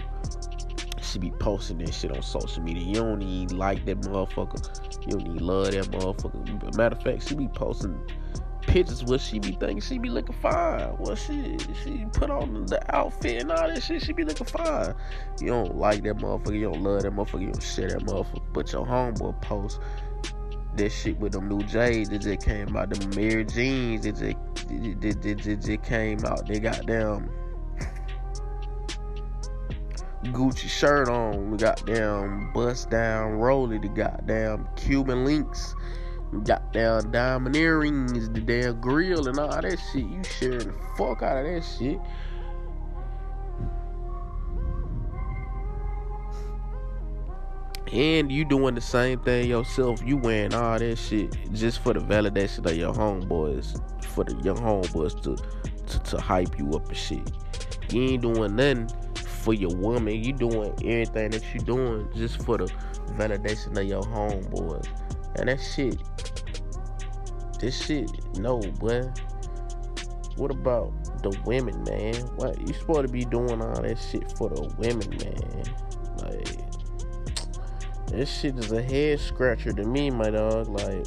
She 1.14 1.20
be 1.20 1.30
posting 1.30 1.78
that 1.78 1.93
shit 1.93 2.11
on 2.11 2.24
social 2.24 2.64
media. 2.64 2.82
You 2.82 2.95
don't 2.95 3.22
even 3.22 3.55
like 3.55 3.86
that 3.86 4.01
motherfucker. 4.01 5.05
You 5.05 5.11
don't 5.11 5.28
even 5.28 5.45
love 5.45 5.70
that 5.70 5.91
motherfucker. 5.91 6.76
Matter 6.76 6.95
of 6.95 7.03
fact, 7.03 7.30
she 7.30 7.36
be 7.36 7.47
posting 7.49 7.95
pictures 8.61 9.03
where 9.03 9.20
she 9.20 9.38
be 9.38 9.51
thinking 9.51 9.80
she 9.80 9.99
be 9.99 10.09
looking 10.09 10.34
fine. 10.41 10.97
Well, 10.97 11.16
she 11.16 11.59
she 11.84 12.07
put 12.14 12.32
on 12.32 12.66
the 12.66 12.82
outfit 12.95 13.43
and 13.43 13.51
all 13.51 13.68
that 13.68 13.84
shit. 13.84 14.01
She 14.01 14.11
be 14.11 14.24
looking 14.24 14.47
fine. 14.47 14.95
You 15.39 15.49
don't 15.49 15.78
like 15.78 16.01
that 16.01 16.18
motherfucker. 16.18 16.55
You 16.55 16.72
don't 16.72 16.82
love 16.82 17.03
that 17.03 17.11
motherfucker. 17.11 17.41
You 17.41 17.51
don't 17.51 17.61
share 17.61 17.89
that 17.89 17.99
motherfucker. 17.99 18.41
But 18.51 18.72
your 18.72 18.84
homeboy 18.84 19.39
post 19.39 19.82
that 20.78 20.89
shit 20.89 21.20
with 21.20 21.34
them 21.34 21.47
new 21.47 21.61
J's 21.61 22.09
that 22.09 22.24
just 22.24 22.43
came 22.43 22.76
out. 22.76 22.89
Them 22.89 23.11
Amiri 23.11 23.53
jeans 23.53 24.03
that 24.05 24.16
just, 24.16 24.68
that, 24.68 25.22
that, 25.22 25.43
that 25.43 25.61
just 25.61 25.84
came 25.84 26.26
out. 26.26 26.47
They 26.47 26.59
got 26.59 26.88
them 26.88 27.30
Gucci 30.32 30.69
shirt 30.69 31.09
on. 31.09 31.51
We 31.51 31.57
got 31.57 31.86
them 31.86 32.51
bust 32.53 32.89
down 32.89 33.34
Rolly. 33.34 33.78
The 33.78 33.89
goddamn 33.89 34.67
Cuban 34.76 35.26
links. 35.26 35.76
Down 36.71 37.11
diamond 37.11 37.55
earrings. 37.55 38.30
The 38.30 38.39
damn 38.39 38.80
grill 38.82 39.28
and 39.28 39.38
all 39.38 39.49
that 39.49 39.80
shit. 39.91 40.05
You 40.05 40.24
sharing 40.24 40.67
the 40.67 40.74
fuck 40.97 41.21
out 41.21 41.38
of 41.38 41.45
that 41.45 41.63
shit. 41.78 41.99
And 47.91 48.32
you 48.32 48.43
doing 48.43 48.74
the 48.74 48.82
same 48.82 49.19
thing 49.19 49.47
yourself. 49.47 50.01
You 50.03 50.17
wearing 50.17 50.53
all 50.55 50.80
that 50.80 50.97
shit 50.97 51.38
just 51.53 51.80
for 51.80 51.93
the 51.93 51.99
validation 51.99 52.65
of 52.65 52.76
your 52.76 52.93
homeboys. 52.93 53.80
For 54.05 54.24
the 54.24 54.36
young 54.41 54.57
homeboys 54.57 55.21
to, 55.24 55.36
to, 55.86 55.99
to 55.99 56.17
hype 56.19 56.57
you 56.57 56.71
up 56.71 56.88
and 56.88 56.97
shit. 56.97 57.32
You 57.91 58.01
ain't 58.03 58.21
doing 58.24 58.55
nothing 58.55 58.89
for 59.43 59.53
your 59.53 59.75
woman. 59.75 60.23
You 60.23 60.33
doing 60.33 60.73
everything 60.83 61.31
that 61.31 61.43
you 61.53 61.59
doing 61.59 62.09
just 62.15 62.43
for 62.43 62.57
the 62.57 62.71
validation 63.11 63.77
of 63.77 63.83
your 63.85 64.01
homeboys. 64.01 64.87
And 65.35 65.49
that 65.49 65.59
shit, 65.59 65.97
this 67.59 67.85
shit, 67.85 68.09
no, 68.37 68.59
boy. 68.59 69.11
What 70.35 70.49
about 70.49 70.91
the 71.21 71.29
women, 71.45 71.83
man? 71.83 72.15
What 72.37 72.59
you 72.67 72.73
supposed 72.73 73.07
to 73.07 73.07
be 73.07 73.23
doing 73.25 73.61
all 73.61 73.81
that 73.81 73.99
shit 73.99 74.31
for 74.37 74.49
the 74.49 74.63
women, 74.77 75.09
man? 75.21 75.63
Like, 76.23 76.57
this 78.07 78.39
shit 78.39 78.57
is 78.57 78.71
a 78.71 78.81
head 78.81 79.19
scratcher 79.19 79.71
to 79.73 79.83
me, 79.83 80.09
my 80.09 80.31
dog. 80.31 80.69
Like, 80.69 81.05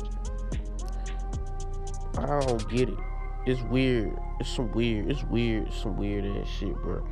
I 2.18 2.41
don't 2.41 2.68
get 2.70 2.89
it. 2.91 2.99
It's 3.47 3.62
weird. 3.62 4.16
It's 4.41 4.51
some 4.51 4.70
weird. 4.72 5.11
It's 5.11 5.24
weird. 5.24 5.72
Some 5.72 5.97
weird 5.97 6.24
ass 6.24 6.49
shit, 6.49 6.74
bro. 6.76 7.07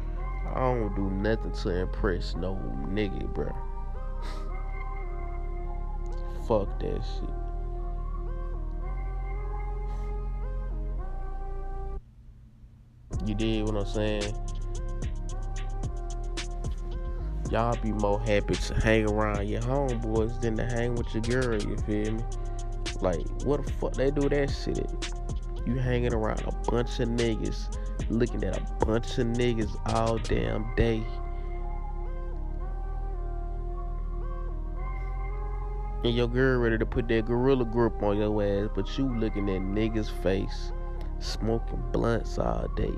I 0.46 0.60
don't 0.60 0.94
do 0.94 1.10
nothing 1.10 1.52
to 1.52 1.70
impress 1.70 2.34
no 2.36 2.54
nigga, 2.88 3.32
bro. 3.32 3.52
Fuck 6.46 6.78
that 6.80 7.02
shit. 7.02 7.30
You 13.26 13.34
did 13.34 13.62
what 13.64 13.76
I'm 13.76 13.86
saying? 13.86 14.34
Y'all 17.50 17.76
be 17.82 17.92
more 17.92 18.20
happy 18.20 18.54
to 18.54 18.74
hang 18.74 19.08
around 19.08 19.46
your 19.48 19.62
homeboys 19.62 20.40
than 20.40 20.56
to 20.56 20.64
hang 20.64 20.94
with 20.94 21.14
your 21.14 21.22
girl, 21.22 21.62
you 21.62 21.76
feel 21.78 22.12
me? 22.12 22.24
Like, 23.00 23.26
what 23.44 23.64
the 23.64 23.72
fuck 23.74 23.94
they 23.94 24.10
do 24.10 24.28
that 24.28 24.50
shit? 24.50 24.90
You 25.66 25.76
hanging 25.76 26.12
around 26.12 26.42
a 26.46 26.52
bunch 26.70 27.00
of 27.00 27.08
niggas, 27.08 27.78
looking 28.10 28.44
at 28.44 28.56
a 28.56 28.84
bunch 28.84 29.18
of 29.18 29.26
niggas 29.28 29.74
all 29.94 30.18
damn 30.18 30.74
day. 30.74 31.02
And 36.04 36.14
your 36.14 36.28
girl 36.28 36.60
ready 36.60 36.76
to 36.76 36.84
put 36.84 37.08
that 37.08 37.24
gorilla 37.24 37.64
grip 37.64 38.02
on 38.02 38.18
your 38.18 38.42
ass, 38.42 38.68
but 38.74 38.98
you 38.98 39.08
looking 39.18 39.48
at 39.48 39.62
niggas' 39.62 40.10
face, 40.22 40.70
smoking 41.18 41.82
blunts 41.92 42.36
all 42.38 42.68
day, 42.76 42.92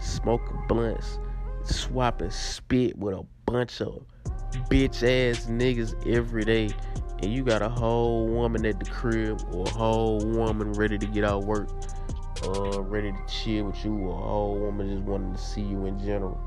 smoking 0.00 0.58
blunts, 0.66 1.18
swapping 1.64 2.30
spit 2.30 2.96
with 2.96 3.14
a 3.14 3.26
bunch 3.44 3.82
of 3.82 4.02
bitch 4.70 5.02
ass 5.02 5.44
niggas 5.44 5.94
every 6.10 6.44
day. 6.44 6.70
And 7.20 7.34
you 7.34 7.44
got 7.44 7.60
a 7.60 7.68
whole 7.68 8.26
woman 8.28 8.64
at 8.64 8.78
the 8.78 8.88
crib, 8.88 9.42
or 9.52 9.66
a 9.66 9.70
whole 9.70 10.18
woman 10.20 10.72
ready 10.72 10.96
to 10.96 11.06
get 11.06 11.24
out 11.24 11.44
work, 11.44 11.68
uh, 12.44 12.82
ready 12.82 13.12
to 13.12 13.18
chill 13.26 13.66
with 13.66 13.84
you, 13.84 13.94
or 13.96 14.18
a 14.18 14.22
whole 14.22 14.58
woman 14.58 14.88
just 14.88 15.02
wanting 15.02 15.32
to 15.32 15.38
see 15.40 15.62
you 15.62 15.86
in 15.86 15.98
general. 15.98 16.38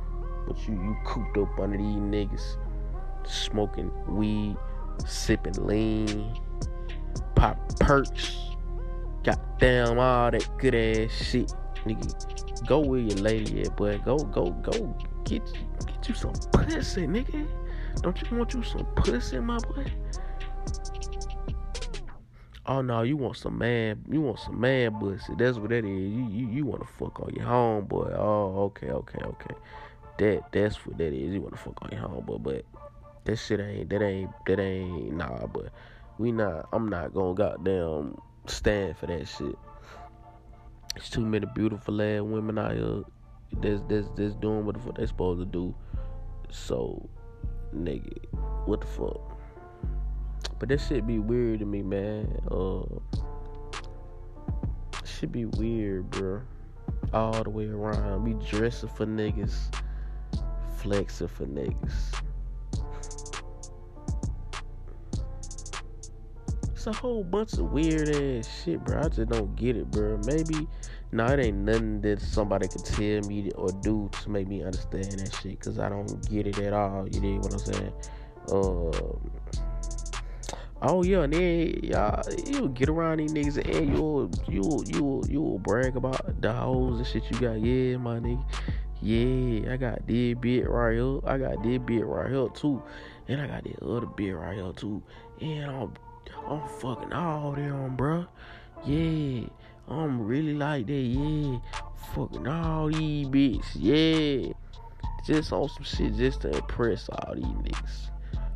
But 0.47 0.57
you 0.67 0.73
you 0.73 0.97
cooped 1.05 1.37
up 1.37 1.59
under 1.59 1.77
these 1.77 1.85
niggas, 1.85 2.57
smoking 3.25 3.91
weed, 4.07 4.57
sipping 5.05 5.53
lean, 5.65 6.39
pop 7.35 7.57
perks, 7.79 8.37
goddamn 9.23 9.99
all 9.99 10.31
that 10.31 10.47
good 10.57 10.75
ass 10.75 11.11
shit, 11.11 11.53
nigga. 11.85 12.67
Go 12.67 12.79
with 12.79 13.11
your 13.11 13.19
lady 13.19 13.61
at, 13.61 13.75
boy. 13.75 13.99
Go 14.05 14.17
go 14.17 14.51
go 14.51 14.95
get 15.25 15.43
get 15.85 16.09
you 16.09 16.15
some 16.15 16.33
pussy, 16.51 17.07
nigga. 17.07 17.47
Don't 18.01 18.19
you 18.21 18.37
want 18.37 18.53
you 18.53 18.63
some 18.63 18.85
pussy, 18.95 19.39
my 19.39 19.57
boy? 19.59 19.85
Oh 22.71 22.81
no, 22.81 23.01
you 23.01 23.17
want 23.17 23.35
some 23.35 23.57
man, 23.57 24.01
you 24.09 24.21
want 24.21 24.39
some 24.39 24.57
man 24.57 24.97
pussy. 24.97 25.33
That's 25.37 25.57
what 25.57 25.71
that 25.71 25.83
is. 25.83 25.83
You 25.83 26.25
you, 26.31 26.47
you 26.47 26.65
want 26.65 26.81
to 26.81 26.87
fuck 26.87 27.19
on 27.19 27.35
your 27.35 27.43
homeboy. 27.43 28.15
Oh, 28.17 28.63
okay, 28.67 28.89
okay, 28.91 29.19
okay. 29.21 29.55
That 30.19 30.53
that's 30.53 30.85
what 30.85 30.97
that 30.97 31.11
is. 31.11 31.33
You 31.33 31.41
want 31.41 31.53
to 31.53 31.59
fuck 31.59 31.77
on 31.81 31.91
your 31.91 32.07
homeboy, 32.07 32.41
but 32.41 32.65
that 33.25 33.35
shit 33.35 33.59
ain't 33.59 33.89
that 33.89 34.01
ain't 34.01 34.31
that 34.45 34.57
ain't 34.57 35.17
nah. 35.17 35.47
But 35.47 35.73
we 36.17 36.31
not. 36.31 36.69
I'm 36.71 36.87
not 36.87 37.13
gonna 37.13 37.33
goddamn 37.33 38.17
stand 38.45 38.95
for 38.95 39.07
that 39.07 39.27
shit. 39.27 39.57
It's 40.95 41.09
too 41.09 41.25
many 41.25 41.47
beautiful 41.53 42.01
ass 42.01 42.21
women 42.21 42.57
out 42.57 42.71
here 42.71 43.03
that's 43.61 43.81
that's 43.89 44.07
that's 44.15 44.35
doing 44.35 44.65
what 44.65 44.75
the 44.75 44.81
fuck 44.81 44.95
they 44.95 45.07
supposed 45.07 45.41
to 45.41 45.45
do. 45.45 45.75
So, 46.49 47.09
nigga, 47.75 48.17
what 48.65 48.79
the 48.79 48.87
fuck? 48.87 49.30
But 50.61 50.69
that 50.69 50.79
shit 50.79 51.07
be 51.07 51.17
weird 51.17 51.61
to 51.61 51.65
me, 51.65 51.81
man. 51.81 52.39
Uh, 52.51 52.83
should 55.03 55.31
be 55.31 55.45
weird, 55.45 56.11
bro. 56.11 56.43
All 57.15 57.43
the 57.43 57.49
way 57.49 57.67
around. 57.67 58.23
We 58.23 58.33
dressing 58.45 58.89
for 58.89 59.07
niggas, 59.07 59.55
flexing 60.77 61.29
for 61.29 61.47
niggas. 61.47 62.21
It's 66.73 66.85
a 66.85 66.93
whole 66.93 67.23
bunch 67.23 67.53
of 67.53 67.71
weird 67.71 68.09
ass 68.09 68.47
shit, 68.63 68.85
bro. 68.85 68.99
I 68.99 69.09
just 69.09 69.29
don't 69.29 69.55
get 69.55 69.75
it, 69.75 69.89
bro. 69.89 70.19
Maybe, 70.27 70.67
no, 71.11 71.25
it 71.25 71.39
ain't 71.39 71.57
nothing 71.57 72.01
that 72.01 72.21
somebody 72.21 72.67
could 72.67 72.85
tell 72.85 73.27
me 73.27 73.49
or 73.55 73.69
do 73.81 74.11
to 74.21 74.29
make 74.29 74.47
me 74.47 74.61
understand 74.63 75.05
that 75.05 75.39
shit, 75.41 75.59
cause 75.59 75.79
I 75.79 75.89
don't 75.89 76.29
get 76.29 76.45
it 76.45 76.59
at 76.59 76.73
all. 76.73 77.09
You 77.09 77.19
know 77.19 77.37
what 77.39 77.51
I'm 77.51 77.57
saying? 77.57 77.93
Um. 78.51 79.31
Oh 80.83 81.03
yeah, 81.03 81.21
and 81.21 81.33
then 81.33 81.79
y'all 81.83 82.23
you'll 82.47 82.67
get 82.69 82.89
around 82.89 83.17
these 83.17 83.33
niggas 83.33 83.57
and 83.57 83.95
you'll 83.95 84.31
you'll 84.47 84.83
you'll 84.87 85.23
you'll 85.29 85.59
brag 85.59 85.95
about 85.95 86.41
the 86.41 86.51
hoes 86.51 86.97
and 86.97 87.07
shit 87.07 87.23
you 87.29 87.39
got. 87.39 87.61
Yeah, 87.61 87.97
my 87.97 88.19
nigga. 88.19 88.43
Yeah, 89.03 89.73
I 89.73 89.77
got 89.77 90.07
this 90.07 90.35
bit 90.39 90.67
right 90.69 90.93
here. 90.93 91.19
I 91.25 91.37
got 91.37 91.63
this 91.63 91.77
bit 91.79 92.05
right 92.05 92.31
here 92.31 92.47
too. 92.49 92.81
And 93.27 93.41
I 93.41 93.47
got 93.47 93.63
this 93.63 93.75
other 93.81 94.07
bit 94.07 94.31
right 94.31 94.55
here 94.55 94.73
too. 94.73 95.03
And 95.39 95.65
I'm 95.65 95.93
I'm 96.47 96.67
fucking 96.79 97.13
all 97.13 97.53
them, 97.53 97.95
bruh. 97.95 98.27
Yeah. 98.85 99.47
I'm 99.87 100.25
really 100.25 100.53
like 100.53 100.87
that, 100.87 100.93
yeah. 100.93 101.59
Fucking 102.15 102.47
all 102.47 102.87
these 102.87 103.27
bitches, 103.27 103.65
yeah. 103.75 104.53
Just 105.25 105.51
on 105.51 105.69
some 105.69 105.83
shit 105.83 106.15
just 106.15 106.41
to 106.41 106.49
impress 106.51 107.09
all 107.09 107.35
these 107.35 107.43
niggas 107.43 108.10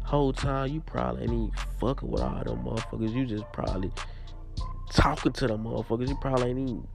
whole 0.06 0.32
time 0.32 0.72
you 0.72 0.82
probably 0.82 1.24
ain't 1.24 1.32
even 1.32 1.52
fucking 1.80 2.10
with 2.10 2.22
all 2.22 2.44
them 2.44 2.64
motherfuckers. 2.64 3.14
You 3.14 3.26
just 3.26 3.52
probably 3.52 3.92
talking 4.92 5.34
to 5.34 5.48
them 5.48 5.64
motherfuckers. 5.64 6.08
You 6.08 6.16
probably 6.16 6.52
ain't 6.52 6.60
even 6.60 6.88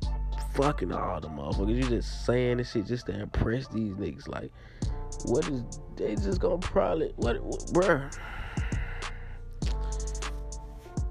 fucking 0.54 0.92
all 0.92 1.20
them 1.20 1.36
motherfuckers. 1.36 1.76
You 1.76 1.82
just 1.82 2.24
saying 2.24 2.58
this 2.58 2.72
shit 2.72 2.86
just 2.86 3.06
to 3.06 3.20
impress 3.20 3.66
these 3.68 3.92
niggas. 3.94 4.28
Like, 4.28 4.52
what 5.24 5.48
is 5.48 5.62
they 5.96 6.14
just 6.14 6.40
gonna 6.40 6.58
probably 6.58 7.12
what, 7.16 7.42
what 7.42 7.60
bruh? 7.72 8.18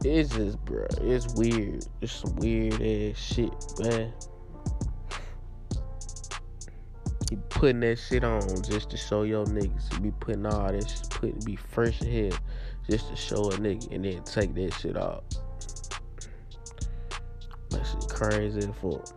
It's 0.05 0.29
just 0.29 0.63
bruh, 0.63 0.87
it's 1.01 1.33
weird. 1.33 1.85
It's 2.01 2.13
some 2.13 2.35
weird 2.37 2.75
ass 2.75 3.17
shit, 3.17 3.53
man. 3.79 4.13
You 7.29 7.37
putting 7.49 7.81
that 7.81 7.99
shit 7.99 8.23
on 8.23 8.41
just 8.63 8.89
to 8.89 8.97
show 8.97 9.23
your 9.23 9.45
niggas. 9.45 10.01
Be 10.01 10.11
putting 10.19 10.45
all 10.45 10.71
this, 10.71 11.03
put 11.09 11.45
be 11.45 11.55
fresh 11.55 12.01
ahead 12.01 12.35
just 12.89 13.09
to 13.09 13.15
show 13.15 13.51
a 13.51 13.57
nigga, 13.57 13.91
and 13.93 14.03
then 14.03 14.23
take 14.23 14.55
that 14.55 14.73
shit 14.73 14.97
off. 14.97 15.23
That 17.69 17.85
shit 17.85 18.09
crazy 18.09 18.59
as 18.59 18.65
fuck. 18.81 19.07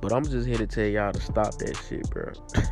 But 0.00 0.12
I'm 0.12 0.24
just 0.24 0.48
here 0.48 0.56
to 0.56 0.66
tell 0.66 0.86
y'all 0.86 1.12
to 1.12 1.20
stop 1.20 1.56
that 1.58 1.76
shit, 1.88 2.08
bro. 2.10 2.32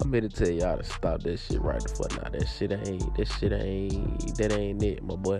I'm 0.00 0.12
here 0.12 0.20
to 0.20 0.28
tell 0.28 0.50
y'all 0.50 0.78
to 0.78 0.84
stop 0.84 1.22
that 1.22 1.38
shit 1.38 1.60
right 1.60 1.80
the 1.80 1.88
fuck 1.88 2.22
now. 2.22 2.30
That 2.30 2.46
shit 2.46 2.70
ain't, 2.72 3.16
that 3.16 3.26
shit 3.26 3.52
ain't, 3.52 4.36
that 4.36 4.52
ain't 4.52 4.82
it, 4.82 5.02
my 5.02 5.16
boy. 5.16 5.38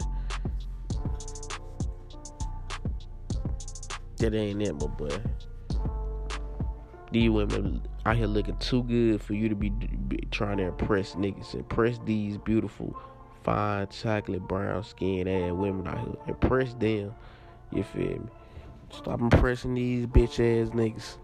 That 4.16 4.34
ain't 4.34 4.60
it, 4.62 4.72
my 4.72 4.86
boy. 4.88 5.20
These 7.10 7.30
women 7.30 7.82
out 8.04 8.16
here 8.16 8.26
looking 8.26 8.56
too 8.58 8.82
good 8.82 9.22
for 9.22 9.34
you 9.34 9.48
to 9.48 9.54
be, 9.54 9.70
be 9.70 10.28
trying 10.30 10.58
to 10.58 10.64
impress 10.64 11.14
niggas. 11.14 11.54
Impress 11.54 11.98
these 12.04 12.36
beautiful, 12.36 12.94
fine, 13.42 13.88
chocolate 13.88 14.42
brown 14.42 14.84
skin 14.84 15.26
ass 15.26 15.52
women 15.52 15.86
out 15.86 15.98
here. 16.00 16.16
Impress 16.26 16.74
them. 16.74 17.14
You 17.72 17.82
feel 17.82 18.18
me? 18.18 18.28
Stop 18.90 19.20
impressing 19.20 19.74
these 19.74 20.06
bitch 20.06 20.34
ass 20.34 20.70
niggas. 20.70 21.18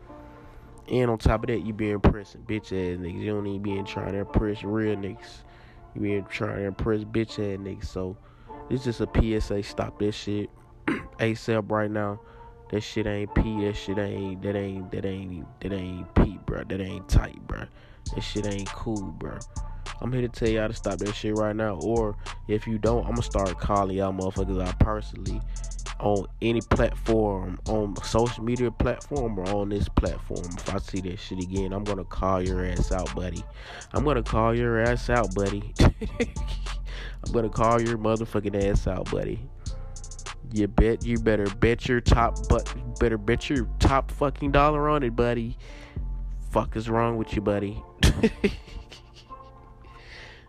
And 0.90 1.10
on 1.10 1.18
top 1.18 1.44
of 1.44 1.48
that, 1.48 1.64
you 1.64 1.72
be 1.72 1.90
impressing 1.90 2.42
bitch 2.42 2.66
ass 2.66 3.00
niggas. 3.00 3.20
You 3.20 3.32
don't 3.32 3.46
even 3.46 3.62
be 3.62 3.82
trying 3.82 4.12
to 4.12 4.18
impress 4.18 4.62
real 4.62 4.96
niggas. 4.96 5.42
You 5.94 6.00
be 6.00 6.24
trying 6.30 6.56
to 6.56 6.64
impress 6.64 7.04
bitch 7.04 7.32
ass 7.32 7.58
niggas. 7.60 7.86
So 7.86 8.16
it's 8.70 8.84
just 8.84 9.00
a 9.00 9.08
PSA. 9.40 9.62
Stop 9.62 9.98
this 9.98 10.14
shit 10.14 10.50
ASAP 11.18 11.70
right 11.70 11.90
now. 11.90 12.20
That 12.70 12.80
shit 12.82 13.06
ain't 13.06 13.34
P. 13.34 13.64
That 13.64 13.74
shit 13.74 13.98
ain't. 13.98 14.42
That 14.42 14.56
ain't. 14.56 14.90
That 14.90 15.04
ain't. 15.04 15.46
That 15.60 15.72
ain't 15.72 16.14
P, 16.14 16.38
bro. 16.46 16.64
That 16.64 16.80
ain't 16.80 17.08
tight, 17.08 17.46
bro. 17.46 17.64
That 18.14 18.20
shit 18.20 18.46
ain't 18.46 18.68
cool, 18.68 19.02
bro. 19.18 19.38
I'm 20.00 20.12
here 20.12 20.22
to 20.22 20.28
tell 20.28 20.48
y'all 20.48 20.68
to 20.68 20.74
stop 20.74 20.98
that 20.98 21.14
shit 21.14 21.34
right 21.34 21.54
now. 21.54 21.78
Or 21.82 22.16
if 22.48 22.66
you 22.66 22.78
don't, 22.78 23.04
I'm 23.04 23.12
gonna 23.12 23.22
start 23.22 23.58
calling 23.58 23.96
y'all 23.96 24.12
motherfuckers 24.12 24.62
out 24.62 24.78
personally 24.78 25.40
on 26.00 26.26
any 26.42 26.60
platform, 26.60 27.58
on 27.68 27.96
social 28.02 28.44
media 28.44 28.70
platform 28.70 29.38
or 29.38 29.48
on 29.48 29.68
this 29.68 29.88
platform. 29.88 30.44
If 30.56 30.74
I 30.74 30.78
see 30.78 31.00
that 31.02 31.18
shit 31.18 31.38
again, 31.42 31.72
I'm 31.72 31.84
gonna 31.84 32.04
call 32.04 32.42
your 32.42 32.64
ass 32.64 32.92
out, 32.92 33.14
buddy. 33.14 33.44
I'm 33.92 34.04
gonna 34.04 34.22
call 34.22 34.54
your 34.54 34.80
ass 34.80 35.08
out, 35.08 35.34
buddy. 35.34 35.72
I'm 35.80 37.32
gonna 37.32 37.48
call 37.48 37.80
your 37.80 37.96
motherfucking 37.96 38.70
ass 38.70 38.86
out, 38.86 39.10
buddy. 39.10 39.40
You 40.52 40.68
bet 40.68 41.04
you 41.04 41.18
better 41.18 41.46
bet 41.56 41.88
your 41.88 42.00
top 42.00 42.48
but 42.48 42.72
better 43.00 43.18
bet 43.18 43.50
your 43.50 43.68
top 43.78 44.10
fucking 44.10 44.52
dollar 44.52 44.88
on 44.88 45.02
it, 45.02 45.16
buddy. 45.16 45.56
Fuck 46.50 46.76
is 46.76 46.88
wrong 46.88 47.16
with 47.16 47.34
you, 47.34 47.42
buddy? 47.42 47.82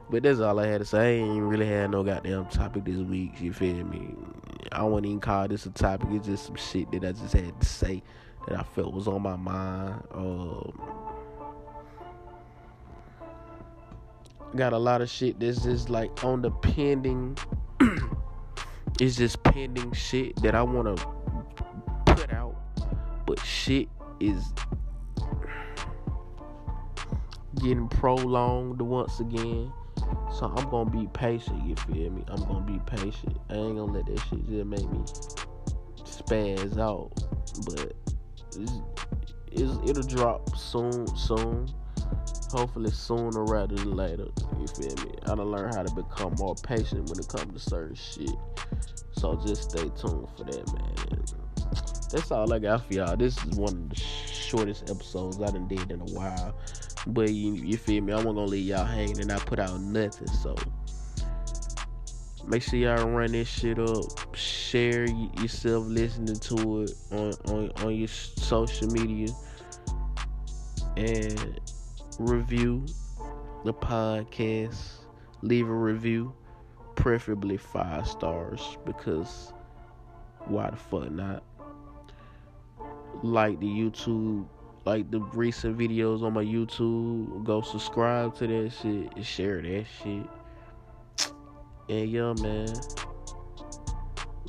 but 0.09 0.21
that's 0.21 0.39
all 0.39 0.59
I 0.59 0.67
had 0.67 0.81
to 0.81 0.85
say. 0.85 0.99
I 0.99 1.23
ain't 1.23 1.41
really 1.41 1.65
had 1.65 1.91
no 1.91 2.03
goddamn 2.03 2.45
topic 2.47 2.85
this 2.85 2.97
week, 2.97 3.41
you 3.41 3.51
feel 3.53 3.83
me? 3.83 4.13
I 4.71 4.83
wouldn't 4.83 5.07
even 5.07 5.19
call 5.19 5.47
this 5.47 5.65
a 5.65 5.71
topic, 5.71 6.09
it's 6.11 6.27
just 6.27 6.45
some 6.45 6.55
shit 6.55 6.91
that 6.91 7.03
I 7.03 7.11
just 7.11 7.33
had 7.33 7.59
to 7.59 7.65
say 7.65 8.03
that 8.47 8.59
I 8.59 8.63
felt 8.63 8.93
was 8.93 9.07
on 9.07 9.23
my 9.23 9.35
mind. 9.35 10.03
Um 10.13 11.05
got 14.55 14.73
a 14.73 14.77
lot 14.77 15.01
of 15.01 15.09
shit 15.09 15.39
that's 15.39 15.63
just 15.63 15.89
like 15.89 16.23
on 16.23 16.41
the 16.41 16.51
pending 16.51 17.37
it's 18.99 19.17
just 19.17 19.43
pending 19.43 19.91
shit 19.93 20.35
that 20.41 20.55
I 20.55 20.61
want 20.61 20.97
to 20.97 22.13
put 22.13 22.31
out, 22.33 22.55
but 23.25 23.39
shit 23.41 23.89
is 24.19 24.53
getting 27.61 27.87
prolonged 27.89 28.81
once 28.81 29.19
again. 29.19 29.71
So 30.37 30.53
I'm 30.55 30.69
gonna 30.69 30.89
be 30.89 31.07
patient, 31.13 31.65
you 31.65 31.75
feel 31.75 32.11
me? 32.11 32.23
I'm 32.27 32.43
gonna 32.45 32.65
be 32.65 32.79
patient. 32.85 33.37
I 33.49 33.55
ain't 33.55 33.77
gonna 33.77 33.91
let 33.91 34.05
that 34.05 34.19
shit 34.29 34.47
just 34.47 34.65
make 34.65 34.89
me 34.89 34.99
spaz 36.03 36.77
out, 36.77 37.11
but 37.65 37.93
it's, 38.57 38.71
it's, 39.51 39.89
it'll 39.89 40.03
drop 40.03 40.55
soon, 40.55 41.07
soon. 41.15 41.67
Hopefully 42.55 42.89
sooner 42.89 43.43
rather 43.43 43.75
than 43.75 43.97
later. 43.97 44.27
You 44.57 44.67
feel 44.67 45.05
me? 45.05 45.11
I 45.23 45.35
done 45.35 45.51
learned 45.51 45.75
how 45.75 45.83
to 45.83 45.93
become 45.93 46.35
more 46.39 46.55
patient 46.55 47.09
when 47.09 47.19
it 47.19 47.27
comes 47.27 47.51
to 47.51 47.59
certain 47.69 47.95
shit. 47.95 48.29
So 49.11 49.35
just 49.45 49.71
stay 49.71 49.89
tuned 49.99 50.29
for 50.37 50.45
that, 50.45 50.65
man. 50.73 51.25
That's 52.13 52.31
all 52.31 52.53
I 52.53 52.59
got 52.59 52.87
for 52.87 52.93
y'all. 52.93 53.17
This 53.17 53.35
is 53.43 53.57
one 53.57 53.73
of 53.73 53.89
the 53.89 53.95
shortest 53.97 54.89
episodes 54.89 55.41
I 55.41 55.47
done 55.47 55.67
did 55.67 55.91
in 55.91 55.99
a 55.99 56.05
while. 56.05 56.55
But 57.07 57.33
you, 57.33 57.55
you 57.55 57.75
feel 57.75 58.01
me? 58.01 58.13
I 58.13 58.15
wasn't 58.15 58.35
gonna 58.35 58.47
leave 58.47 58.67
y'all 58.67 58.85
hanging 58.85 59.19
and 59.19 59.33
I 59.33 59.39
put 59.39 59.59
out 59.59 59.81
nothing. 59.81 60.27
So 60.27 60.55
make 62.47 62.63
sure 62.63 62.79
y'all 62.79 63.09
run 63.09 63.33
this 63.33 63.49
shit 63.49 63.79
up. 63.79 64.33
Share 64.33 65.05
yourself 65.07 65.87
listening 65.87 66.39
to 66.39 66.83
it 66.83 66.93
on, 67.11 67.33
on, 67.53 67.71
on 67.83 67.95
your 67.95 68.07
social 68.07 68.87
media. 68.91 69.27
And 70.95 71.59
review 72.19 72.85
the 73.63 73.73
podcast. 73.73 75.05
Leave 75.41 75.67
a 75.67 75.73
review. 75.73 76.33
Preferably 76.95 77.57
five 77.57 78.07
stars 78.07 78.77
because 78.85 79.53
why 80.45 80.69
the 80.69 80.77
fuck 80.77 81.11
not? 81.11 81.43
Like 83.21 83.59
the 83.59 83.67
YouTube 83.67 84.47
like 84.85 85.09
the 85.09 85.19
recent 85.19 85.77
videos 85.77 86.23
on 86.23 86.33
my 86.33 86.43
YouTube. 86.43 87.43
Go 87.43 87.61
subscribe 87.61 88.35
to 88.35 88.47
that 88.47 88.71
shit 88.81 89.15
and 89.15 89.25
share 89.25 89.61
that 89.61 89.85
shit. 90.01 90.27
And 91.89 92.09
yeah, 92.09 92.33
man, 92.41 92.67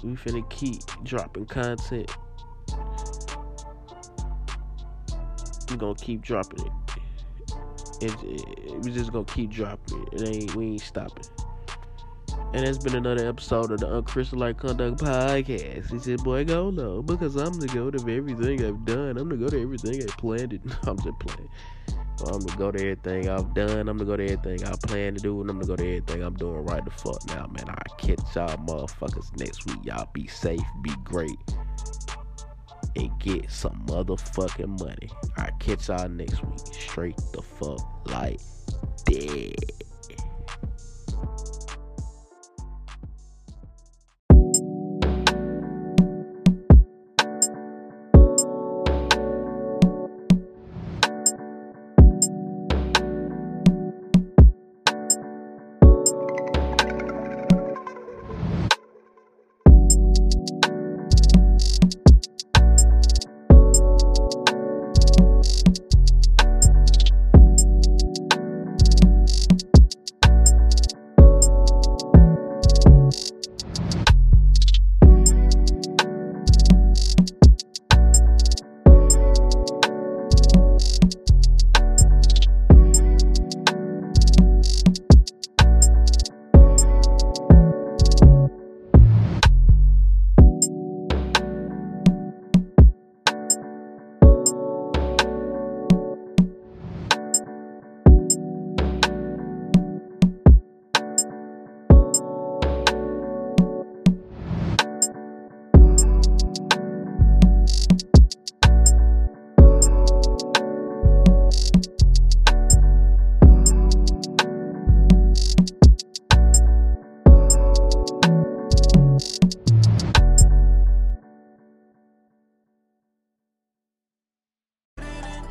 we 0.02 0.12
finna 0.12 0.48
keep 0.50 0.82
dropping 1.02 1.46
content. 1.46 2.10
We 5.70 5.76
gonna 5.76 5.94
keep 5.94 6.22
dropping 6.22 6.66
it. 6.66 6.85
It, 8.00 8.14
it, 8.22 8.84
we 8.84 8.92
just 8.92 9.12
gonna 9.12 9.24
keep 9.24 9.50
dropping 9.50 10.02
it. 10.02 10.20
It 10.20 10.28
ain't 10.28 10.54
we 10.54 10.66
ain't 10.66 10.80
stopping. 10.80 11.24
And 12.52 12.66
that's 12.66 12.78
been 12.78 12.94
another 12.94 13.28
episode 13.28 13.72
of 13.72 13.80
the 13.80 13.88
Unchristian 13.88 14.38
Like 14.38 14.58
Conduct 14.58 15.00
podcast. 15.00 15.90
He 15.90 15.98
said, 15.98 16.22
Boy, 16.22 16.44
go 16.44 16.68
low 16.68 17.02
because 17.02 17.36
I'm 17.36 17.52
the 17.54 17.66
goat 17.66 17.94
of 17.94 18.08
everything 18.08 18.64
I've 18.64 18.84
done. 18.84 19.18
I'm 19.18 19.28
the 19.28 19.36
goat 19.36 19.52
of 19.52 19.60
everything 19.60 20.02
I 20.02 20.06
planned 20.16 20.50
to 20.50 20.56
I'm 20.88 20.96
just 20.98 21.18
playing. 21.18 21.50
I'm 22.24 22.40
the 22.40 22.54
go 22.56 22.70
to 22.70 22.78
everything 22.78 23.28
I've 23.28 23.52
done. 23.52 23.88
I'm 23.88 23.98
the 23.98 24.04
go 24.04 24.16
to 24.16 24.24
everything 24.24 24.66
I 24.66 24.74
plan 24.86 25.14
to 25.14 25.20
do. 25.20 25.40
And 25.40 25.50
I'm 25.50 25.58
the 25.58 25.66
go 25.66 25.76
to 25.76 25.82
everything 25.82 26.22
I'm 26.22 26.34
doing 26.34 26.64
right 26.64 26.84
the 26.84 26.90
fuck 26.90 27.26
now, 27.26 27.46
man. 27.46 27.68
I'll 27.68 27.96
catch 27.98 28.20
y'all 28.34 28.56
motherfuckers 28.58 29.36
next 29.38 29.66
week. 29.66 29.80
Y'all 29.82 30.08
be 30.14 30.26
safe, 30.26 30.64
be 30.82 30.92
great, 31.04 31.36
and 32.96 33.18
get 33.20 33.50
some 33.50 33.84
motherfucking 33.86 34.80
money. 34.80 35.10
I'll 35.36 35.52
catch 35.58 35.88
y'all 35.88 36.08
next 36.08 36.42
week. 36.44 36.58
Straight 36.72 37.16
the 37.32 37.42
fuck 37.42 37.80
like 38.06 38.40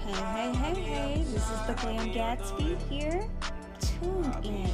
Hey, 0.05 0.13
hey, 0.13 0.51
hey, 0.53 0.81
hey, 0.81 1.23
this 1.23 1.49
is 1.49 1.61
the 1.65 1.73
Glam 1.81 2.11
Gatsby 2.13 2.77
here. 2.89 3.27
Tune 3.79 4.31
in 4.43 4.69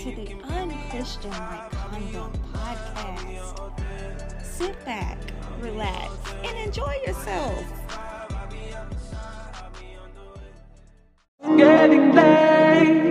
to 0.00 0.10
the 0.16 0.34
Unchristian 0.42 1.30
Like 1.30 1.70
Conduct 1.70 2.36
podcast. 2.52 4.42
Sit 4.42 4.84
back, 4.84 5.18
relax, 5.60 6.12
and 6.42 6.58
enjoy 6.58 6.94
yourself. 7.06 7.64
It's 11.40 11.56
getting 11.56 12.12
late. 12.12 13.04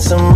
some 0.05 0.35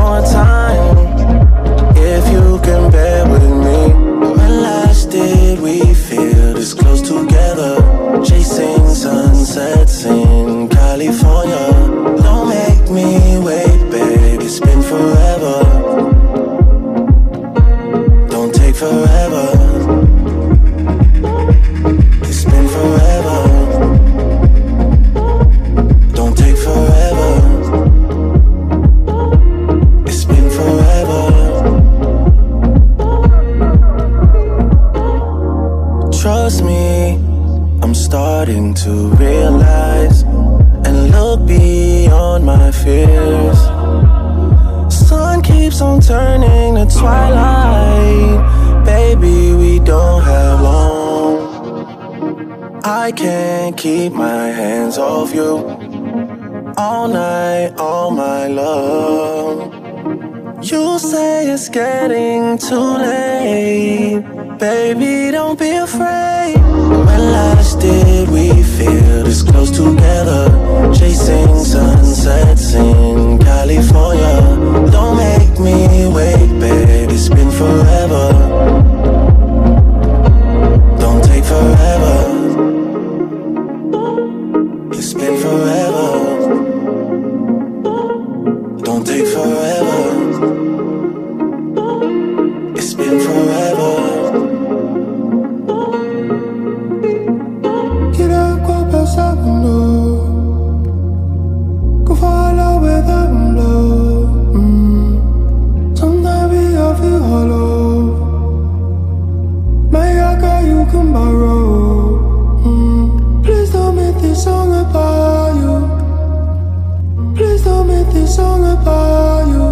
this 118.19 118.35
about 118.65 119.47
you. 119.47 119.67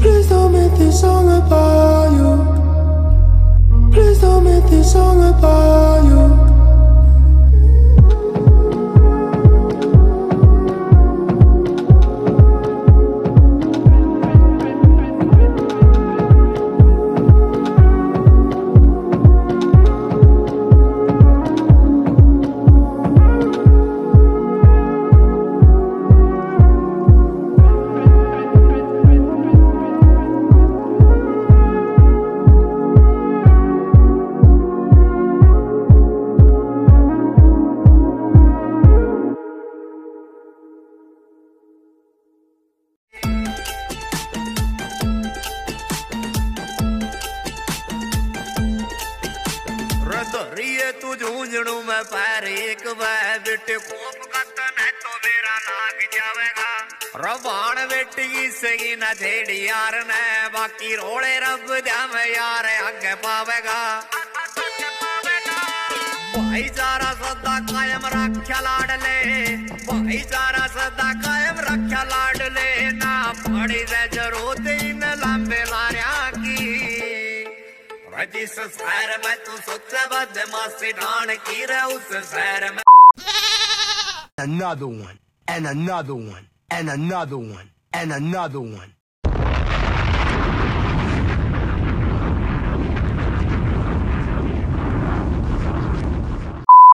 Please 0.00 0.28
don't 0.28 0.52
make 0.52 0.72
this 0.78 1.00
song 1.00 1.28
about 1.28 2.12
you. 2.18 2.30
Please 3.92 4.20
don't 4.20 4.44
make 4.44 4.64
this 4.70 4.92
about 5.22 6.04
you. 6.04 6.41
Another 84.38 84.86
one, 84.86 85.18
and 85.46 85.66
another 85.66 86.14
one, 86.14 86.46
and 86.70 86.88
another 86.88 87.36
one, 87.38 87.70
and 87.92 88.12
another 88.12 88.60
one. 88.60 88.92